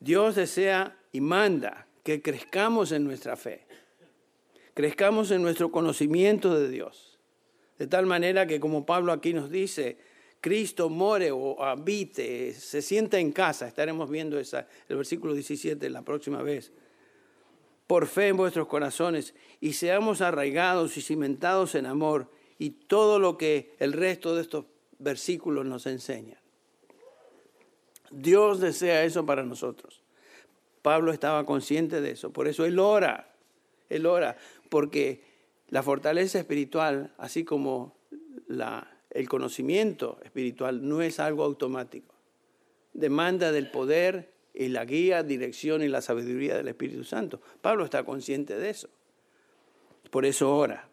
Dios 0.00 0.34
desea 0.34 0.96
y 1.12 1.20
manda 1.20 1.86
que 2.02 2.22
crezcamos 2.22 2.92
en 2.92 3.04
nuestra 3.04 3.36
fe, 3.36 3.66
crezcamos 4.74 5.30
en 5.30 5.42
nuestro 5.42 5.70
conocimiento 5.70 6.58
de 6.58 6.68
Dios, 6.68 7.18
de 7.78 7.86
tal 7.86 8.06
manera 8.06 8.46
que 8.46 8.58
como 8.58 8.84
Pablo 8.84 9.12
aquí 9.12 9.32
nos 9.32 9.50
dice, 9.50 9.98
Cristo 10.42 10.90
more 10.90 11.31
o 11.31 11.62
habite, 11.62 12.52
se 12.52 12.83
sienta 12.83 13.20
en 13.20 13.31
casa, 13.31 13.68
estaremos 13.68 14.11
viendo 14.11 14.40
esa, 14.40 14.66
el 14.88 14.96
versículo 14.96 15.35
17 15.35 15.88
la 15.88 16.02
próxima 16.02 16.42
vez, 16.42 16.72
por 17.87 18.09
fe 18.09 18.26
en 18.26 18.37
vuestros 18.37 18.66
corazones 18.66 19.35
y 19.61 19.74
seamos 19.74 20.20
arraigados 20.20 20.96
y 20.96 21.00
cimentados 21.00 21.76
en 21.76 21.87
amor 21.87 22.28
y 22.59 22.70
todo 22.70 23.20
lo 23.20 23.38
que 23.38 23.76
el 23.78 23.92
resto 23.92 24.35
de 24.35 24.42
estos 24.42 24.64
versículos 24.98 25.64
nos 25.64 25.87
enseñan. 25.87 26.40
Dios 28.11 28.59
desea 28.59 29.05
eso 29.05 29.24
para 29.24 29.44
nosotros. 29.44 30.02
Pablo 30.83 31.12
estaba 31.12 31.46
consciente 31.46 32.00
de 32.00 32.11
eso, 32.11 32.33
por 32.33 32.48
eso 32.48 32.64
él 32.64 32.81
ora, 32.81 33.33
él 33.88 34.07
ora, 34.07 34.37
porque 34.70 35.22
la 35.68 35.85
fortaleza 35.85 36.40
espiritual, 36.40 37.14
así 37.16 37.44
como 37.44 37.94
la, 38.48 38.91
el 39.14 39.29
conocimiento 39.29 40.18
espiritual, 40.25 40.87
no 40.87 41.03
es 41.03 41.20
algo 41.20 41.44
automático. 41.44 42.14
Demanda 42.94 43.53
del 43.53 43.70
poder 43.70 44.33
y 44.55 44.68
la 44.68 44.85
guía, 44.85 45.22
dirección 45.22 45.83
y 45.83 45.88
la 45.88 46.03
sabiduría 46.03 46.57
del 46.57 46.68
Espíritu 46.68 47.05
Santo. 47.05 47.40
Pablo 47.61 47.85
está 47.85 48.05
consciente 48.05 48.57
de 48.57 48.70
eso. 48.70 48.88
Por 50.11 50.27
eso 50.27 50.55
ora. 50.55 50.88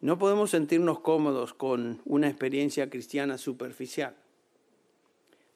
No 0.00 0.18
podemos 0.18 0.50
sentirnos 0.50 1.00
cómodos 1.00 1.52
con 1.52 2.00
una 2.06 2.28
experiencia 2.28 2.88
cristiana 2.88 3.36
superficial. 3.36 4.14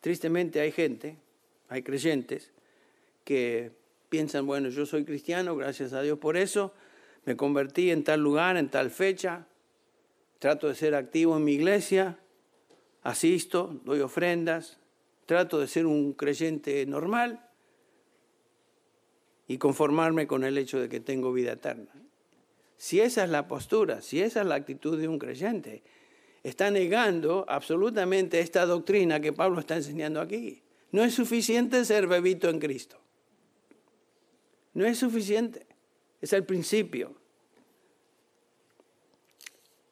Tristemente 0.01 0.61
hay 0.61 0.71
gente, 0.71 1.17
hay 1.71 1.83
creyentes, 1.83 2.51
que 3.25 3.73
piensan, 4.11 4.47
bueno, 4.47 4.69
yo 4.69 4.85
soy 4.85 5.07
cristiano, 5.07 5.57
gracias 5.57 5.95
a 5.95 6.03
Dios 6.03 6.19
por 6.19 6.37
eso, 6.37 6.75
me 7.25 7.37
convertí 7.37 7.91
en 7.91 8.05
tal 8.05 8.21
lugar, 8.21 8.59
en 8.59 8.69
tal 8.69 8.91
fecha, 8.91 9.47
trato 10.39 10.69
de 10.69 10.75
ser 10.75 10.95
activo 10.95 11.37
en 11.37 11.45
mi 11.45 11.53
iglesia, 11.53 12.19
asisto, 13.03 13.81
doy 13.85 14.01
ofrendas, 14.01 14.79
trato 15.27 15.59
de 15.59 15.69
ser 15.69 15.87
un 15.87 16.13
creyente 16.13 16.85
normal 16.87 17.49
y 19.47 19.59
conformarme 19.59 20.27
con 20.27 20.45
el 20.45 20.59
hecho 20.59 20.81
de 20.81 20.89
que 20.89 21.01
tengo 21.01 21.33
vida 21.33 21.53
eterna. 21.53 21.91
Si 22.77 23.01
esa 23.01 23.25
es 23.25 23.31
la 23.31 23.49
postura, 23.49 24.03
si 24.03 24.21
esa 24.21 24.41
es 24.41 24.47
la 24.47 24.57
actitud 24.57 24.99
de 24.99 25.09
un 25.09 25.19
creyente, 25.19 25.83
está 26.43 26.71
negando 26.71 27.45
absolutamente 27.49 28.41
esta 28.41 28.67
doctrina 28.67 29.21
que 29.21 29.33
Pablo 29.33 29.61
está 29.61 29.77
enseñando 29.77 30.21
aquí. 30.21 30.63
No 30.93 31.03
es 31.03 31.15
suficiente 31.15 31.85
ser 31.85 32.07
bebito 32.07 32.49
en 32.49 32.61
Cristo. 32.61 32.99
No 34.75 34.85
es 34.85 34.99
suficiente. 34.99 35.67
Es 36.21 36.33
el 36.33 36.45
principio. 36.45 37.15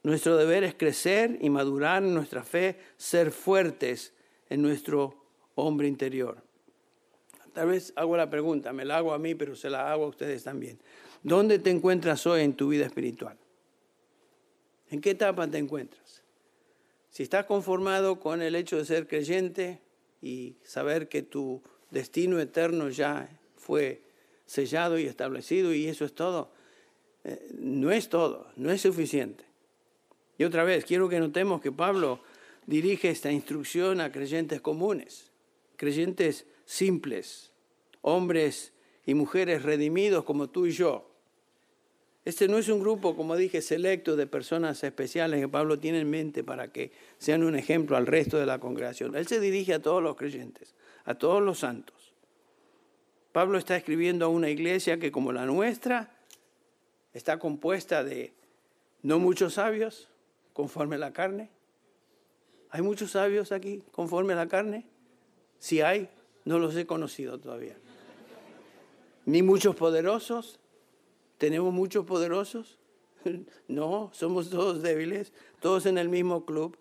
Nuestro 0.02 0.36
deber 0.36 0.64
es 0.64 0.74
crecer 0.74 1.38
y 1.40 1.48
madurar 1.48 2.02
en 2.02 2.14
nuestra 2.14 2.42
fe, 2.42 2.76
ser 2.96 3.30
fuertes 3.30 4.12
en 4.48 4.60
nuestro 4.60 5.14
hombre 5.54 5.86
interior. 5.86 6.42
Tal 7.52 7.68
vez 7.68 7.92
hago 7.96 8.16
la 8.16 8.30
pregunta, 8.30 8.72
me 8.72 8.84
la 8.84 8.96
hago 8.96 9.12
a 9.12 9.18
mí, 9.18 9.34
pero 9.34 9.54
se 9.54 9.70
la 9.70 9.92
hago 9.92 10.04
a 10.04 10.08
ustedes 10.08 10.42
también. 10.42 10.78
¿Dónde 11.22 11.58
te 11.58 11.70
encuentras 11.70 12.26
hoy 12.26 12.42
en 12.42 12.54
tu 12.54 12.68
vida 12.68 12.86
espiritual? 12.86 13.36
¿En 14.90 15.00
qué 15.00 15.10
etapa 15.10 15.46
te 15.46 15.58
encuentras? 15.58 16.22
Si 17.10 17.22
estás 17.22 17.44
conformado 17.44 18.18
con 18.18 18.42
el 18.42 18.56
hecho 18.56 18.78
de 18.78 18.84
ser 18.84 19.06
creyente 19.06 19.80
y 20.20 20.56
saber 20.64 21.08
que 21.08 21.22
tu 21.22 21.62
destino 21.90 22.40
eterno 22.40 22.88
ya 22.88 23.28
fue 23.56 24.02
sellado 24.46 24.98
y 24.98 25.04
establecido 25.04 25.72
y 25.74 25.86
eso 25.86 26.04
es 26.04 26.14
todo, 26.14 26.50
eh, 27.24 27.48
no 27.54 27.92
es 27.92 28.08
todo, 28.08 28.48
no 28.56 28.72
es 28.72 28.80
suficiente. 28.80 29.51
Y 30.42 30.44
otra 30.44 30.64
vez, 30.64 30.84
quiero 30.84 31.08
que 31.08 31.20
notemos 31.20 31.60
que 31.60 31.70
Pablo 31.70 32.18
dirige 32.66 33.10
esta 33.10 33.30
instrucción 33.30 34.00
a 34.00 34.10
creyentes 34.10 34.60
comunes, 34.60 35.30
creyentes 35.76 36.46
simples, 36.64 37.52
hombres 38.00 38.72
y 39.06 39.14
mujeres 39.14 39.62
redimidos 39.62 40.24
como 40.24 40.50
tú 40.50 40.66
y 40.66 40.72
yo. 40.72 41.08
Este 42.24 42.48
no 42.48 42.58
es 42.58 42.68
un 42.68 42.80
grupo, 42.80 43.14
como 43.14 43.36
dije, 43.36 43.62
selecto 43.62 44.16
de 44.16 44.26
personas 44.26 44.82
especiales 44.82 45.38
que 45.38 45.46
Pablo 45.46 45.78
tiene 45.78 46.00
en 46.00 46.10
mente 46.10 46.42
para 46.42 46.72
que 46.72 46.90
sean 47.18 47.44
un 47.44 47.54
ejemplo 47.54 47.96
al 47.96 48.08
resto 48.08 48.36
de 48.36 48.46
la 48.46 48.58
congregación. 48.58 49.14
Él 49.14 49.28
se 49.28 49.38
dirige 49.38 49.74
a 49.74 49.80
todos 49.80 50.02
los 50.02 50.16
creyentes, 50.16 50.74
a 51.04 51.14
todos 51.14 51.40
los 51.40 51.60
santos. 51.60 52.14
Pablo 53.30 53.58
está 53.58 53.76
escribiendo 53.76 54.24
a 54.24 54.28
una 54.28 54.50
iglesia 54.50 54.98
que 54.98 55.12
como 55.12 55.30
la 55.30 55.46
nuestra 55.46 56.16
está 57.14 57.38
compuesta 57.38 58.02
de 58.02 58.32
no 59.02 59.20
muchos 59.20 59.54
sabios 59.54 60.08
conforme 60.52 60.96
a 60.96 60.98
la 60.98 61.12
carne. 61.12 61.50
¿Hay 62.70 62.82
muchos 62.82 63.12
sabios 63.12 63.52
aquí 63.52 63.82
conforme 63.92 64.32
a 64.32 64.36
la 64.36 64.48
carne? 64.48 64.86
Si 65.58 65.80
hay, 65.80 66.08
no 66.44 66.58
los 66.58 66.74
he 66.76 66.86
conocido 66.86 67.38
todavía. 67.38 67.76
Ni 69.24 69.42
muchos 69.42 69.76
poderosos, 69.76 70.58
¿Tenemos 71.42 71.74
muchos 71.74 72.04
poderosos? 72.04 72.78
No, 73.66 74.10
somos 74.12 74.48
todos 74.48 74.80
débiles, 74.80 75.32
todos 75.60 75.86
en 75.86 75.98
el 75.98 76.08
mismo 76.08 76.44
club. 76.44 76.76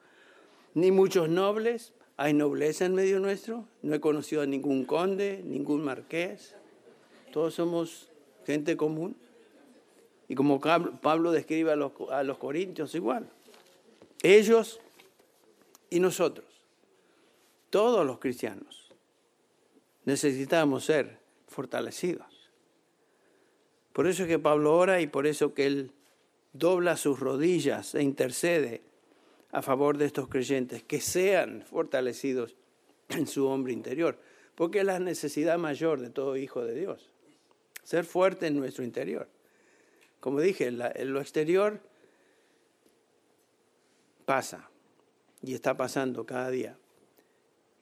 Ni 0.76 0.92
muchos 0.92 1.30
nobles, 1.30 1.94
hay 2.16 2.36
nobleza 2.36 2.86
en 2.86 2.94
medio 2.94 3.20
nuestro. 3.20 3.66
No 3.82 3.96
he 3.96 4.00
conocido 4.00 4.44
a 4.44 4.46
ningún 4.46 4.86
conde, 4.86 5.42
ningún 5.44 5.84
marqués. 5.84 6.54
Todos 7.34 7.56
somos 7.56 8.10
gente 8.46 8.78
común. 8.78 9.16
Y 10.28 10.36
como 10.36 10.60
Pablo 10.60 11.32
describe 11.32 11.72
a 11.72 11.76
los, 11.76 11.94
a 12.12 12.22
los 12.22 12.38
corintios, 12.38 12.94
igual. 12.94 13.28
Ellos 14.24 14.80
y 15.90 16.00
nosotros, 16.00 16.46
todos 17.70 18.06
los 18.06 18.20
cristianos, 18.20 18.92
necesitamos 20.06 20.86
ser 20.86 21.20
fortalecidos. 21.48 22.50
Por 23.94 24.08
eso 24.08 24.24
es 24.24 24.30
que 24.30 24.40
Pablo 24.40 24.76
ora 24.76 25.02
y 25.02 25.08
por 25.08 25.28
eso 25.28 25.54
que 25.54 25.66
él 25.66 25.92
dobla 26.54 26.98
sus 26.98 27.20
rodillas 27.20 27.96
e 27.96 28.04
intercede 28.04 28.82
a 29.52 29.62
favor 29.62 29.98
de 29.98 30.06
estos 30.06 30.28
creyentes, 30.28 30.84
que 30.84 31.02
sean 31.02 31.64
fortalecidos 31.64 32.56
en 33.10 33.28
su 33.28 33.48
hombre 33.48 33.74
interior, 33.74 34.18
porque 34.56 34.80
es 34.80 34.86
la 34.86 35.00
necesidad 35.00 35.58
mayor 35.58 36.00
de 36.00 36.10
todo 36.10 36.38
hijo 36.38 36.64
de 36.64 36.76
Dios, 36.76 37.10
ser 37.84 38.06
fuerte 38.06 38.48
en 38.48 38.58
nuestro 38.58 38.84
interior. 38.84 39.28
Como 40.20 40.40
dije, 40.40 40.68
en 40.68 41.14
lo 41.14 41.20
exterior 41.20 41.82
pasa 44.22 44.70
y 45.42 45.54
está 45.54 45.76
pasando 45.76 46.26
cada 46.26 46.50
día 46.50 46.78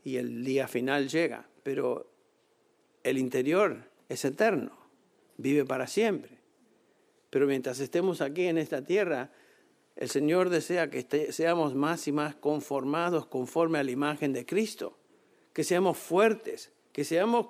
y 0.04 0.18
el 0.18 0.44
día 0.44 0.68
final 0.68 1.10
llega, 1.10 1.48
pero 1.64 2.10
el 3.04 3.18
interior 3.18 3.90
es 4.08 4.26
eterno 4.26 4.80
vive 5.40 5.66
para 5.66 5.88
siempre. 5.88 6.38
Pero 7.30 7.48
mientras 7.48 7.80
estemos 7.80 8.22
aquí 8.22 8.46
en 8.46 8.58
esta 8.58 8.84
tierra, 8.84 9.32
el 9.96 10.10
Señor 10.10 10.50
desea 10.50 10.90
que 10.90 11.32
seamos 11.32 11.76
más 11.76 12.08
y 12.08 12.12
más 12.12 12.36
conformados 12.36 13.26
conforme 13.26 13.80
a 13.80 13.84
la 13.84 13.92
imagen 13.92 14.34
de 14.34 14.46
Cristo, 14.46 14.98
que 15.54 15.64
seamos 15.64 15.98
fuertes, 15.98 16.72
que 16.92 17.04
seamos 17.04 17.48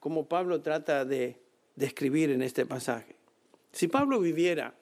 como 0.00 0.28
Pablo 0.28 0.60
trata 0.60 1.04
de 1.04 1.40
describir 1.76 2.30
en 2.30 2.42
este 2.42 2.66
pasaje. 2.66 3.16
Si 3.72 3.88
Pablo 3.88 4.20
viviera 4.20 4.74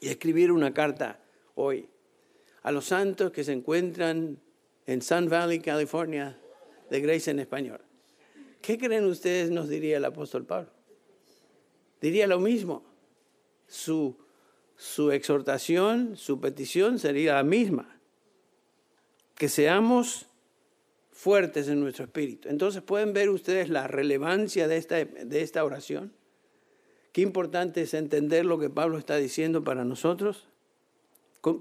y 0.00 0.08
escribiera 0.08 0.52
una 0.52 0.72
carta 0.72 1.20
hoy 1.54 1.88
a 2.62 2.72
los 2.72 2.86
santos 2.86 3.30
que 3.30 3.44
se 3.44 3.52
encuentran 3.52 4.38
en 4.86 5.02
Sun 5.02 5.28
Valley, 5.28 5.60
California, 5.60 6.38
de 6.90 7.00
Grace 7.00 7.30
en 7.30 7.38
español, 7.38 7.80
¿Qué 8.64 8.78
creen 8.78 9.04
ustedes 9.04 9.50
nos 9.50 9.68
diría 9.68 9.98
el 9.98 10.06
apóstol 10.06 10.46
Pablo? 10.46 10.70
Diría 12.00 12.26
lo 12.26 12.40
mismo. 12.40 12.82
Su, 13.68 14.16
su 14.74 15.12
exhortación, 15.12 16.16
su 16.16 16.40
petición 16.40 16.98
sería 16.98 17.34
la 17.34 17.42
misma. 17.42 18.00
Que 19.34 19.50
seamos 19.50 20.28
fuertes 21.10 21.68
en 21.68 21.80
nuestro 21.80 22.06
espíritu. 22.06 22.48
Entonces 22.48 22.80
pueden 22.80 23.12
ver 23.12 23.28
ustedes 23.28 23.68
la 23.68 23.86
relevancia 23.86 24.66
de 24.66 24.78
esta, 24.78 25.04
de 25.04 25.42
esta 25.42 25.62
oración. 25.62 26.14
Qué 27.12 27.20
importante 27.20 27.82
es 27.82 27.92
entender 27.92 28.46
lo 28.46 28.58
que 28.58 28.70
Pablo 28.70 28.96
está 28.96 29.16
diciendo 29.16 29.62
para 29.62 29.84
nosotros. 29.84 30.48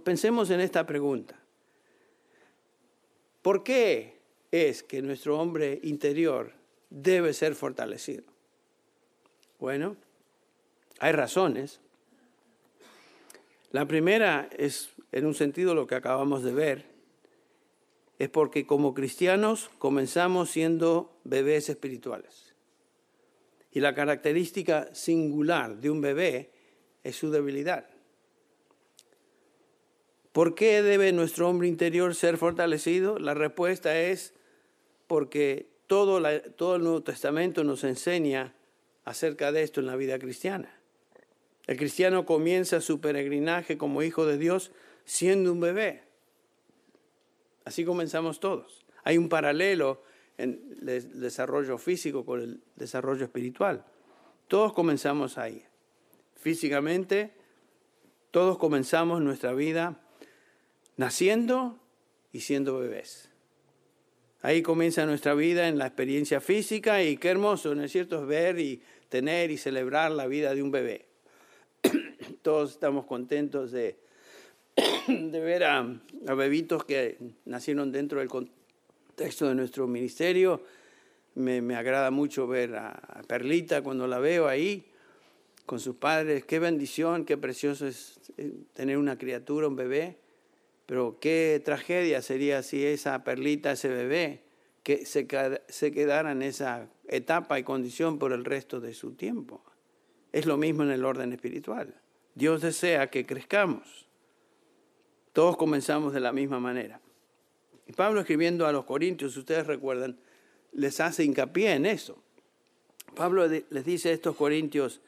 Pensemos 0.03 0.49
en 0.49 0.59
esta 0.59 0.85
pregunta. 0.85 1.39
¿Por 3.41 3.63
qué 3.63 4.19
es 4.51 4.83
que 4.83 5.01
nuestro 5.01 5.39
hombre 5.39 5.79
interior 5.81 6.53
debe 6.93 7.33
ser 7.33 7.55
fortalecido. 7.55 8.23
Bueno, 9.59 9.97
hay 10.99 11.11
razones. 11.11 11.79
La 13.71 13.87
primera 13.87 14.47
es, 14.55 14.89
en 15.11 15.25
un 15.25 15.33
sentido, 15.33 15.73
lo 15.73 15.87
que 15.87 15.95
acabamos 15.95 16.43
de 16.43 16.53
ver, 16.53 16.85
es 18.19 18.29
porque 18.29 18.67
como 18.67 18.93
cristianos 18.93 19.71
comenzamos 19.79 20.51
siendo 20.51 21.17
bebés 21.23 21.69
espirituales. 21.69 22.53
Y 23.71 23.79
la 23.79 23.95
característica 23.95 24.93
singular 24.93 25.77
de 25.77 25.89
un 25.89 25.99
bebé 25.99 26.51
es 27.03 27.15
su 27.15 27.31
debilidad. 27.31 27.89
¿Por 30.33 30.55
qué 30.55 30.81
debe 30.81 31.11
nuestro 31.11 31.47
hombre 31.47 31.67
interior 31.67 32.15
ser 32.15 32.37
fortalecido? 32.37 33.19
La 33.19 33.35
respuesta 33.35 33.99
es 33.99 34.33
porque 35.05 35.69
todo, 35.85 36.17
el 36.17 36.83
Nuevo 36.83 37.03
Testamento 37.03 37.63
nos 37.63 37.83
enseña 37.83 38.55
acerca 39.05 39.51
de 39.51 39.61
esto 39.61 39.79
en 39.79 39.85
la 39.85 39.95
vida 39.95 40.17
cristiana. 40.17 40.75
El 41.67 41.77
cristiano 41.77 42.25
comienza 42.25 42.81
su 42.81 42.99
peregrinaje 42.99 43.77
como 43.77 44.01
hijo 44.01 44.25
de 44.25 44.39
Dios 44.39 44.71
siendo 45.05 45.53
un 45.53 45.59
bebé. 45.59 46.01
Así 47.63 47.85
comenzamos 47.85 48.39
todos. 48.39 48.87
Hay 49.03 49.19
un 49.19 49.29
paralelo 49.29 50.01
en 50.39 50.77
el 50.87 51.21
desarrollo 51.21 51.77
físico 51.77 52.25
con 52.25 52.41
el 52.41 52.63
desarrollo 52.75 53.23
espiritual. 53.23 53.85
Todos 54.47 54.73
comenzamos 54.73 55.37
ahí. 55.37 55.63
Físicamente, 56.37 57.35
todos 58.31 58.57
comenzamos 58.57 59.21
nuestra 59.21 59.53
vida 59.53 59.99
naciendo 60.97 61.79
y 62.31 62.41
siendo 62.41 62.79
bebés. 62.79 63.29
Ahí 64.41 64.61
comienza 64.61 65.05
nuestra 65.05 65.33
vida 65.35 65.69
en 65.69 65.77
la 65.77 65.87
experiencia 65.87 66.41
física 66.41 67.01
y 67.01 67.15
qué 67.15 67.29
hermoso, 67.29 67.73
¿no 67.75 67.83
es 67.83 67.91
cierto? 67.91 68.25
Ver 68.25 68.59
y 68.59 68.81
tener 69.07 69.51
y 69.51 69.57
celebrar 69.57 70.11
la 70.11 70.27
vida 70.27 70.53
de 70.53 70.61
un 70.61 70.69
bebé. 70.69 71.05
Todos 72.41 72.71
estamos 72.71 73.05
contentos 73.05 73.71
de, 73.71 73.97
de 75.07 75.39
ver 75.39 75.63
a, 75.63 75.87
bebitos 76.35 76.83
que 76.83 77.17
nacieron 77.45 77.91
dentro 77.91 78.19
del 78.19 78.27
contexto 78.27 79.47
de 79.47 79.55
nuestro 79.55 79.87
ministerio. 79.87 80.61
Me, 81.35 81.61
me 81.61 81.75
agrada 81.75 82.11
mucho 82.11 82.45
ver 82.45 82.75
a 82.75 83.21
Perlita 83.27 83.81
cuando 83.81 84.07
la 84.07 84.19
veo 84.19 84.49
ahí 84.49 84.91
con 85.65 85.79
sus 85.79 85.95
padres. 85.95 86.43
Qué 86.43 86.59
bendición, 86.59 87.23
qué 87.23 87.37
precioso 87.37 87.87
es 87.87 88.19
tener 88.73 88.97
una 88.97 89.17
criatura, 89.17 89.67
un 89.67 89.75
bebé. 89.77 90.17
Pero 90.85 91.17
qué 91.19 91.61
tragedia 91.63 92.21
sería 92.21 92.61
si 92.63 92.85
esa 92.85 93.23
perlita, 93.23 93.71
ese 93.71 93.89
bebé, 93.89 94.43
que 94.83 95.05
se, 95.05 95.27
se 95.69 95.91
quedara 95.91 96.31
en 96.31 96.41
esa 96.41 96.89
etapa 97.07 97.57
y 97.57 97.63
condición 97.63 98.19
por 98.19 98.33
el 98.33 98.43
resto 98.43 98.81
de 98.81 98.93
su 98.93 99.13
tiempo. 99.13 99.63
Es 100.31 100.45
lo 100.45 100.57
mismo 100.57 100.83
en 100.83 100.91
el 100.91 101.05
orden 101.05 101.31
espiritual. 101.31 101.95
Dios 102.35 102.61
desea 102.61 103.09
que 103.09 103.25
crezcamos. 103.25 104.07
Todos 105.31 105.57
comenzamos 105.57 106.13
de 106.13 106.19
la 106.19 106.33
misma 106.33 106.59
manera. 106.59 106.99
Y 107.87 107.93
Pablo 107.93 108.21
escribiendo 108.21 108.67
a 108.67 108.71
los 108.71 108.85
Corintios, 108.85 109.37
ustedes 109.37 109.67
recuerdan, 109.67 110.17
les 110.71 110.99
hace 110.99 111.23
hincapié 111.23 111.73
en 111.73 111.85
eso. 111.85 112.21
Pablo 113.15 113.47
les 113.47 113.85
dice 113.85 114.09
a 114.09 114.13
estos 114.13 114.35
Corintios 114.35 115.01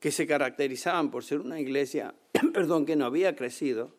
que 0.00 0.10
se 0.10 0.26
caracterizaban 0.26 1.10
por 1.10 1.24
ser 1.24 1.40
una 1.40 1.60
iglesia, 1.60 2.14
perdón, 2.52 2.86
que 2.86 2.96
no 2.96 3.06
había 3.06 3.36
crecido, 3.36 3.94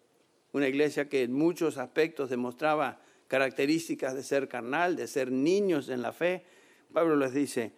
una 0.53 0.67
iglesia 0.67 1.09
que 1.09 1.23
en 1.23 1.33
muchos 1.33 1.77
aspectos 1.77 2.29
demostraba 2.29 2.99
características 3.27 4.13
de 4.13 4.23
ser 4.23 4.47
carnal, 4.47 4.95
de 4.95 5.07
ser 5.07 5.31
niños 5.31 5.89
en 5.89 6.01
la 6.01 6.13
fe. 6.13 6.45
Pablo 6.93 7.15
les 7.15 7.33
dice, 7.33 7.73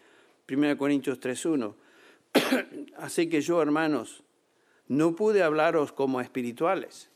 1 0.50 0.78
Corintios 0.78 1.20
3.1, 1.20 1.74
así 2.98 3.30
que 3.30 3.42
yo, 3.42 3.62
hermanos, 3.62 4.24
no 4.88 5.16
pude 5.16 5.42
hablaros 5.42 5.94
como 5.94 6.22
espirituales, 6.22 7.10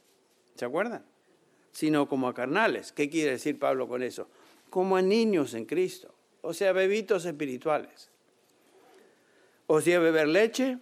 ¿se 0.56 0.66
acuerdan? 0.66 1.06
Sino 1.72 2.08
como 2.08 2.28
a 2.28 2.34
carnales. 2.34 2.92
¿Qué 2.92 3.10
quiere 3.10 3.32
decir 3.32 3.60
Pablo 3.60 3.88
con 3.88 4.02
eso? 4.02 4.28
Como 4.70 4.96
a 4.96 5.02
niños 5.02 5.54
en 5.54 5.66
Cristo, 5.66 6.16
o 6.42 6.54
sea, 6.54 6.72
bebitos 6.72 7.26
espirituales. 7.26 8.10
O 9.68 9.82
sea, 9.82 10.00
beber 10.00 10.30
leche, 10.30 10.80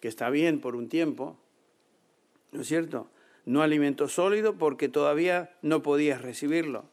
que 0.00 0.08
está 0.08 0.30
bien 0.30 0.60
por 0.60 0.76
un 0.76 0.88
tiempo, 0.88 1.36
¿no 2.52 2.62
es 2.62 2.68
cierto? 2.68 3.10
No 3.44 3.62
alimento 3.62 4.08
sólido 4.08 4.56
porque 4.56 4.88
todavía 4.88 5.56
no 5.62 5.82
podías 5.82 6.22
recibirlo. 6.22 6.84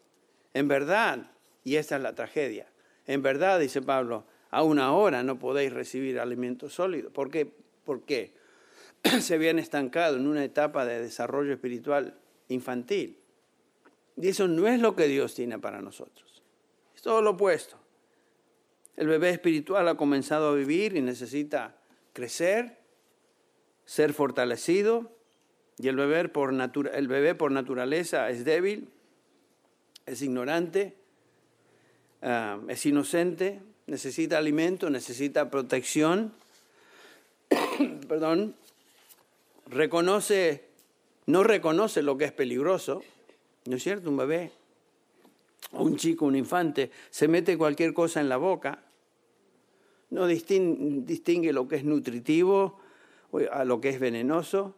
En 0.54 0.68
verdad, 0.68 1.32
y 1.64 1.76
esta 1.76 1.98
es 1.98 2.02
la 2.02 2.16
tragedia, 2.16 2.68
en 3.10 3.24
verdad, 3.24 3.60
dice 3.60 3.82
Pablo, 3.82 4.26
aún 4.52 4.80
ahora 4.80 5.24
no 5.24 5.40
podéis 5.40 5.74
recibir 5.74 6.20
alimento 6.20 6.70
sólido. 6.70 7.12
¿Por 7.12 7.32
qué? 7.32 7.52
Porque 7.84 8.34
se 9.20 9.34
habían 9.34 9.58
estancado 9.58 10.18
en 10.18 10.28
una 10.28 10.44
etapa 10.44 10.86
de 10.86 11.02
desarrollo 11.02 11.54
espiritual 11.54 12.20
infantil. 12.50 13.18
Y 14.16 14.28
eso 14.28 14.48
no 14.48 14.68
es 14.68 14.80
lo 14.80 14.96
que 14.96 15.08
Dios 15.08 15.34
tiene 15.34 15.58
para 15.58 15.82
nosotros. 15.82 16.44
Es 16.96 17.02
todo 17.02 17.22
lo 17.22 17.32
opuesto. 17.32 17.78
El 18.96 19.08
bebé 19.08 19.30
espiritual 19.30 19.88
ha 19.88 19.96
comenzado 19.96 20.50
a 20.50 20.56
vivir 20.56 20.96
y 20.96 21.02
necesita 21.02 21.78
crecer, 22.14 22.78
ser 23.86 24.14
fortalecido, 24.14 25.18
y 25.82 25.88
el 25.88 25.96
bebé 25.96 26.28
por, 26.28 26.54
el 26.54 27.08
bebé 27.08 27.36
por 27.36 27.52
naturaleza 27.52 28.30
es 28.30 28.44
débil, 28.44 28.90
es 30.06 30.22
ignorante, 30.22 30.94
ah, 32.22 32.60
es 32.68 32.86
inocente, 32.86 33.62
necesita 33.88 34.38
alimento, 34.38 34.90
necesita 34.90 35.50
protección, 35.50 36.34
perdón, 38.08 38.56
reconoce, 39.68 40.66
no 41.28 41.44
reconoce 41.44 42.02
lo 42.02 42.18
que 42.18 42.26
es 42.26 42.34
peligroso, 42.34 43.02
¿no 43.66 43.78
es 43.78 43.84
cierto? 43.84 44.10
Un 44.10 44.18
bebé, 44.18 44.52
un 45.72 45.96
chico, 45.96 46.26
un 46.26 46.36
infante, 46.36 46.92
se 47.10 47.30
mete 47.30 47.58
cualquier 47.58 47.94
cosa 47.94 48.20
en 48.20 48.28
la 48.28 48.38
boca, 48.38 48.84
no 50.10 50.28
distingue, 50.28 51.54
lo 51.54 51.68
que 51.68 51.78
es 51.78 51.84
nutritivo 51.86 52.80
a 53.52 53.64
lo 53.64 53.80
que 53.80 53.90
es 53.90 54.00
venenoso. 54.00 54.76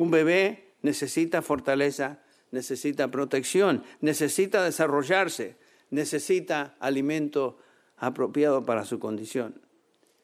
Un 0.00 0.10
bebé 0.10 0.72
necesita 0.80 1.42
fortaleza, 1.42 2.20
necesita 2.52 3.10
protección, 3.10 3.84
necesita 4.00 4.64
desarrollarse, 4.64 5.58
necesita 5.90 6.74
alimento 6.80 7.58
apropiado 7.98 8.64
para 8.64 8.86
su 8.86 8.98
condición. 8.98 9.60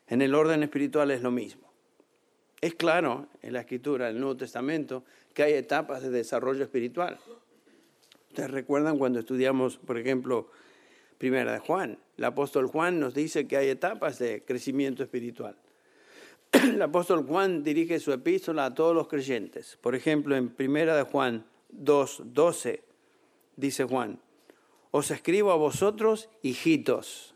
En 0.09 0.23
el 0.23 0.35
orden 0.35 0.63
espiritual 0.63 1.11
es 1.11 1.21
lo 1.21 1.31
mismo. 1.31 1.71
Es 2.63 2.75
claro 2.75 3.29
en 3.43 3.53
la 3.53 3.61
escritura 3.61 4.07
del 4.07 4.19
Nuevo 4.19 4.39
Testamento 4.39 5.05
que 5.35 5.43
hay 5.43 5.53
etapas 5.53 6.01
de 6.01 6.09
desarrollo 6.09 6.65
espiritual. 6.65 7.19
Ustedes 8.31 8.51
recuerdan 8.51 8.97
cuando 8.97 9.19
estudiamos, 9.19 9.77
por 9.77 9.99
ejemplo, 9.99 10.49
Primera 11.19 11.53
de 11.53 11.59
Juan. 11.59 11.99
El 12.17 12.25
apóstol 12.25 12.67
Juan 12.67 12.99
nos 12.99 13.13
dice 13.13 13.47
que 13.47 13.59
hay 13.59 13.69
etapas 13.69 14.19
de 14.19 14.43
crecimiento 14.43 15.03
espiritual. 15.03 15.55
El 16.65 16.81
apóstol 16.81 17.27
Juan 17.27 17.63
dirige 17.63 18.01
su 18.01 18.13
epístola 18.13 18.67
a 18.67 18.75
todos 18.75 18.95
los 18.95 19.09
creyentes. 19.09 19.79
Por 19.81 19.95
ejemplo, 19.95 20.37
en 20.37 20.49
Primera 20.49 20.97
de 20.97 21.03
Juan 21.03 21.45
2, 21.71 22.23
12, 22.27 22.83
dice 23.57 23.85
Juan, 23.85 24.21
os 24.91 25.11
escribo 25.11 25.53
a 25.53 25.57
vosotros, 25.57 26.29
hijitos. 26.43 27.35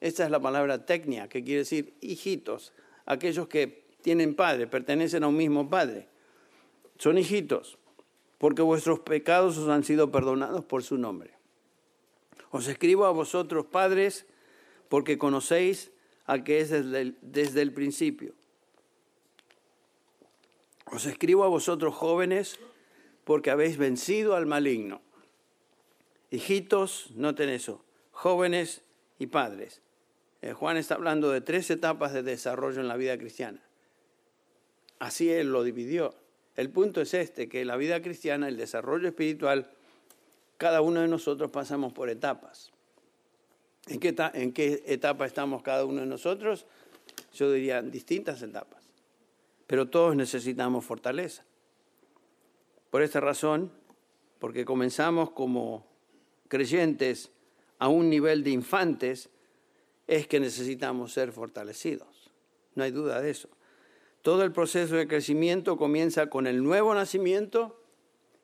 Esta 0.00 0.24
es 0.24 0.30
la 0.30 0.40
palabra 0.40 0.86
tecnia, 0.86 1.28
que 1.28 1.44
quiere 1.44 1.60
decir 1.60 1.94
hijitos, 2.00 2.72
aquellos 3.04 3.48
que 3.48 3.84
tienen 4.02 4.34
padre, 4.34 4.66
pertenecen 4.66 5.24
a 5.24 5.28
un 5.28 5.36
mismo 5.36 5.68
padre. 5.68 6.08
Son 6.98 7.18
hijitos, 7.18 7.78
porque 8.38 8.62
vuestros 8.62 9.00
pecados 9.00 9.58
os 9.58 9.68
han 9.68 9.84
sido 9.84 10.10
perdonados 10.10 10.64
por 10.64 10.82
su 10.82 10.96
nombre. 10.96 11.32
Os 12.50 12.68
escribo 12.68 13.04
a 13.04 13.10
vosotros, 13.10 13.66
padres, 13.66 14.26
porque 14.88 15.18
conocéis 15.18 15.90
al 16.28 16.44
que 16.44 16.60
es 16.60 16.68
desde 16.68 17.00
el, 17.00 17.18
desde 17.22 17.62
el 17.62 17.72
principio. 17.72 18.34
Os 20.84 21.06
escribo 21.06 21.42
a 21.42 21.48
vosotros, 21.48 21.94
jóvenes, 21.94 22.60
porque 23.24 23.50
habéis 23.50 23.78
vencido 23.78 24.36
al 24.36 24.44
maligno. 24.44 25.00
Hijitos, 26.30 27.10
noten 27.14 27.48
eso, 27.48 27.82
jóvenes 28.12 28.82
y 29.18 29.28
padres. 29.28 29.80
Eh, 30.42 30.52
Juan 30.52 30.76
está 30.76 30.96
hablando 30.96 31.30
de 31.30 31.40
tres 31.40 31.70
etapas 31.70 32.12
de 32.12 32.22
desarrollo 32.22 32.82
en 32.82 32.88
la 32.88 32.96
vida 32.96 33.16
cristiana. 33.16 33.62
Así 34.98 35.30
él 35.32 35.50
lo 35.50 35.62
dividió. 35.62 36.14
El 36.56 36.68
punto 36.68 37.00
es 37.00 37.14
este, 37.14 37.48
que 37.48 37.64
la 37.64 37.76
vida 37.76 38.02
cristiana, 38.02 38.48
el 38.48 38.58
desarrollo 38.58 39.08
espiritual, 39.08 39.70
cada 40.58 40.82
uno 40.82 41.00
de 41.00 41.08
nosotros 41.08 41.50
pasamos 41.50 41.94
por 41.94 42.10
etapas. 42.10 42.70
¿En 43.88 44.00
qué, 44.00 44.14
¿En 44.34 44.52
qué 44.52 44.82
etapa 44.86 45.26
estamos 45.26 45.62
cada 45.62 45.84
uno 45.84 46.00
de 46.00 46.06
nosotros? 46.06 46.66
Yo 47.34 47.50
diría 47.52 47.82
distintas 47.82 48.42
etapas. 48.42 48.84
Pero 49.66 49.88
todos 49.88 50.16
necesitamos 50.16 50.84
fortaleza. 50.84 51.44
Por 52.90 53.02
esta 53.02 53.20
razón, 53.20 53.70
porque 54.38 54.64
comenzamos 54.64 55.30
como 55.30 55.86
creyentes 56.48 57.30
a 57.78 57.88
un 57.88 58.08
nivel 58.08 58.42
de 58.42 58.50
infantes, 58.50 59.28
es 60.06 60.26
que 60.26 60.40
necesitamos 60.40 61.12
ser 61.12 61.32
fortalecidos. 61.32 62.30
No 62.74 62.84
hay 62.84 62.90
duda 62.90 63.20
de 63.20 63.30
eso. 63.30 63.48
Todo 64.22 64.42
el 64.42 64.52
proceso 64.52 64.96
de 64.96 65.06
crecimiento 65.06 65.76
comienza 65.76 66.28
con 66.28 66.46
el 66.46 66.62
nuevo 66.62 66.94
nacimiento 66.94 67.82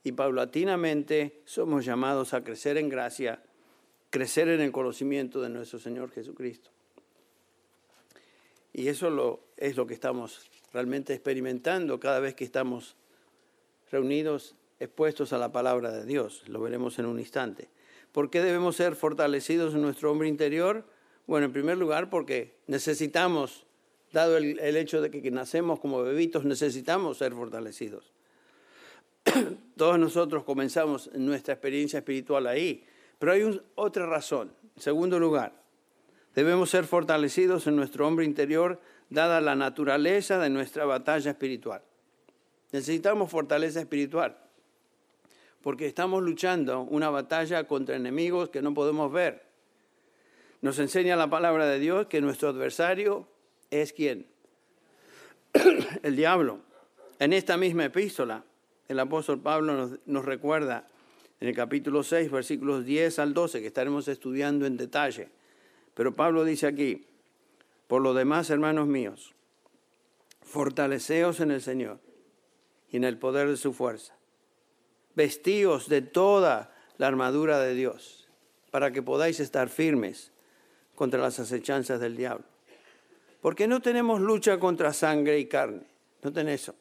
y 0.03 0.13
paulatinamente 0.13 1.41
somos 1.47 1.85
llamados 1.85 2.35
a 2.35 2.45
crecer 2.45 2.77
en 2.77 2.89
gracia, 2.89 3.43
crecer 4.15 4.47
en 4.47 4.61
el 4.61 4.71
conocimiento 4.71 5.43
de 5.43 5.49
nuestro 5.49 5.81
Señor 5.81 6.09
Jesucristo. 6.13 6.71
Y 8.73 8.87
eso 8.87 9.41
es 9.57 9.77
lo 9.77 9.87
que 9.89 9.95
estamos 9.95 10.49
realmente 10.73 11.15
experimentando 11.15 11.99
cada 11.99 12.21
vez 12.21 12.37
que 12.37 12.45
estamos 12.45 12.95
reunidos, 13.91 14.55
expuestos 14.79 15.33
a 15.33 15.39
la 15.39 15.51
palabra 15.51 15.91
de 15.91 16.07
Dios. 16.07 16.45
Lo 16.47 16.61
veremos 16.61 17.01
en 17.01 17.07
un 17.07 17.19
instante. 17.19 17.67
¿Por 18.13 18.31
qué 18.31 18.41
debemos 18.41 18.77
ser 18.77 18.95
fortalecidos 18.95 19.75
en 19.75 19.83
nuestro 19.83 20.13
hombre 20.13 20.29
interior? 20.29 20.85
Bueno, 21.27 21.47
en 21.47 21.53
primer 21.53 21.77
lugar 21.77 22.09
porque 22.09 22.55
necesitamos, 22.69 23.67
dado 24.13 24.37
el, 24.37 24.61
el 24.61 24.77
hecho 24.77 25.03
de 25.03 25.11
que 25.11 25.29
nacemos 25.33 25.81
como 25.81 26.05
bebitos, 26.05 26.45
necesitamos 26.45 27.19
ser 27.19 27.33
fortalecidos. 27.33 28.13
Todos 29.77 29.99
nosotros 29.99 30.45
comenzamos 30.45 31.13
nuestra 31.15 31.55
experiencia 31.55 31.99
espiritual 31.99 32.47
ahí, 32.47 32.85
pero 33.25 33.33
hay 33.33 33.63
otra 33.75 34.05
razón. 34.05 34.53
En 34.77 34.83
segundo 34.83 35.19
lugar, 35.19 35.55
debemos 36.35 36.69
ser 36.69 36.85
fortalecidos 36.85 37.67
en 37.67 37.75
nuestro 37.75 38.07
hombre 38.07 38.27
interior 38.27 38.83
dada 39.09 39.41
la 39.41 39.55
naturaleza 39.55 40.39
de 40.39 40.51
nuestra 40.51 40.85
batalla 40.85 41.31
espiritual. 41.31 41.81
Necesitamos 42.71 43.31
fortaleza 43.31 43.81
espiritual 43.81 44.37
porque 45.63 45.87
estamos 45.87 46.23
luchando 46.23 46.83
una 46.83 47.09
batalla 47.09 47.67
contra 47.67 47.97
enemigos 47.97 48.51
que 48.51 48.61
no 48.61 48.75
podemos 48.75 49.11
ver. 49.11 49.47
Nos 50.61 50.79
enseña 50.79 51.17
la 51.17 51.31
palabra 51.31 51.65
de 51.65 51.79
Dios 51.79 52.09
que 52.09 52.21
nuestro 52.21 52.51
adversario 52.51 53.27
es 53.71 53.95
quién? 53.95 54.27
El 56.03 56.15
diablo. 56.15 56.61
En 57.19 57.33
esta 57.33 57.57
misma 57.57 57.87
epístola, 57.87 58.45
el 58.87 59.01
apóstol 59.01 59.41
Pablo 59.41 59.99
nos, 60.05 60.25
recuerda 60.27 60.89
en 61.41 61.49
el 61.49 61.55
capítulo 61.55 62.03
6, 62.03 62.31
versículos 62.31 62.85
10 62.85 63.19
al 63.19 63.35
12, 63.35 63.61
que 63.61 63.67
estaremos 63.67 64.09
estudiando 64.09 64.67
en 64.67 64.77
detalle. 64.77 65.29
Pero 65.95 66.15
Pablo 66.15 66.45
dice 66.45 66.67
aquí, 66.67 67.07
por 67.87 68.03
lo 68.03 68.15
demás, 68.15 68.51
hermanos 68.51 68.87
míos, 68.87 69.35
fortaleceos 70.43 71.41
en 71.41 71.51
el 71.51 71.61
Señor 71.61 71.99
y 72.91 72.97
en 72.97 73.05
el 73.05 73.19
poder 73.19 73.49
de 73.49 73.57
su 73.57 73.73
fuerza. 73.73 74.15
Vestíos 75.15 75.89
de 75.89 76.03
toda 76.03 76.75
la 76.99 77.07
armadura 77.07 77.61
de 77.61 77.75
Dios, 77.75 78.29
para 78.71 78.91
que 78.91 79.03
podáis 79.03 79.41
estar 79.41 79.69
firmes 79.69 80.33
contra 80.95 81.21
las 81.21 81.39
acechanzas 81.39 82.01
del 82.01 82.17
diablo. 82.17 82.47
Porque 83.41 83.69
no 83.69 83.81
tenemos 83.81 84.21
lucha 84.21 84.59
contra 84.59 84.93
sangre 84.93 85.39
y 85.39 85.47
carne, 85.47 85.83
no 86.23 86.31
eso 86.49 86.75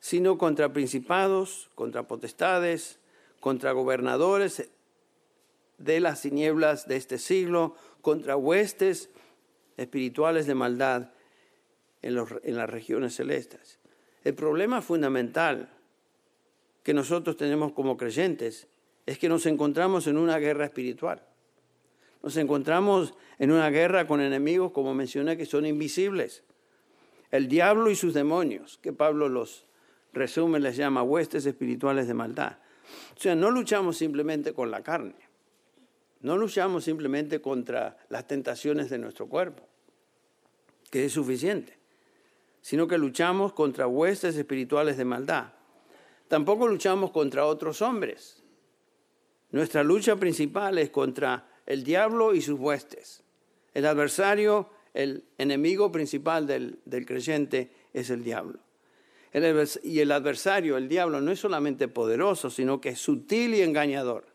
sino 0.00 0.38
contra 0.38 0.72
principados, 0.72 1.70
contra 1.74 2.04
potestades, 2.04 2.98
contra 3.40 3.72
gobernadores 3.72 4.70
de 5.78 6.00
las 6.00 6.22
tinieblas 6.22 6.86
de 6.86 6.96
este 6.96 7.18
siglo, 7.18 7.74
contra 8.02 8.36
huestes 8.36 9.10
espirituales 9.76 10.46
de 10.46 10.54
maldad 10.54 11.10
en, 12.02 12.14
las 12.14 12.70
regiones 12.70 13.14
celestes. 13.14 13.78
El 14.24 14.34
problema 14.34 14.82
fundamental 14.82 15.70
que 16.82 16.94
nosotros 16.94 17.36
tenemos 17.36 17.72
como 17.72 17.96
creyentes 17.96 18.68
es 19.06 19.18
que 19.18 19.28
nos 19.28 19.46
encontramos 19.46 20.06
en 20.06 20.18
una 20.18 20.38
guerra 20.38 20.66
espiritual. 20.66 21.22
Nos 22.22 22.36
encontramos 22.36 23.14
en 23.38 23.50
una 23.50 23.70
guerra 23.70 24.06
con 24.06 24.20
enemigos, 24.20 24.72
como 24.72 24.94
mencioné, 24.94 25.38
que 25.38 25.46
son 25.46 25.64
invisibles. 25.64 26.44
El 27.30 27.48
diablo 27.48 27.90
y 27.90 27.96
sus 27.96 28.12
demonios, 28.12 28.78
que 28.82 28.92
Pablo 28.92 29.28
los 29.28 29.66
resumen 30.12 30.62
les 30.62 30.76
llama 30.76 31.02
huestes 31.02 31.46
espirituales 31.46 32.06
de 32.06 32.14
maldad. 32.14 32.58
O 33.16 33.20
sea, 33.20 33.34
no 33.34 33.50
luchamos 33.50 33.96
simplemente 33.96 34.52
con 34.52 34.70
la 34.70 34.82
carne, 34.82 35.14
no 36.20 36.36
luchamos 36.36 36.84
simplemente 36.84 37.40
contra 37.40 37.96
las 38.08 38.26
tentaciones 38.26 38.90
de 38.90 38.98
nuestro 38.98 39.26
cuerpo, 39.28 39.66
que 40.90 41.04
es 41.04 41.12
suficiente, 41.12 41.78
sino 42.60 42.86
que 42.86 42.98
luchamos 42.98 43.52
contra 43.52 43.86
huestes 43.86 44.36
espirituales 44.36 44.96
de 44.96 45.04
maldad. 45.04 45.52
Tampoco 46.28 46.68
luchamos 46.68 47.10
contra 47.10 47.46
otros 47.46 47.82
hombres. 47.82 48.42
Nuestra 49.50 49.82
lucha 49.82 50.16
principal 50.16 50.78
es 50.78 50.90
contra 50.90 51.48
el 51.66 51.82
diablo 51.82 52.34
y 52.34 52.40
sus 52.40 52.58
huestes. 52.58 53.24
El 53.74 53.86
adversario, 53.86 54.70
el 54.94 55.24
enemigo 55.38 55.90
principal 55.90 56.46
del, 56.46 56.80
creyente 57.06 57.70
es 57.92 58.10
el 58.10 58.22
diablo. 58.22 58.60
Y 59.32 60.00
el 60.00 60.12
adversario, 60.12 60.76
el 60.76 60.88
diablo, 60.88 61.20
no 61.20 61.30
es 61.30 61.38
solamente 61.38 61.88
poderoso, 61.88 62.50
sino 62.50 62.80
que 62.80 62.90
es 62.90 62.98
sutil 62.98 63.54
y 63.54 63.62
engañador. 63.62 64.26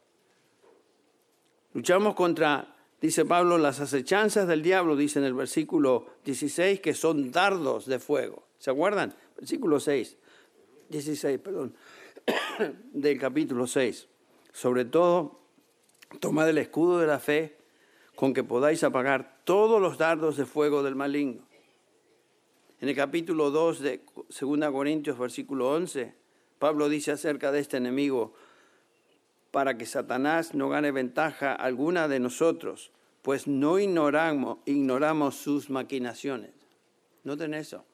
Luchamos 1.74 2.16
contra, 2.16 2.76
dice 3.02 3.26
Pablo, 3.26 3.58
las 3.58 3.82
acechanzas 3.82 4.48
del 4.48 4.62
diablo, 4.62 4.96
dice 4.96 5.20
en 5.20 5.26
el 5.26 5.34
versículo 5.34 6.06
16, 6.24 6.80
que 6.80 6.94
son 6.94 7.32
dardos 7.32 7.86
de 7.86 8.00
fuego. 8.00 8.44
¿Se 8.58 8.72
acuerdan? 8.72 9.14
Versículo 9.36 9.82
6, 9.82 10.18
16, 10.90 11.40
perdón, 11.40 11.76
del 12.94 13.20
capítulo 13.20 13.68
6. 13.68 14.08
Sobre 14.54 14.86
todo, 14.86 15.42
tomad 16.22 16.50
el 16.50 16.58
escudo 16.58 17.00
de 17.00 17.08
la 17.08 17.20
fe 17.20 17.58
con 18.16 18.34
que 18.34 18.46
podáis 18.46 18.84
apagar 18.86 19.42
todos 19.44 19.82
los 19.82 19.98
dardos 19.98 20.38
de 20.38 20.46
fuego 20.46 20.82
del 20.82 20.96
maligno. 20.96 21.45
En 22.86 22.90
el 22.90 22.96
capítulo 22.96 23.50
2 23.50 23.80
de 23.80 24.02
2 24.40 24.60
Corintios, 24.72 25.18
versículo 25.18 25.72
11, 25.72 26.14
Pablo 26.60 26.88
dice 26.88 27.14
acerca 27.14 27.52
de 27.52 27.60
este 27.60 27.78
enemigo, 27.78 28.36
para 29.50 29.76
que 29.76 29.88
Satanás 29.88 30.54
no 30.54 30.70
gane 30.70 30.92
ventaja 30.92 31.56
alguna 31.56 32.08
de 32.08 32.20
nosotros, 32.20 32.92
pues 33.24 33.48
no 33.48 33.80
ignoramos, 33.80 34.60
ignoramos 34.68 35.34
sus 35.34 35.72
maquinaciones. 35.72 36.52
Noten 37.24 37.56
eso. 37.56 37.86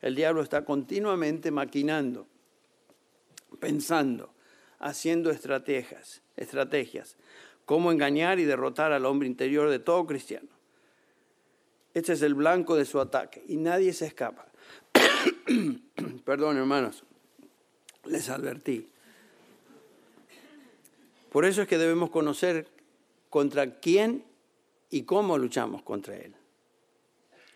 El 0.00 0.14
diablo 0.14 0.42
está 0.42 0.64
continuamente 0.64 1.50
maquinando, 1.50 2.28
pensando, 3.58 4.32
haciendo 4.78 5.32
estrategias, 5.32 6.22
estrategias 6.36 7.16
cómo 7.64 7.90
engañar 7.90 8.38
y 8.38 8.44
derrotar 8.44 8.92
al 8.92 9.06
hombre 9.06 9.26
interior 9.26 9.70
de 9.70 9.80
todo 9.80 10.06
cristiano. 10.06 10.59
Este 11.94 12.12
es 12.12 12.22
el 12.22 12.34
blanco 12.34 12.76
de 12.76 12.84
su 12.84 13.00
ataque 13.00 13.42
y 13.48 13.56
nadie 13.56 13.92
se 13.92 14.06
escapa. 14.06 14.46
Perdón, 16.24 16.56
hermanos, 16.56 17.04
les 18.04 18.28
advertí. 18.28 18.88
Por 21.30 21.44
eso 21.44 21.62
es 21.62 21.68
que 21.68 21.78
debemos 21.78 22.10
conocer 22.10 22.68
contra 23.28 23.78
quién 23.78 24.24
y 24.90 25.02
cómo 25.02 25.38
luchamos 25.38 25.82
contra 25.82 26.16
él. 26.16 26.34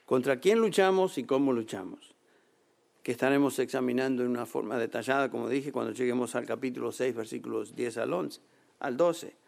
Contra 0.06 0.38
quién 0.38 0.58
luchamos 0.58 1.18
y 1.18 1.24
cómo 1.24 1.52
luchamos. 1.52 2.14
Que 3.02 3.12
estaremos 3.12 3.58
examinando 3.58 4.22
en 4.22 4.30
una 4.30 4.46
forma 4.46 4.78
detallada, 4.78 5.30
como 5.30 5.48
dije, 5.48 5.72
cuando 5.72 5.92
lleguemos 5.92 6.34
al 6.34 6.46
capítulo 6.46 6.92
6, 6.92 7.14
versículos 7.14 7.74
10 7.74 7.98
al 7.98 8.12
11, 8.12 8.40
al 8.78 8.96
12. 8.96 9.43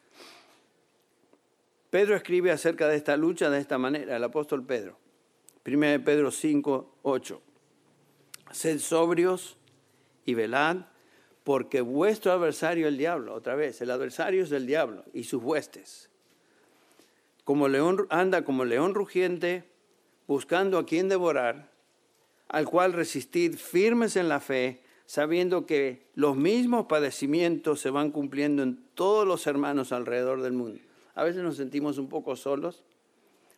Pedro 1.90 2.16
escribe 2.16 2.50
acerca 2.50 2.88
de 2.88 2.96
esta 2.96 3.16
lucha 3.16 3.50
de 3.50 3.60
esta 3.60 3.78
manera, 3.78 4.16
el 4.16 4.24
apóstol 4.24 4.64
Pedro. 4.64 4.98
1 5.64 6.04
Pedro 6.04 6.30
5, 6.30 6.98
8. 7.02 7.42
Sed 8.52 8.78
sobrios 8.78 9.56
y 10.24 10.34
velad, 10.34 10.86
porque 11.44 11.80
vuestro 11.80 12.32
adversario 12.32 12.88
el 12.88 12.98
diablo, 12.98 13.34
otra 13.34 13.54
vez, 13.54 13.80
el 13.80 13.90
adversario 13.90 14.42
es 14.42 14.52
el 14.52 14.66
diablo 14.66 15.04
y 15.12 15.24
sus 15.24 15.42
huestes. 15.42 16.10
Como 17.44 17.68
león 17.68 18.06
anda 18.10 18.44
como 18.44 18.64
león 18.64 18.94
rugiente, 18.94 19.64
buscando 20.26 20.78
a 20.78 20.86
quien 20.86 21.08
devorar, 21.08 21.70
al 22.48 22.66
cual 22.66 22.92
resistir 22.92 23.56
firmes 23.56 24.16
en 24.16 24.28
la 24.28 24.40
fe, 24.40 24.82
sabiendo 25.06 25.66
que 25.66 26.06
los 26.14 26.36
mismos 26.36 26.86
padecimientos 26.86 27.80
se 27.80 27.90
van 27.90 28.10
cumpliendo 28.10 28.64
en 28.64 28.84
todos 28.94 29.26
los 29.26 29.46
hermanos 29.46 29.92
alrededor 29.92 30.42
del 30.42 30.52
mundo. 30.52 30.80
A 31.16 31.24
veces 31.24 31.42
nos 31.42 31.56
sentimos 31.56 31.98
un 31.98 32.08
poco 32.08 32.36
solos 32.36 32.84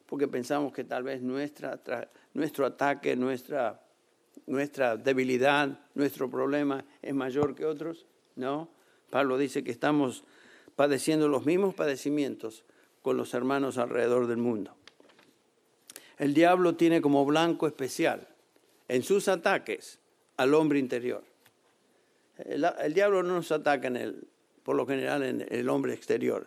porque 0.07 0.27
pensamos 0.27 0.73
que 0.73 0.85
tal 0.85 1.03
vez 1.03 1.21
nuestra, 1.21 1.79
nuestro 2.33 2.65
ataque, 2.65 3.15
nuestra, 3.15 3.83
nuestra 4.47 4.97
debilidad, 4.97 5.81
nuestro 5.95 6.31
problema 6.31 6.85
es 7.03 7.15
mayor 7.15 7.55
que 7.55 7.67
otros. 7.67 8.07
No, 8.37 8.71
Pablo 9.11 9.37
dice 9.37 9.63
que 9.63 9.71
estamos 9.71 10.25
padeciendo 10.77 11.29
los 11.29 11.45
mismos 11.45 11.75
padecimientos 11.75 12.65
con 13.03 13.17
los 13.17 13.35
hermanos 13.35 13.77
alrededor 13.77 14.29
del 14.29 14.39
mundo. 14.39 14.75
El 16.17 16.35
diablo 16.35 16.77
tiene 16.77 17.01
como 17.01 17.27
blanco 17.27 17.67
especial 17.67 18.29
en 18.87 19.03
sus 19.03 19.29
ataques 19.29 19.99
al 20.37 20.55
hombre 20.55 20.79
interior. 20.79 21.25
El, 22.39 22.95
diablo 22.95 23.23
no 23.25 23.35
nos 23.35 23.51
ataca 23.51 23.89
en 23.89 23.97
el, 23.97 24.29
por 24.63 24.77
lo 24.77 24.87
general 24.87 25.25
en 25.25 25.47
el 25.51 25.69
hombre 25.69 25.93
exterior, 25.93 26.47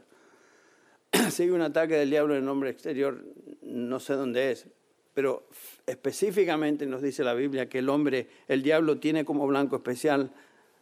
si 1.29 1.43
hay 1.43 1.49
un 1.49 1.61
ataque 1.61 1.95
del 1.95 2.09
diablo 2.09 2.35
en 2.35 2.43
el 2.43 2.49
hombre 2.49 2.69
exterior, 2.69 3.23
no 3.61 3.99
sé 3.99 4.13
dónde 4.13 4.51
es, 4.51 4.67
pero 5.13 5.47
específicamente 5.85 6.85
nos 6.85 7.01
dice 7.01 7.23
la 7.23 7.33
Biblia 7.33 7.67
que 7.67 7.79
el 7.79 7.89
hombre, 7.89 8.29
el 8.47 8.63
diablo 8.63 8.99
tiene 8.99 9.25
como 9.25 9.45
blanco 9.47 9.75
especial 9.75 10.31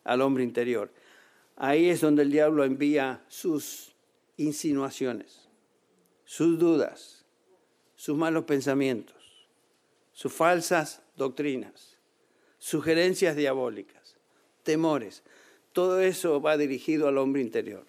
al 0.04 0.22
hombre 0.22 0.44
interior. 0.44 0.92
Ahí 1.56 1.90
es 1.90 2.02
donde 2.02 2.22
el 2.22 2.32
diablo 2.32 2.64
envía 2.64 3.24
sus 3.28 3.96
insinuaciones, 4.38 5.50
sus 6.26 6.58
dudas, 6.60 7.26
sus 7.96 8.16
malos 8.16 8.46
pensamientos, 8.46 9.18
sus 10.14 10.32
falsas 10.32 11.02
doctrinas, 11.18 11.98
sugerencias 12.60 13.36
diabólicas, 13.36 14.16
temores. 14.64 15.24
Todo 15.74 16.00
eso 16.00 16.40
va 16.42 16.56
dirigido 16.56 17.08
al 17.08 17.18
hombre 17.18 17.42
interior. 17.42 17.89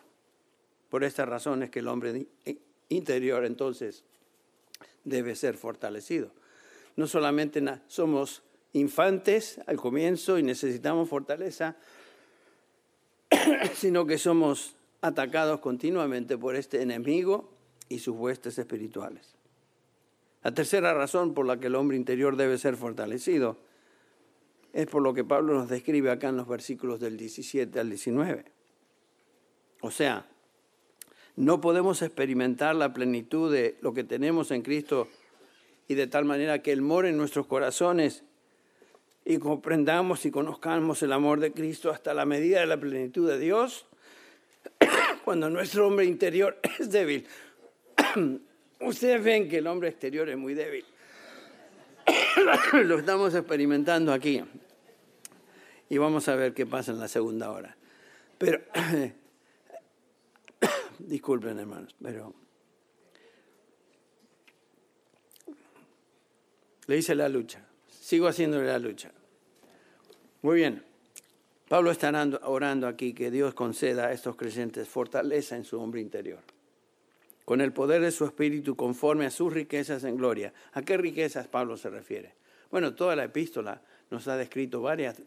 Por 0.90 1.04
esta 1.04 1.24
razón 1.24 1.62
es 1.62 1.70
que 1.70 1.78
el 1.78 1.88
hombre 1.88 2.26
interior 2.88 3.44
entonces 3.44 4.04
debe 5.04 5.36
ser 5.36 5.56
fortalecido. 5.56 6.32
No 6.96 7.06
solamente 7.06 7.62
somos 7.86 8.42
infantes 8.72 9.60
al 9.66 9.76
comienzo 9.76 10.38
y 10.38 10.42
necesitamos 10.42 11.08
fortaleza, 11.08 11.76
sino 13.74 14.04
que 14.04 14.18
somos 14.18 14.74
atacados 15.00 15.60
continuamente 15.60 16.36
por 16.36 16.56
este 16.56 16.82
enemigo 16.82 17.48
y 17.88 18.00
sus 18.00 18.16
huestes 18.16 18.58
espirituales. 18.58 19.34
La 20.42 20.52
tercera 20.52 20.94
razón 20.94 21.34
por 21.34 21.46
la 21.46 21.60
que 21.60 21.68
el 21.68 21.74
hombre 21.74 21.96
interior 21.96 22.36
debe 22.36 22.58
ser 22.58 22.76
fortalecido 22.76 23.58
es 24.72 24.86
por 24.86 25.02
lo 25.02 25.14
que 25.14 25.24
Pablo 25.24 25.54
nos 25.54 25.68
describe 25.68 26.10
acá 26.10 26.28
en 26.28 26.36
los 26.36 26.48
versículos 26.48 27.00
del 27.00 27.16
17 27.16 27.78
al 27.78 27.88
19. 27.88 28.44
O 29.82 29.90
sea, 29.90 30.26
no 31.40 31.62
podemos 31.62 32.02
experimentar 32.02 32.76
la 32.76 32.92
plenitud 32.92 33.50
de 33.50 33.78
lo 33.80 33.94
que 33.94 34.04
tenemos 34.04 34.50
en 34.50 34.60
Cristo 34.60 35.08
y 35.88 35.94
de 35.94 36.06
tal 36.06 36.26
manera 36.26 36.60
que 36.60 36.70
Él 36.70 36.82
more 36.82 37.08
en 37.08 37.16
nuestros 37.16 37.46
corazones 37.46 38.24
y 39.24 39.38
comprendamos 39.38 40.26
y 40.26 40.30
conozcamos 40.30 41.02
el 41.02 41.14
amor 41.14 41.40
de 41.40 41.52
Cristo 41.52 41.90
hasta 41.90 42.12
la 42.12 42.26
medida 42.26 42.60
de 42.60 42.66
la 42.66 42.78
plenitud 42.78 43.26
de 43.26 43.38
Dios, 43.38 43.86
cuando 45.24 45.48
nuestro 45.48 45.86
hombre 45.86 46.04
interior 46.04 46.58
es 46.78 46.90
débil. 46.90 47.26
Ustedes 48.80 49.24
ven 49.24 49.48
que 49.48 49.58
el 49.58 49.66
hombre 49.66 49.88
exterior 49.88 50.28
es 50.28 50.36
muy 50.36 50.52
débil. 50.52 50.84
Lo 52.84 52.98
estamos 52.98 53.34
experimentando 53.34 54.12
aquí. 54.12 54.44
Y 55.88 55.96
vamos 55.96 56.28
a 56.28 56.36
ver 56.36 56.52
qué 56.52 56.66
pasa 56.66 56.92
en 56.92 57.00
la 57.00 57.08
segunda 57.08 57.50
hora. 57.50 57.76
Pero 58.36 58.60
Disculpen, 61.06 61.58
hermanos, 61.58 61.94
pero 62.02 62.34
le 66.86 66.96
hice 66.98 67.14
la 67.14 67.28
lucha. 67.28 67.66
Sigo 67.88 68.28
haciéndole 68.28 68.66
la 68.66 68.78
lucha. 68.78 69.12
Muy 70.42 70.56
bien. 70.56 70.84
Pablo 71.68 71.92
está 71.92 72.10
orando 72.42 72.88
aquí 72.88 73.12
que 73.14 73.30
Dios 73.30 73.54
conceda 73.54 74.08
a 74.08 74.12
estos 74.12 74.34
creyentes 74.34 74.88
fortaleza 74.88 75.56
en 75.56 75.64
su 75.64 75.80
hombre 75.80 76.00
interior, 76.00 76.40
con 77.44 77.60
el 77.60 77.72
poder 77.72 78.02
de 78.02 78.10
su 78.10 78.24
espíritu 78.24 78.74
conforme 78.74 79.26
a 79.26 79.30
sus 79.30 79.52
riquezas 79.52 80.02
en 80.02 80.16
gloria. 80.16 80.52
¿A 80.72 80.82
qué 80.82 80.96
riquezas 80.96 81.46
Pablo 81.46 81.76
se 81.76 81.88
refiere? 81.88 82.34
Bueno, 82.72 82.94
toda 82.94 83.14
la 83.14 83.24
epístola 83.24 83.82
nos 84.10 84.26
ha 84.26 84.36
descrito 84.36 84.82
varias 84.82 85.22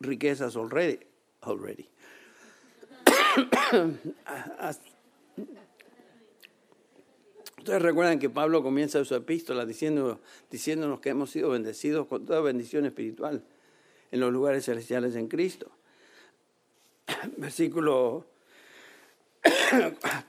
riquezas 0.00 0.56
already. 0.56 0.98
already. 1.42 1.91
Ustedes 7.58 7.82
recuerdan 7.82 8.18
que 8.18 8.28
Pablo 8.28 8.62
comienza 8.62 9.02
su 9.04 9.14
epístola 9.14 9.64
diciendo, 9.64 10.20
diciéndonos 10.50 11.00
que 11.00 11.10
hemos 11.10 11.30
sido 11.30 11.50
bendecidos 11.50 12.08
con 12.08 12.26
toda 12.26 12.40
bendición 12.40 12.86
espiritual 12.86 13.44
en 14.10 14.20
los 14.20 14.32
lugares 14.32 14.64
celestiales 14.64 15.14
en 15.16 15.28
Cristo. 15.28 15.70
Versículo 17.36 18.26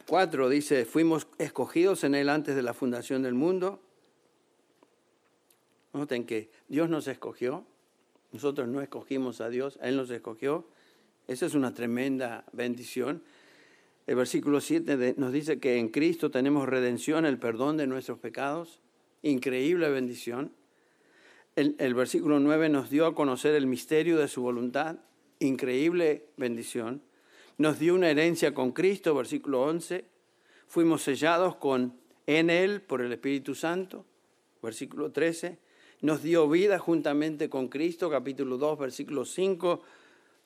4 0.07 0.49
dice, 0.49 0.85
fuimos 0.85 1.27
escogidos 1.39 2.03
en 2.03 2.15
Él 2.15 2.29
antes 2.29 2.55
de 2.55 2.61
la 2.61 2.73
fundación 2.73 3.23
del 3.23 3.33
mundo. 3.33 3.79
Noten 5.91 6.25
que 6.25 6.49
Dios 6.69 6.89
nos 6.89 7.07
escogió, 7.07 7.65
nosotros 8.31 8.67
no 8.67 8.81
escogimos 8.81 9.41
a 9.41 9.49
Dios, 9.49 9.77
Él 9.81 9.97
nos 9.97 10.09
escogió 10.09 10.65
esa 11.27 11.45
es 11.45 11.53
una 11.53 11.73
tremenda 11.73 12.45
bendición. 12.51 13.23
El 14.05 14.15
versículo 14.15 14.59
7 14.59 15.15
nos 15.17 15.31
dice 15.31 15.59
que 15.59 15.77
en 15.77 15.89
Cristo 15.89 16.29
tenemos 16.29 16.67
redención, 16.67 17.25
el 17.25 17.39
perdón 17.39 17.77
de 17.77 17.87
nuestros 17.87 18.19
pecados. 18.19 18.79
Increíble 19.21 19.89
bendición. 19.89 20.51
El, 21.55 21.93
versículo 21.93 22.39
9 22.39 22.67
nos 22.67 22.89
dio 22.89 23.05
a 23.05 23.15
conocer 23.15 23.55
el 23.55 23.67
misterio 23.67 24.17
de 24.17 24.27
su 24.27 24.41
voluntad. 24.41 24.97
Increíble 25.39 26.25
bendición. 26.35 27.01
Nos 27.57 27.79
dio 27.79 27.95
una 27.95 28.09
herencia 28.09 28.53
con 28.53 28.71
Cristo, 28.71 29.15
versículo 29.15 29.61
11. 29.61 30.03
Fuimos 30.67 31.03
sellados 31.03 31.55
con, 31.55 31.93
en 32.25 32.49
Él 32.49 32.81
por 32.81 33.01
el 33.01 33.13
Espíritu 33.13 33.55
Santo, 33.55 34.05
versículo 34.61 35.11
13. 35.11 35.59
Nos 36.01 36.23
dio 36.23 36.49
vida 36.49 36.79
juntamente 36.79 37.49
con 37.49 37.69
Cristo, 37.69 38.09
capítulo 38.09 38.57
2, 38.57 38.79
versículo 38.79 39.23
5. 39.23 39.81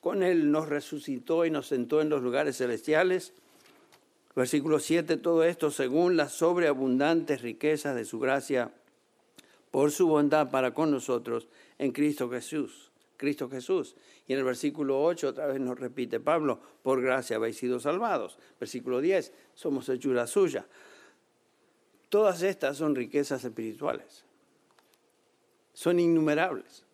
Con 0.00 0.22
Él 0.22 0.50
nos 0.50 0.68
resucitó 0.68 1.44
y 1.44 1.50
nos 1.50 1.66
sentó 1.66 2.00
en 2.00 2.08
los 2.08 2.22
lugares 2.22 2.56
celestiales 2.56 3.32
Versículo 4.38 4.78
7, 4.78 5.16
todo 5.16 5.42
esto 5.42 5.72
según 5.72 6.16
las 6.16 6.30
sobreabundantes 6.30 7.42
riquezas 7.42 7.96
de 7.96 8.04
su 8.04 8.20
gracia 8.20 8.70
por 9.72 9.90
su 9.90 10.06
bondad 10.06 10.52
para 10.52 10.72
con 10.74 10.92
nosotros 10.92 11.48
en 11.76 11.90
Cristo 11.90 12.30
Jesús. 12.30 12.92
Cristo 13.16 13.50
Jesús. 13.50 13.96
Y 14.28 14.34
en 14.34 14.38
el 14.38 14.44
versículo 14.44 15.02
8 15.02 15.30
otra 15.30 15.48
vez 15.48 15.58
nos 15.58 15.76
repite 15.76 16.20
Pablo, 16.20 16.60
por 16.84 17.02
gracia 17.02 17.34
habéis 17.34 17.56
sido 17.56 17.80
salvados. 17.80 18.38
Versículo 18.60 19.00
10, 19.00 19.32
somos 19.54 19.88
hechura 19.88 20.28
suya. 20.28 20.68
Todas 22.08 22.42
estas 22.42 22.76
son 22.76 22.94
riquezas 22.94 23.42
espirituales. 23.42 24.22
Son 25.72 25.98
innumerables. 25.98 26.84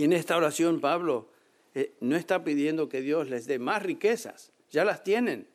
Y 0.00 0.04
en 0.04 0.14
esta 0.14 0.38
oración 0.38 0.80
Pablo 0.80 1.28
eh, 1.74 1.92
no 2.00 2.16
está 2.16 2.42
pidiendo 2.42 2.88
que 2.88 3.02
Dios 3.02 3.28
les 3.28 3.46
dé 3.46 3.58
más 3.58 3.82
riquezas, 3.82 4.50
ya 4.70 4.82
las 4.82 5.04
tienen 5.04 5.46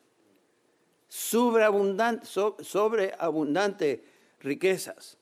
sobreabundante, 1.08 4.04
riquezas, 4.38 5.18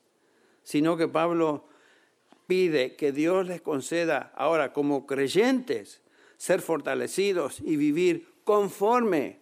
sino 0.62 0.98
que 0.98 1.08
Pablo 1.08 1.64
pide 2.46 2.96
que 2.96 3.12
Dios 3.12 3.46
les 3.46 3.62
conceda 3.62 4.30
ahora 4.36 4.74
como 4.74 5.06
creyentes 5.06 6.02
ser 6.36 6.60
fortalecidos 6.60 7.60
y 7.60 7.76
vivir 7.76 8.28
conforme 8.44 9.40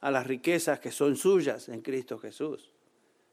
a 0.00 0.10
las 0.10 0.26
riquezas 0.26 0.80
que 0.80 0.90
son 0.90 1.14
suyas 1.14 1.68
en 1.68 1.82
Cristo 1.82 2.18
Jesús. 2.18 2.72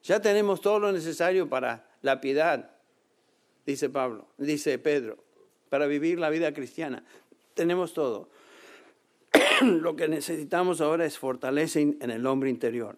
Ya 0.04 0.22
tenemos 0.22 0.62
todo 0.62 0.78
lo 0.78 0.92
necesario 0.92 1.50
para 1.50 1.90
la 2.04 2.22
piedad, 2.22 2.70
dice 3.66 3.90
Pablo, 3.90 4.28
dice 4.38 4.78
Pedro, 4.78 5.28
para 5.70 5.88
vivir 5.88 6.20
la 6.20 6.30
vida 6.30 6.54
cristiana. 6.54 7.04
Tenemos 7.54 7.94
todo. 7.94 8.30
lo 9.62 9.96
que 9.96 10.08
necesitamos 10.08 10.82
ahora 10.82 11.06
es 11.06 11.18
fortaleza 11.18 11.80
en 11.80 12.12
el 12.12 12.26
hombre 12.26 12.50
interior. 12.50 12.98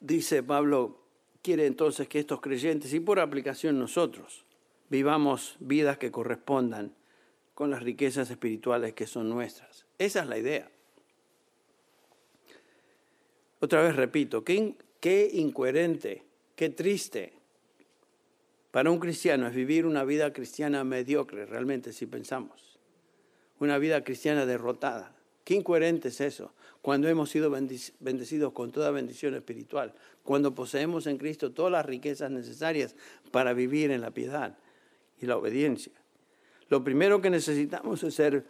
Dice 0.00 0.42
Pablo, 0.42 0.98
quiere 1.42 1.66
entonces 1.66 2.08
que 2.08 2.18
estos 2.18 2.40
creyentes 2.40 2.92
y 2.94 3.00
por 3.00 3.20
aplicación 3.20 3.78
nosotros 3.78 4.44
vivamos 4.88 5.56
vidas 5.60 5.98
que 5.98 6.10
correspondan 6.10 6.94
con 7.54 7.70
las 7.70 7.82
riquezas 7.82 8.30
espirituales 8.30 8.94
que 8.94 9.06
son 9.06 9.28
nuestras. 9.28 9.86
Esa 9.98 10.22
es 10.22 10.26
la 10.26 10.38
idea. 10.38 10.70
Otra 13.60 13.82
vez 13.82 13.94
repito, 13.94 14.42
qué, 14.42 14.74
qué 15.00 15.28
incoherente, 15.34 16.24
qué 16.56 16.70
triste 16.70 17.34
para 18.70 18.90
un 18.90 19.00
cristiano 19.00 19.46
es 19.48 19.54
vivir 19.54 19.86
una 19.86 20.04
vida 20.04 20.32
cristiana 20.32 20.84
mediocre, 20.84 21.46
realmente, 21.46 21.92
si 21.92 22.06
pensamos. 22.06 22.78
Una 23.58 23.78
vida 23.78 24.04
cristiana 24.04 24.46
derrotada. 24.46 25.14
Qué 25.44 25.54
incoherente 25.54 26.08
es 26.08 26.20
eso, 26.20 26.52
cuando 26.82 27.08
hemos 27.08 27.30
sido 27.30 27.50
bendecidos 27.50 28.52
con 28.52 28.70
toda 28.70 28.90
bendición 28.90 29.34
espiritual, 29.34 29.94
cuando 30.22 30.54
poseemos 30.54 31.06
en 31.06 31.18
Cristo 31.18 31.52
todas 31.52 31.72
las 31.72 31.84
riquezas 31.84 32.30
necesarias 32.30 32.94
para 33.32 33.52
vivir 33.52 33.90
en 33.90 34.00
la 34.00 34.12
piedad 34.12 34.56
y 35.20 35.26
la 35.26 35.36
obediencia. 35.36 35.92
Lo 36.68 36.84
primero 36.84 37.20
que 37.20 37.30
necesitamos 37.30 38.02
es 38.04 38.14
ser 38.14 38.46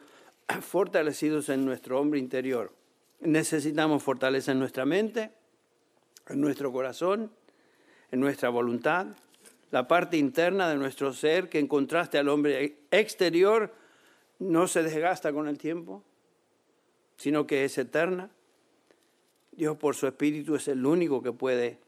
fortalecidos 0.61 1.49
en 1.49 1.65
nuestro 1.65 1.99
hombre 1.99 2.21
interior. 2.21 2.75
Necesitamos 3.21 4.03
fortaleza 4.03 4.53
en 4.53 4.59
nuestra 4.59 4.85
mente, 4.85 5.31
en 6.29 6.41
nuestro 6.41 6.71
corazón, 6.71 7.33
en 8.11 8.21
nuestra 8.21 8.51
voluntad, 8.51 9.07
la 9.71 9.87
parte 9.87 10.17
interna 10.17 10.69
de 10.69 10.77
nuestro 10.77 11.13
ser 11.13 11.49
que 11.49 11.59
en 11.59 11.69
contraste 11.69 12.19
al 12.19 12.29
hombre 12.29 12.79
exterior 12.91 13.73
no 14.39 14.67
se 14.67 14.83
desgasta 14.83 15.33
con 15.33 15.49
el 15.49 15.59
tiempo, 15.59 16.03
sino 17.17 17.47
que 17.47 17.65
es 17.65 17.79
eterna. 17.79 18.31
Dios 19.53 19.77
por 19.77 19.95
su 19.95 20.07
Espíritu 20.07 20.55
es 20.57 20.69
el 20.69 20.85
único 20.85 21.23
que 21.23 21.33
puede 21.33 21.79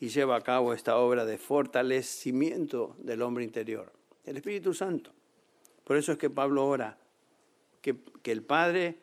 y 0.00 0.08
lleva 0.08 0.36
a 0.36 0.40
cabo 0.40 0.72
esta 0.72 0.96
obra 0.96 1.24
de 1.24 1.38
fortalecimiento 1.38 2.96
del 2.98 3.22
hombre 3.22 3.44
interior. 3.44 3.92
El 4.24 4.36
Espíritu 4.36 4.72
Santo. 4.74 5.12
Por 5.84 5.96
eso 5.96 6.12
es 6.12 6.18
que 6.18 6.30
Pablo 6.30 6.66
ora, 6.66 6.98
que, 7.80 7.96
el 8.24 8.42
Padre 8.42 8.98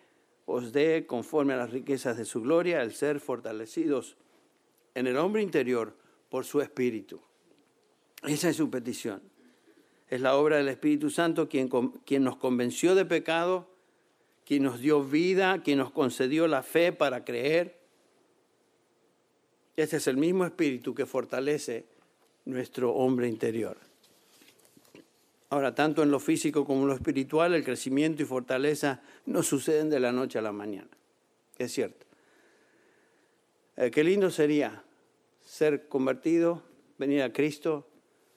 os 0.45 0.71
dé 0.71 1.05
conforme 1.07 1.53
a 1.53 1.57
las 1.57 1.71
riquezas 1.71 2.17
de 2.17 2.25
su 2.25 2.41
gloria 2.41 2.81
el 2.81 2.93
ser 2.93 3.19
fortalecidos 3.19 4.17
en 4.93 5.07
el 5.07 5.17
hombre 5.17 5.41
interior 5.41 5.95
por 6.29 6.45
su 6.45 6.61
Espíritu. 6.61 7.19
Esa 8.23 8.49
es 8.49 8.55
su 8.55 8.69
petición. 8.69 9.21
Es 10.09 10.21
la 10.21 10.35
obra 10.35 10.57
del 10.57 10.67
Espíritu 10.67 11.09
Santo 11.09 11.49
quien, 11.49 11.69
quien 12.05 12.23
nos 12.23 12.37
convenció 12.37 12.95
de 12.95 13.05
pecado, 13.05 13.67
quien 14.45 14.63
nos 14.63 14.79
dio 14.79 15.03
vida, 15.03 15.61
quien 15.63 15.79
nos 15.79 15.91
concedió 15.91 16.47
la 16.47 16.63
fe 16.63 16.91
para 16.91 17.25
creer. 17.25 17.79
Este 19.75 19.97
es 19.97 20.07
el 20.07 20.17
mismo 20.17 20.45
Espíritu 20.45 20.93
que 20.93 21.05
fortalece 21.05 21.85
nuestro 22.45 22.93
hombre 22.93 23.27
interior. 23.27 23.77
Ahora, 25.49 25.75
tanto 25.75 26.03
en 26.03 26.11
lo 26.11 26.19
físico 26.19 26.65
como 26.65 26.81
en 26.81 26.87
lo 26.87 26.93
espiritual, 26.93 27.53
el 27.53 27.63
crecimiento 27.63 28.21
y 28.21 28.25
fortaleza 28.25 29.01
no 29.25 29.43
suceden 29.43 29.89
de 29.89 29.99
la 29.99 30.11
noche 30.11 30.39
a 30.39 30.41
la 30.41 30.51
mañana. 30.51 30.89
Es 31.57 31.71
cierto. 31.71 32.05
Eh, 33.77 33.91
qué 33.91 34.03
lindo 34.03 34.29
sería 34.29 34.83
ser 35.43 35.87
convertido, 35.87 36.63
venir 36.97 37.21
a 37.21 37.31
Cristo, 37.31 37.87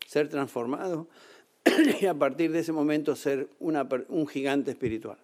ser 0.08 0.30
transformado 0.30 1.06
y 2.00 2.06
a 2.06 2.14
partir 2.14 2.50
de 2.50 2.60
ese 2.60 2.72
momento 2.72 3.14
ser 3.14 3.50
un 3.60 4.26
gigante 4.26 4.70
espiritual, 4.70 5.18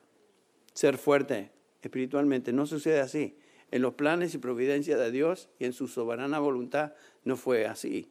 ser 0.74 0.98
fuerte 0.98 1.50
espiritualmente. 1.80 2.52
No 2.52 2.66
sucede 2.66 3.00
así. 3.00 3.34
En 3.70 3.80
los 3.80 3.94
planes 3.94 4.34
y 4.34 4.38
providencia 4.38 4.98
de 4.98 5.10
Dios 5.10 5.48
y 5.58 5.64
en 5.64 5.72
su 5.72 5.88
soberana 5.88 6.38
voluntad 6.38 6.92
no 7.24 7.36
fue 7.36 7.64
así. 7.66 8.10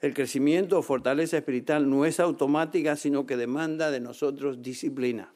El 0.00 0.14
crecimiento 0.14 0.80
o 0.80 0.82
fortaleza 0.82 1.38
espiritual 1.38 1.88
no 1.88 2.04
es 2.04 2.18
automática, 2.18 2.96
sino 2.96 3.24
que 3.24 3.36
demanda 3.36 3.92
de 3.92 4.00
nosotros 4.00 4.62
disciplina. 4.62 5.32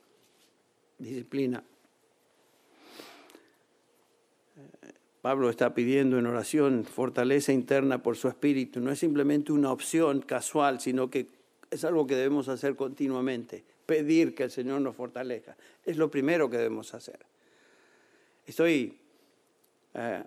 Disciplina. 0.99 1.63
Pablo 5.23 5.51
está 5.51 5.73
pidiendo 5.73 6.19
en 6.19 6.27
oración 6.27 6.85
fortaleza 6.85 7.53
interna 7.53 8.03
por 8.03 8.17
su 8.17 8.27
espíritu. 8.27 8.81
No 8.81 8.91
es 8.91 8.99
simplemente 8.99 9.53
una 9.53 9.71
opción 9.71 10.21
casual, 10.21 10.81
sino 10.81 11.11
que 11.11 11.29
es 11.71 11.85
algo 11.85 12.09
que 12.09 12.17
debemos 12.17 12.49
hacer 12.49 12.75
continuamente. 12.75 13.65
Pedir 13.87 14.35
que 14.35 14.43
el 14.43 14.51
Señor 14.51 14.81
nos 14.81 14.97
fortalezca. 14.97 15.57
Es 15.85 15.97
lo 15.97 16.11
primero 16.11 16.51
que 16.51 16.57
debemos 16.57 16.93
hacer. 16.93 17.21
Estoy 18.45 18.99
eh, 19.95 20.25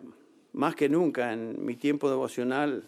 más 0.54 0.76
que 0.76 0.88
nunca 0.88 1.34
en 1.34 1.66
mi 1.66 1.76
tiempo 1.76 2.10
devocional, 2.10 2.86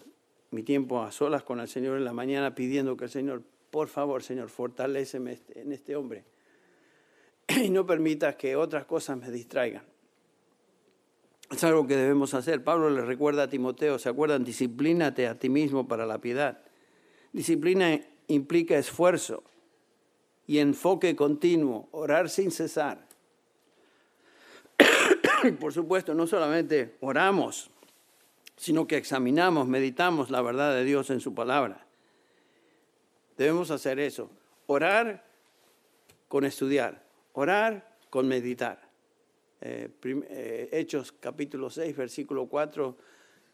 mi 0.52 0.64
tiempo 0.64 1.04
a 1.04 1.12
solas 1.12 1.44
con 1.44 1.60
el 1.60 1.68
Señor 1.68 1.98
en 1.98 2.06
la 2.06 2.14
mañana, 2.14 2.56
pidiendo 2.56 2.96
que 2.96 3.06
el 3.06 3.12
Señor, 3.12 3.44
por 3.70 3.90
favor, 3.90 4.24
Señor, 4.24 4.48
fortaleceme 4.48 5.34
este, 5.34 5.60
en 5.60 5.74
este 5.74 5.98
hombre. 5.98 6.24
Y 7.64 7.70
no 7.70 7.86
permitas 7.86 8.38
que 8.38 8.56
otras 8.56 8.86
cosas 8.86 9.18
me 9.18 9.30
distraigan. 9.30 9.84
Es 11.50 11.64
algo 11.64 11.88
que 11.88 11.96
debemos 11.96 12.34
hacer. 12.34 12.64
Pablo 12.64 12.90
le 12.90 13.02
recuerda 13.02 13.44
a 13.44 13.50
Timoteo, 13.50 14.00
¿se 14.00 14.10
acuerdan? 14.10 14.44
Disciplínate 14.44 15.28
a 15.28 15.40
ti 15.40 15.50
mismo 15.50 15.88
para 15.88 16.06
la 16.06 16.20
piedad. 16.20 16.60
Disciplina 17.32 18.00
implica 18.28 18.78
esfuerzo 18.78 19.44
y 20.46 20.60
enfoque 20.60 21.16
continuo, 21.16 21.88
orar 21.92 22.30
sin 22.30 22.52
cesar. 22.52 23.08
Por 25.60 25.74
supuesto, 25.74 26.14
no 26.14 26.28
solamente 26.28 26.96
oramos, 27.02 27.70
sino 28.58 28.88
que 28.88 28.98
examinamos, 28.98 29.68
meditamos 29.68 30.30
la 30.30 30.42
verdad 30.42 30.74
de 30.74 30.84
Dios 30.84 31.10
en 31.10 31.20
su 31.20 31.34
palabra. 31.34 31.86
Debemos 33.38 33.72
hacer 33.72 34.00
eso. 34.00 34.30
Orar 34.66 35.24
con 36.28 36.44
estudiar, 36.44 37.04
orar 37.34 37.96
con 38.10 38.28
meditar. 38.28 38.87
Eh, 39.60 39.90
eh, 40.04 40.70
Hechos 40.72 41.12
capítulo 41.12 41.70
6, 41.70 41.96
versículo 41.96 42.46
4, 42.48 42.96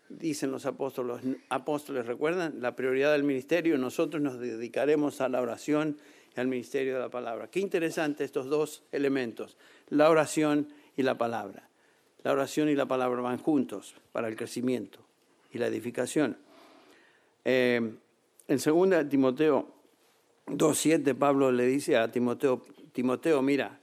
dicen 0.09 0.51
los 0.51 0.65
apóstoles, 0.65 1.21
apóstoles, 1.49 2.05
recuerdan, 2.05 2.61
la 2.61 2.75
prioridad 2.75 3.11
del 3.13 3.23
ministerio, 3.23 3.77
nosotros 3.77 4.21
nos 4.21 4.39
dedicaremos 4.39 5.21
a 5.21 5.29
la 5.29 5.41
oración 5.41 5.97
y 6.35 6.39
al 6.39 6.47
ministerio 6.47 6.95
de 6.95 6.99
la 6.99 7.09
palabra. 7.09 7.49
Qué 7.49 7.59
interesante 7.59 8.23
estos 8.23 8.47
dos 8.47 8.83
elementos, 8.91 9.57
la 9.89 10.09
oración 10.09 10.67
y 10.97 11.03
la 11.03 11.17
palabra. 11.17 11.69
La 12.23 12.31
oración 12.31 12.69
y 12.69 12.75
la 12.75 12.85
palabra 12.85 13.21
van 13.21 13.37
juntos 13.37 13.95
para 14.11 14.27
el 14.27 14.35
crecimiento 14.35 14.99
y 15.51 15.57
la 15.57 15.67
edificación. 15.67 16.37
Eh, 17.43 17.95
en 18.47 18.57
2 18.57 19.09
Timoteo 19.09 19.73
2.7 20.47 21.15
Pablo 21.15 21.51
le 21.51 21.65
dice 21.65 21.97
a 21.97 22.11
Timoteo, 22.11 22.63
Timoteo, 22.91 23.41
mira, 23.41 23.79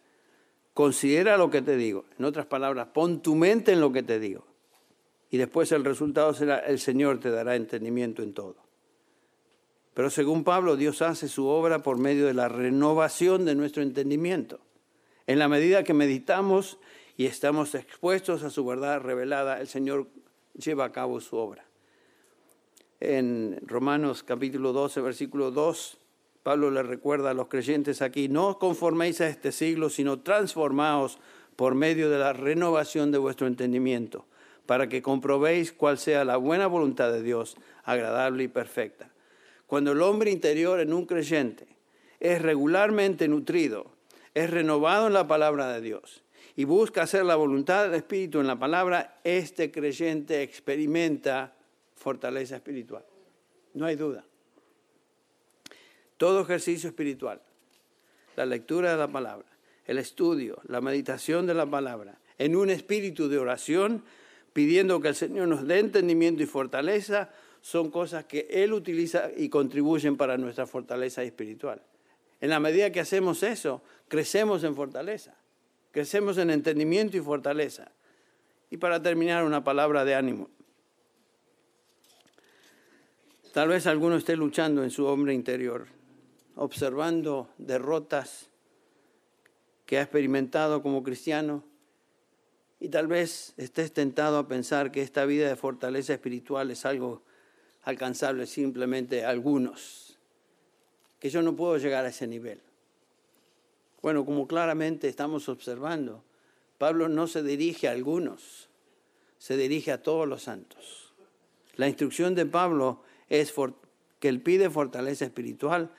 considera 0.80 1.36
lo 1.36 1.50
que 1.50 1.60
te 1.60 1.76
digo. 1.76 2.06
En 2.18 2.24
otras 2.24 2.46
palabras, 2.46 2.88
pon 2.94 3.20
tu 3.20 3.34
mente 3.34 3.72
en 3.72 3.82
lo 3.82 3.92
que 3.92 4.02
te 4.02 4.18
digo. 4.18 4.46
Y 5.30 5.36
después 5.36 5.70
el 5.72 5.84
resultado 5.84 6.32
será, 6.32 6.60
el 6.60 6.78
Señor 6.78 7.20
te 7.20 7.30
dará 7.30 7.54
entendimiento 7.54 8.22
en 8.22 8.32
todo. 8.32 8.56
Pero 9.92 10.08
según 10.08 10.42
Pablo, 10.42 10.76
Dios 10.76 11.02
hace 11.02 11.28
su 11.28 11.46
obra 11.48 11.82
por 11.82 11.98
medio 11.98 12.26
de 12.26 12.32
la 12.32 12.48
renovación 12.48 13.44
de 13.44 13.54
nuestro 13.54 13.82
entendimiento. 13.82 14.58
En 15.26 15.38
la 15.38 15.48
medida 15.48 15.84
que 15.84 15.92
meditamos 15.92 16.78
y 17.18 17.26
estamos 17.26 17.74
expuestos 17.74 18.42
a 18.42 18.48
su 18.48 18.64
verdad 18.64 19.02
revelada, 19.02 19.60
el 19.60 19.68
Señor 19.68 20.06
lleva 20.54 20.86
a 20.86 20.92
cabo 20.92 21.20
su 21.20 21.36
obra. 21.36 21.66
En 23.00 23.60
Romanos 23.66 24.22
capítulo 24.22 24.72
12, 24.72 25.02
versículo 25.02 25.50
2, 25.50 25.99
Pablo 26.42 26.70
le 26.70 26.82
recuerda 26.82 27.30
a 27.30 27.34
los 27.34 27.48
creyentes 27.48 28.00
aquí, 28.00 28.28
no 28.28 28.48
os 28.48 28.56
conforméis 28.56 29.20
a 29.20 29.28
este 29.28 29.52
siglo, 29.52 29.90
sino 29.90 30.20
transformaos 30.20 31.18
por 31.56 31.74
medio 31.74 32.08
de 32.08 32.18
la 32.18 32.32
renovación 32.32 33.12
de 33.12 33.18
vuestro 33.18 33.46
entendimiento, 33.46 34.26
para 34.64 34.88
que 34.88 35.02
comprobéis 35.02 35.72
cuál 35.72 35.98
sea 35.98 36.24
la 36.24 36.38
buena 36.38 36.66
voluntad 36.66 37.12
de 37.12 37.22
Dios, 37.22 37.56
agradable 37.84 38.44
y 38.44 38.48
perfecta. 38.48 39.10
Cuando 39.66 39.92
el 39.92 40.00
hombre 40.00 40.30
interior 40.30 40.80
en 40.80 40.94
un 40.94 41.04
creyente 41.04 41.66
es 42.18 42.40
regularmente 42.40 43.28
nutrido, 43.28 43.92
es 44.34 44.48
renovado 44.48 45.08
en 45.08 45.12
la 45.12 45.26
palabra 45.26 45.72
de 45.72 45.80
Dios 45.80 46.22
y 46.56 46.64
busca 46.64 47.02
hacer 47.02 47.24
la 47.24 47.36
voluntad 47.36 47.84
del 47.84 47.94
Espíritu 47.94 48.40
en 48.40 48.46
la 48.46 48.58
palabra, 48.58 49.20
este 49.24 49.70
creyente 49.70 50.42
experimenta 50.42 51.54
fortaleza 51.94 52.56
espiritual. 52.56 53.04
No 53.74 53.86
hay 53.86 53.96
duda. 53.96 54.24
Todo 56.20 56.42
ejercicio 56.42 56.90
espiritual, 56.90 57.40
la 58.36 58.44
lectura 58.44 58.92
de 58.92 58.98
la 58.98 59.08
palabra, 59.08 59.46
el 59.86 59.96
estudio, 59.96 60.60
la 60.68 60.82
meditación 60.82 61.46
de 61.46 61.54
la 61.54 61.64
palabra, 61.64 62.18
en 62.36 62.56
un 62.56 62.68
espíritu 62.68 63.30
de 63.30 63.38
oración, 63.38 64.04
pidiendo 64.52 65.00
que 65.00 65.08
el 65.08 65.14
Señor 65.14 65.48
nos 65.48 65.66
dé 65.66 65.78
entendimiento 65.78 66.42
y 66.42 66.46
fortaleza, 66.46 67.30
son 67.62 67.90
cosas 67.90 68.26
que 68.26 68.46
Él 68.50 68.74
utiliza 68.74 69.30
y 69.34 69.48
contribuyen 69.48 70.18
para 70.18 70.36
nuestra 70.36 70.66
fortaleza 70.66 71.22
espiritual. 71.22 71.80
En 72.42 72.50
la 72.50 72.60
medida 72.60 72.92
que 72.92 73.00
hacemos 73.00 73.42
eso, 73.42 73.82
crecemos 74.06 74.62
en 74.62 74.76
fortaleza, 74.76 75.34
crecemos 75.90 76.36
en 76.36 76.50
entendimiento 76.50 77.16
y 77.16 77.20
fortaleza. 77.20 77.92
Y 78.68 78.76
para 78.76 79.00
terminar, 79.00 79.44
una 79.44 79.64
palabra 79.64 80.04
de 80.04 80.16
ánimo. 80.16 80.50
Tal 83.54 83.70
vez 83.70 83.86
alguno 83.86 84.16
esté 84.16 84.36
luchando 84.36 84.84
en 84.84 84.90
su 84.90 85.06
hombre 85.06 85.32
interior 85.32 85.98
observando 86.60 87.48
derrotas 87.56 88.50
que 89.86 89.96
ha 89.96 90.02
experimentado 90.02 90.82
como 90.82 91.02
cristiano 91.02 91.64
y 92.78 92.90
tal 92.90 93.06
vez 93.06 93.54
estés 93.56 93.94
tentado 93.94 94.36
a 94.36 94.46
pensar 94.46 94.92
que 94.92 95.00
esta 95.00 95.24
vida 95.24 95.48
de 95.48 95.56
fortaleza 95.56 96.12
espiritual 96.12 96.70
es 96.70 96.84
algo 96.84 97.22
alcanzable 97.82 98.46
simplemente 98.46 99.24
a 99.24 99.30
algunos, 99.30 100.18
que 101.18 101.30
yo 101.30 101.40
no 101.40 101.56
puedo 101.56 101.78
llegar 101.78 102.04
a 102.04 102.10
ese 102.10 102.26
nivel. 102.26 102.60
Bueno, 104.02 104.26
como 104.26 104.46
claramente 104.46 105.08
estamos 105.08 105.48
observando, 105.48 106.22
Pablo 106.76 107.08
no 107.08 107.26
se 107.26 107.42
dirige 107.42 107.88
a 107.88 107.92
algunos, 107.92 108.68
se 109.38 109.56
dirige 109.56 109.92
a 109.92 110.02
todos 110.02 110.28
los 110.28 110.42
santos. 110.42 111.14
La 111.76 111.88
instrucción 111.88 112.34
de 112.34 112.44
Pablo 112.44 113.02
es 113.30 113.50
que 114.18 114.28
él 114.28 114.42
pide 114.42 114.68
fortaleza 114.68 115.24
espiritual 115.24 115.90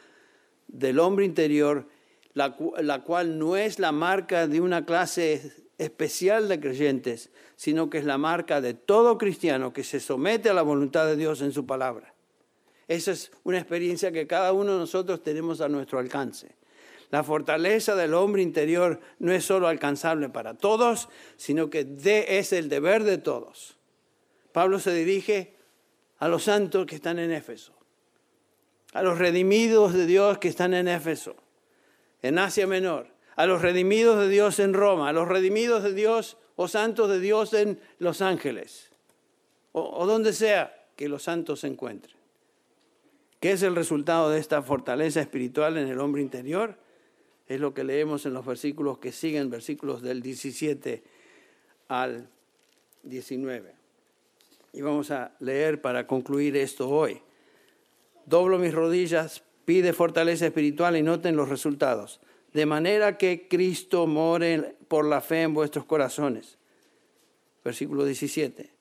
del 0.71 0.99
hombre 0.99 1.25
interior, 1.25 1.87
la, 2.33 2.55
cual 3.03 3.37
no 3.37 3.55
es 3.57 3.79
la 3.79 3.91
marca 3.91 4.47
de 4.47 4.61
una 4.61 4.85
clase 4.85 5.51
especial 5.77 6.47
de 6.47 6.59
creyentes, 6.59 7.29
sino 7.55 7.89
que 7.89 7.97
es 7.97 8.05
la 8.05 8.17
marca 8.17 8.61
de 8.61 8.73
todo 8.73 9.17
cristiano 9.17 9.73
que 9.73 9.83
se 9.83 9.99
somete 9.99 10.49
a 10.49 10.53
la 10.53 10.61
voluntad 10.61 11.05
de 11.05 11.17
Dios 11.17 11.41
en 11.41 11.51
su 11.51 11.65
palabra. 11.65 12.13
Esa 12.87 13.11
es 13.11 13.31
una 13.43 13.57
experiencia 13.57 14.11
que 14.11 14.27
cada 14.27 14.53
uno 14.53 14.73
de 14.73 14.79
nosotros 14.79 15.23
tenemos 15.23 15.61
a 15.61 15.69
nuestro 15.69 15.99
alcance. 15.99 16.55
La 17.09 17.23
fortaleza 17.23 17.95
del 17.95 18.13
hombre 18.13 18.41
interior 18.41 19.01
no 19.19 19.33
es 19.33 19.43
solo 19.43 19.67
alcanzable 19.67 20.29
para 20.29 20.53
todos, 20.53 21.09
sino 21.35 21.69
que 21.69 21.85
es 22.27 22.53
el 22.53 22.69
deber 22.69 23.03
de 23.03 23.17
todos. 23.17 23.77
Pablo 24.53 24.79
se 24.79 24.93
dirige 24.93 25.55
a 26.19 26.29
los 26.29 26.43
santos 26.43 26.85
que 26.85 26.95
están 26.95 27.19
en 27.19 27.31
Éfeso 27.31 27.80
a 28.93 29.03
los 29.03 29.17
redimidos 29.17 29.93
de 29.93 30.05
Dios 30.05 30.37
que 30.37 30.47
están 30.47 30.73
en 30.73 30.87
Éfeso, 30.87 31.35
en 32.21 32.37
Asia 32.37 32.67
Menor, 32.67 33.07
a 33.35 33.45
los 33.45 33.61
redimidos 33.61 34.19
de 34.19 34.29
Dios 34.29 34.59
en 34.59 34.73
Roma, 34.73 35.09
a 35.09 35.13
los 35.13 35.27
redimidos 35.27 35.83
de 35.83 35.93
Dios 35.93 36.37
o 36.55 36.67
santos 36.67 37.09
de 37.09 37.19
Dios 37.19 37.53
en 37.53 37.79
Los 37.99 38.21
Ángeles, 38.21 38.89
o, 39.71 40.05
donde 40.05 40.33
sea 40.33 40.87
que 40.95 41.07
los 41.07 41.23
santos 41.23 41.61
se 41.61 41.67
encuentren. 41.67 42.15
¿Qué 43.39 43.53
es 43.53 43.63
el 43.63 43.75
resultado 43.75 44.29
de 44.29 44.39
esta 44.39 44.61
fortaleza 44.61 45.21
espiritual 45.21 45.77
en 45.77 45.87
el 45.87 45.99
hombre 45.99 46.21
interior? 46.21 46.75
Es 47.47 47.59
lo 47.59 47.73
que 47.73 47.83
leemos 47.83 48.25
en 48.25 48.33
los 48.33 48.45
versículos 48.45 48.99
que 48.99 49.11
siguen, 49.11 49.49
versículos 49.49 50.01
del 50.01 50.21
17 50.21 51.01
al 51.87 52.29
19. 53.03 53.73
Y 54.73 54.81
vamos 54.81 55.09
a 55.09 55.31
leer 55.39 55.81
para 55.81 56.05
concluir 56.05 56.55
esto 56.55 56.87
hoy 56.87 57.21
doblo 58.25 58.57
mis 58.57 58.73
rodillas, 58.73 59.43
pide 59.65 59.93
fortaleza 59.93 60.45
espiritual 60.45 60.97
y 60.97 61.03
noten 61.03 61.35
los 61.35 61.49
resultados. 61.49 62.19
De 62.53 62.65
manera 62.65 63.17
que 63.17 63.47
Cristo 63.47 64.07
more 64.07 64.75
por 64.87 65.05
la 65.05 65.21
fe 65.21 65.43
en 65.43 65.53
vuestros 65.53 65.85
corazones. 65.85 66.57
Versículo 67.63 68.03
17. 68.03 68.71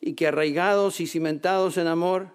Y 0.00 0.12
que 0.14 0.28
arraigados 0.28 1.00
y 1.00 1.06
cimentados 1.06 1.76
en 1.78 1.86
amor, 1.86 2.28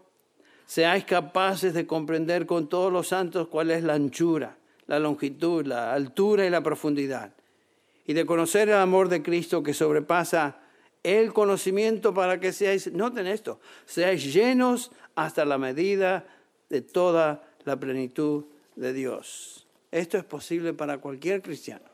seáis 0.66 1.06
capaces 1.06 1.74
de 1.74 1.88
comprender 1.88 2.46
con 2.46 2.68
todos 2.68 2.92
los 2.92 3.08
santos 3.08 3.48
cuál 3.48 3.72
es 3.72 3.84
la 3.84 3.94
anchura, 3.94 4.58
la 4.88 5.00
longitud, 5.00 5.66
la 5.66 5.94
altura 5.94 6.46
y 6.46 6.50
la 6.50 6.62
profundidad. 6.62 7.34
Y 8.06 8.14
de 8.14 8.26
conocer 8.26 8.70
el 8.70 8.76
amor 8.76 9.10
de 9.10 9.24
Cristo 9.24 9.64
que 9.64 9.74
sobrepasa 9.74 10.60
el 11.06 11.34
conocimiento 11.34 12.16
para 12.16 12.40
que 12.40 12.52
seáis, 12.52 12.92
noten 12.92 13.28
esto, 13.28 13.60
seáis 13.86 14.34
llenos 14.34 14.92
hasta 15.14 15.46
la 15.46 15.60
medida 15.60 16.26
de 16.70 16.82
toda 16.82 17.48
la 17.64 17.80
plenitud 17.80 18.46
de 18.76 18.92
Dios. 18.92 19.68
Esto 19.92 20.18
es 20.18 20.24
posible 20.24 20.74
para 20.74 20.98
cualquier 20.98 21.44
cristiano. 21.44 21.86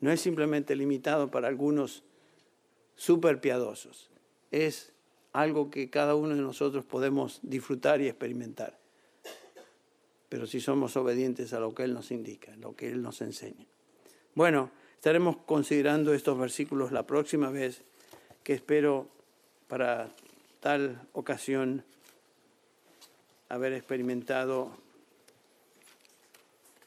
No 0.00 0.10
es 0.10 0.22
simplemente 0.22 0.74
limitado 0.74 1.30
para 1.30 1.48
algunos 1.48 2.02
super 2.96 3.38
piadosos. 3.42 4.08
Es 4.50 4.94
algo 5.34 5.70
que 5.70 5.90
cada 5.90 6.14
uno 6.14 6.34
de 6.34 6.40
nosotros 6.40 6.86
podemos 6.86 7.38
disfrutar 7.42 8.00
y 8.00 8.08
experimentar. 8.08 8.78
Pero 10.30 10.46
si 10.46 10.58
somos 10.58 10.96
obedientes 10.96 11.52
a 11.52 11.60
lo 11.60 11.74
que 11.74 11.82
Él 11.82 11.92
nos 11.92 12.10
indica, 12.10 12.56
lo 12.56 12.74
que 12.74 12.88
Él 12.88 13.02
nos 13.02 13.20
enseña. 13.20 13.66
Bueno, 14.34 14.70
estaremos 14.94 15.36
considerando 15.44 16.14
estos 16.14 16.38
versículos 16.38 16.92
la 16.92 17.06
próxima 17.06 17.50
vez 17.50 17.82
que 18.42 18.54
espero 18.54 19.08
para 19.68 20.10
tal 20.60 21.00
ocasión 21.12 21.84
haber 23.48 23.72
experimentado 23.72 24.70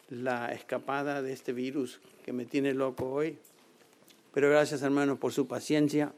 la 0.09 0.51
escapada 0.53 1.21
de 1.21 1.33
este 1.33 1.53
virus 1.53 1.99
que 2.23 2.33
me 2.33 2.45
tiene 2.45 2.73
loco 2.73 3.09
hoy. 3.09 3.37
Pero 4.33 4.49
gracias 4.49 4.81
hermanos 4.81 5.19
por 5.19 5.33
su 5.33 5.47
paciencia. 5.47 6.13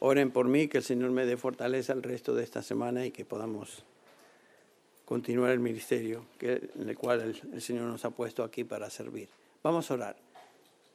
Oren 0.00 0.30
por 0.30 0.48
mí, 0.48 0.68
que 0.68 0.78
el 0.78 0.84
Señor 0.84 1.10
me 1.10 1.24
dé 1.24 1.36
fortaleza 1.36 1.92
el 1.92 2.02
resto 2.02 2.34
de 2.34 2.44
esta 2.44 2.62
semana 2.62 3.06
y 3.06 3.10
que 3.10 3.24
podamos 3.24 3.84
continuar 5.04 5.50
el 5.50 5.60
ministerio 5.60 6.26
en 6.40 6.88
el 6.88 6.96
cual 6.96 7.34
el 7.52 7.62
Señor 7.62 7.84
nos 7.84 8.04
ha 8.04 8.10
puesto 8.10 8.42
aquí 8.42 8.64
para 8.64 8.90
servir. 8.90 9.28
Vamos 9.62 9.90
a 9.90 9.94
orar 9.94 10.23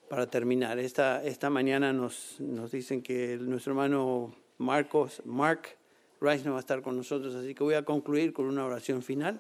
para 0.10 0.28
terminar, 0.28 0.80
esta, 0.80 1.24
esta 1.24 1.50
mañana 1.50 1.94
nos, 1.94 2.40
nos 2.40 2.72
dicen 2.72 3.02
que 3.02 3.38
nuestro 3.38 3.74
hermano 3.74 4.34
Marcos, 4.58 5.22
Mark 5.24 5.78
Rice 6.20 6.44
no 6.44 6.52
va 6.52 6.58
a 6.58 6.60
estar 6.62 6.82
con 6.82 6.98
nosotros, 6.98 7.36
así 7.36 7.54
que 7.54 7.64
voy 7.64 7.76
a 7.76 7.86
concluir 7.86 8.34
con 8.34 8.46
una 8.46 8.66
oración 8.66 9.04
final 9.04 9.40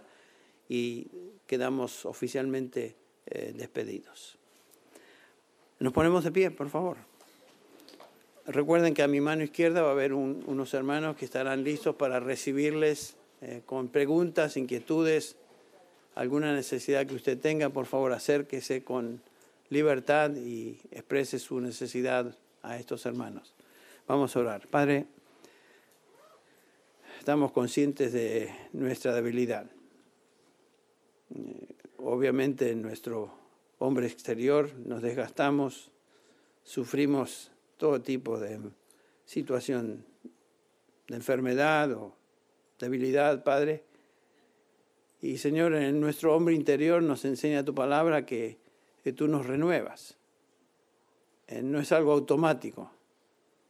y 0.70 1.08
quedamos 1.48 2.06
oficialmente 2.06 2.96
eh, 3.26 3.54
despedidos. 3.56 4.38
Nos 5.80 5.92
ponemos 5.92 6.24
de 6.24 6.32
pie, 6.32 6.52
por 6.52 6.70
favor. 6.70 6.98
Recuerden 8.46 8.94
que 8.94 9.02
a 9.02 9.08
mi 9.08 9.22
mano 9.22 9.44
izquierda 9.44 9.82
va 9.82 9.90
a 9.90 9.92
haber 9.92 10.14
unos 10.14 10.74
hermanos 10.74 11.16
que 11.16 11.26
estarán 11.26 11.64
listos 11.64 11.96
para 11.96 12.20
recibirles 12.20 13.16
eh, 13.42 13.62
con 13.66 13.90
preguntas, 13.90 14.56
inquietudes, 14.56 15.36
alguna 16.16 16.54
necesidad 16.54 17.06
que 17.08 17.16
usted 17.16 17.40
tenga, 17.40 17.70
por 17.70 17.86
favor 17.86 18.14
acérquese 18.14 18.84
con 18.84 19.22
libertad 19.70 20.36
y 20.36 20.80
exprese 20.92 21.40
su 21.40 21.60
necesidad 21.60 22.36
a 22.62 22.78
estos 22.78 23.06
hermanos. 23.06 23.54
Vamos 24.08 24.36
a 24.36 24.40
orar. 24.40 24.68
Padre, 24.68 25.06
estamos 27.20 27.52
conscientes 27.52 28.12
de 28.12 28.52
nuestra 28.74 29.14
debilidad. 29.14 29.70
Eh, 31.36 31.76
obviamente 31.98 32.72
en 32.72 32.82
nuestro 32.82 33.32
hombre 33.78 34.08
exterior 34.08 34.74
nos 34.86 35.02
desgastamos, 35.02 35.92
sufrimos 36.64 37.52
todo 37.78 38.02
tipo 38.02 38.40
de 38.40 38.60
situación 39.26 40.06
de 41.08 41.16
enfermedad 41.16 41.92
o 41.94 42.16
debilidad, 42.80 43.44
Padre. 43.44 43.84
Y 45.22 45.38
Señor, 45.38 45.74
en 45.74 46.00
nuestro 46.00 46.36
hombre 46.36 46.56
interior 46.56 47.04
nos 47.04 47.26
enseña 47.26 47.66
tu 47.66 47.76
palabra 47.76 48.26
que, 48.26 48.59
que 49.04 49.14
tú 49.14 49.28
nos 49.28 49.46
renuevas. 49.46 50.18
Eh, 51.48 51.62
no 51.62 51.80
es 51.80 51.92
algo 51.92 52.12
automático, 52.12 52.92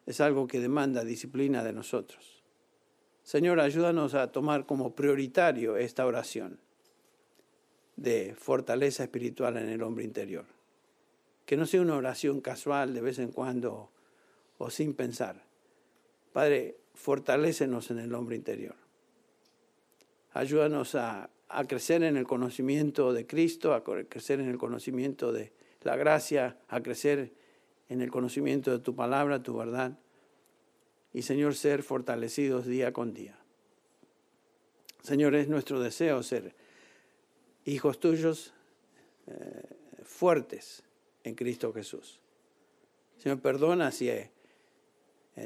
es 0.06 0.22
algo 0.22 0.48
que 0.48 0.60
demanda 0.60 1.04
disciplina 1.04 1.64
de 1.64 1.74
nosotros. 1.74 2.44
Señor, 3.24 3.60
ayúdanos 3.60 4.16
a 4.16 4.32
tomar 4.32 4.66
como 4.66 4.96
prioritario 4.96 5.78
esta 5.78 6.06
oración 6.06 6.60
de 7.96 8.34
fortaleza 8.36 9.04
espiritual 9.04 9.58
en 9.58 9.70
el 9.70 9.84
hombre 9.84 10.04
interior. 10.04 10.46
Que 11.46 11.58
no 11.58 11.66
sea 11.66 11.82
una 11.82 11.96
oración 11.96 12.42
casual 12.42 12.94
de 12.94 13.02
vez 13.02 13.20
en 13.20 13.32
cuando 13.32 13.92
o 14.58 14.70
sin 14.70 14.94
pensar. 14.94 15.44
Padre, 16.34 16.78
fortalécenos 16.94 17.92
en 17.92 18.00
el 18.00 18.14
hombre 18.14 18.36
interior. 18.36 18.76
Ayúdanos 20.34 20.96
a, 20.96 21.30
a 21.50 21.66
crecer 21.66 22.04
en 22.04 22.16
el 22.16 22.26
conocimiento 22.26 23.12
de 23.12 23.26
Cristo, 23.26 23.74
a 23.74 23.84
crecer 23.84 24.40
en 24.40 24.50
el 24.50 24.58
conocimiento 24.58 25.34
de 25.34 25.52
la 25.82 25.96
gracia, 25.96 26.58
a 26.68 26.82
crecer 26.82 27.34
en 27.90 28.02
el 28.02 28.12
conocimiento 28.12 28.72
de 28.72 28.80
tu 28.80 28.96
palabra, 28.96 29.42
tu 29.42 29.58
verdad. 29.58 29.98
Y 31.12 31.24
Señor, 31.24 31.56
ser 31.56 31.82
fortalecidos 31.82 32.68
día 32.68 32.94
con 32.94 33.14
día. 33.14 33.40
Señor, 35.02 35.34
es 35.34 35.48
nuestro 35.48 35.80
deseo 35.80 36.22
ser 36.22 36.54
hijos 37.66 38.00
tuyos 38.00 38.54
eh, 39.28 39.64
fuertes 40.04 40.84
en 41.24 41.34
Cristo 41.34 41.74
Jesús. 41.74 42.20
Señor, 43.18 43.40
perdona 43.40 43.92
si 43.92 44.10
eh, 44.10 44.32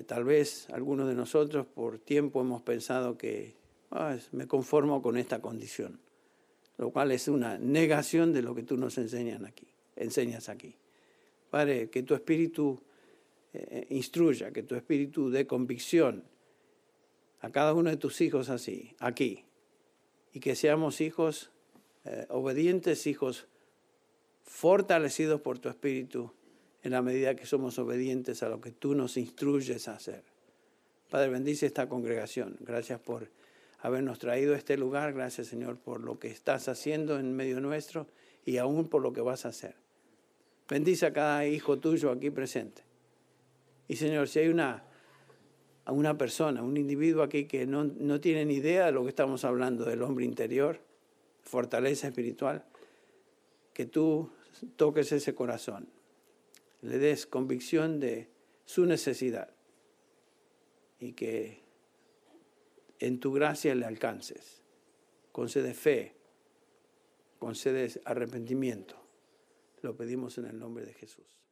tal 0.05 0.25
vez 0.25 0.69
algunos 0.71 1.07
de 1.07 1.15
nosotros 1.15 1.65
por 1.65 1.99
tiempo 1.99 2.41
hemos 2.41 2.61
pensado 2.61 3.17
que 3.17 3.55
ah, 3.93 4.17
me 4.31 4.47
conformo 4.47 5.01
con 5.01 5.17
esta 5.17 5.41
condición, 5.41 5.99
lo 6.77 6.91
cual 6.91 7.11
es 7.11 7.27
una 7.27 7.57
negación 7.57 8.33
de 8.33 8.41
lo 8.41 8.53
que 8.53 8.63
tú 8.63 8.77
nos 8.77 8.97
enseñas 8.97 9.41
aquí, 9.43 9.67
enseñas 9.95 10.49
aquí. 10.49 10.75
Padre, 11.49 11.89
que 11.89 12.03
tu 12.03 12.13
espíritu 12.13 12.81
instruya, 13.89 14.51
que 14.51 14.63
tu 14.63 14.73
espíritu 14.73 15.29
dé 15.29 15.45
convicción 15.45 16.23
a 17.41 17.51
cada 17.51 17.75
uno 17.75 17.91
de 17.91 17.97
tus 17.97 18.19
hijos 18.21 18.49
así, 18.49 18.95
aquí, 18.99 19.45
y 20.33 20.39
que 20.39 20.55
seamos 20.55 21.01
hijos 21.01 21.51
eh, 22.05 22.25
obedientes 22.29 23.07
hijos, 23.07 23.47
fortalecidos 24.43 25.39
por 25.39 25.59
tu 25.59 25.69
Espíritu 25.69 26.33
en 26.83 26.91
la 26.91 27.01
medida 27.01 27.35
que 27.35 27.45
somos 27.45 27.79
obedientes 27.79 28.43
a 28.43 28.49
lo 28.49 28.59
que 28.59 28.71
tú 28.71 28.93
nos 28.93 29.15
instruyes 29.15 29.87
a 29.87 29.93
hacer. 29.93 30.23
Padre, 31.09 31.29
bendice 31.29 31.65
esta 31.65 31.87
congregación. 31.87 32.57
Gracias 32.59 32.99
por 32.99 33.29
habernos 33.83 34.17
traído 34.17 34.53
a 34.53 34.57
este 34.57 34.77
lugar. 34.77 35.13
Gracias, 35.13 35.47
Señor, 35.47 35.77
por 35.77 36.01
lo 36.01 36.17
que 36.17 36.29
estás 36.29 36.69
haciendo 36.69 37.19
en 37.19 37.35
medio 37.35 37.59
nuestro 37.59 38.07
y 38.45 38.57
aún 38.57 38.87
por 38.87 39.01
lo 39.01 39.11
que 39.11 39.19
vas 39.19 39.45
a 39.45 39.49
hacer. 39.49 39.75
Bendice 40.69 41.05
a 41.05 41.13
cada 41.13 41.45
hijo 41.45 41.77
tuyo 41.79 42.09
aquí 42.09 42.29
presente. 42.29 42.81
Y, 43.89 43.97
Señor, 43.97 44.29
si 44.29 44.39
hay 44.39 44.47
una, 44.47 44.85
una 45.85 46.17
persona, 46.17 46.63
un 46.63 46.77
individuo 46.77 47.23
aquí 47.23 47.43
que 47.43 47.67
no, 47.67 47.83
no 47.83 48.21
tiene 48.21 48.45
ni 48.45 48.55
idea 48.55 48.85
de 48.85 48.93
lo 48.93 49.03
que 49.03 49.09
estamos 49.09 49.43
hablando 49.43 49.83
del 49.83 50.01
hombre 50.01 50.23
interior, 50.23 50.79
fortaleza 51.41 52.07
espiritual, 52.07 52.63
que 53.73 53.85
tú 53.85 54.31
toques 54.77 55.11
ese 55.11 55.35
corazón, 55.35 55.89
le 56.81 56.99
des 56.99 57.25
convicción 57.25 57.99
de 57.99 58.29
su 58.63 58.85
necesidad 58.85 59.49
y 61.01 61.11
que 61.11 61.62
en 63.05 63.19
tu 63.19 63.33
gracia 63.33 63.75
le 63.75 63.85
alcances. 63.85 64.61
Concede 65.33 65.73
fe, 65.73 66.15
concede 67.37 67.99
arrepentimiento. 68.05 68.95
Lo 69.81 69.97
pedimos 69.97 70.37
en 70.37 70.45
el 70.45 70.57
nombre 70.57 70.85
de 70.85 70.93
Jesús. 70.93 71.42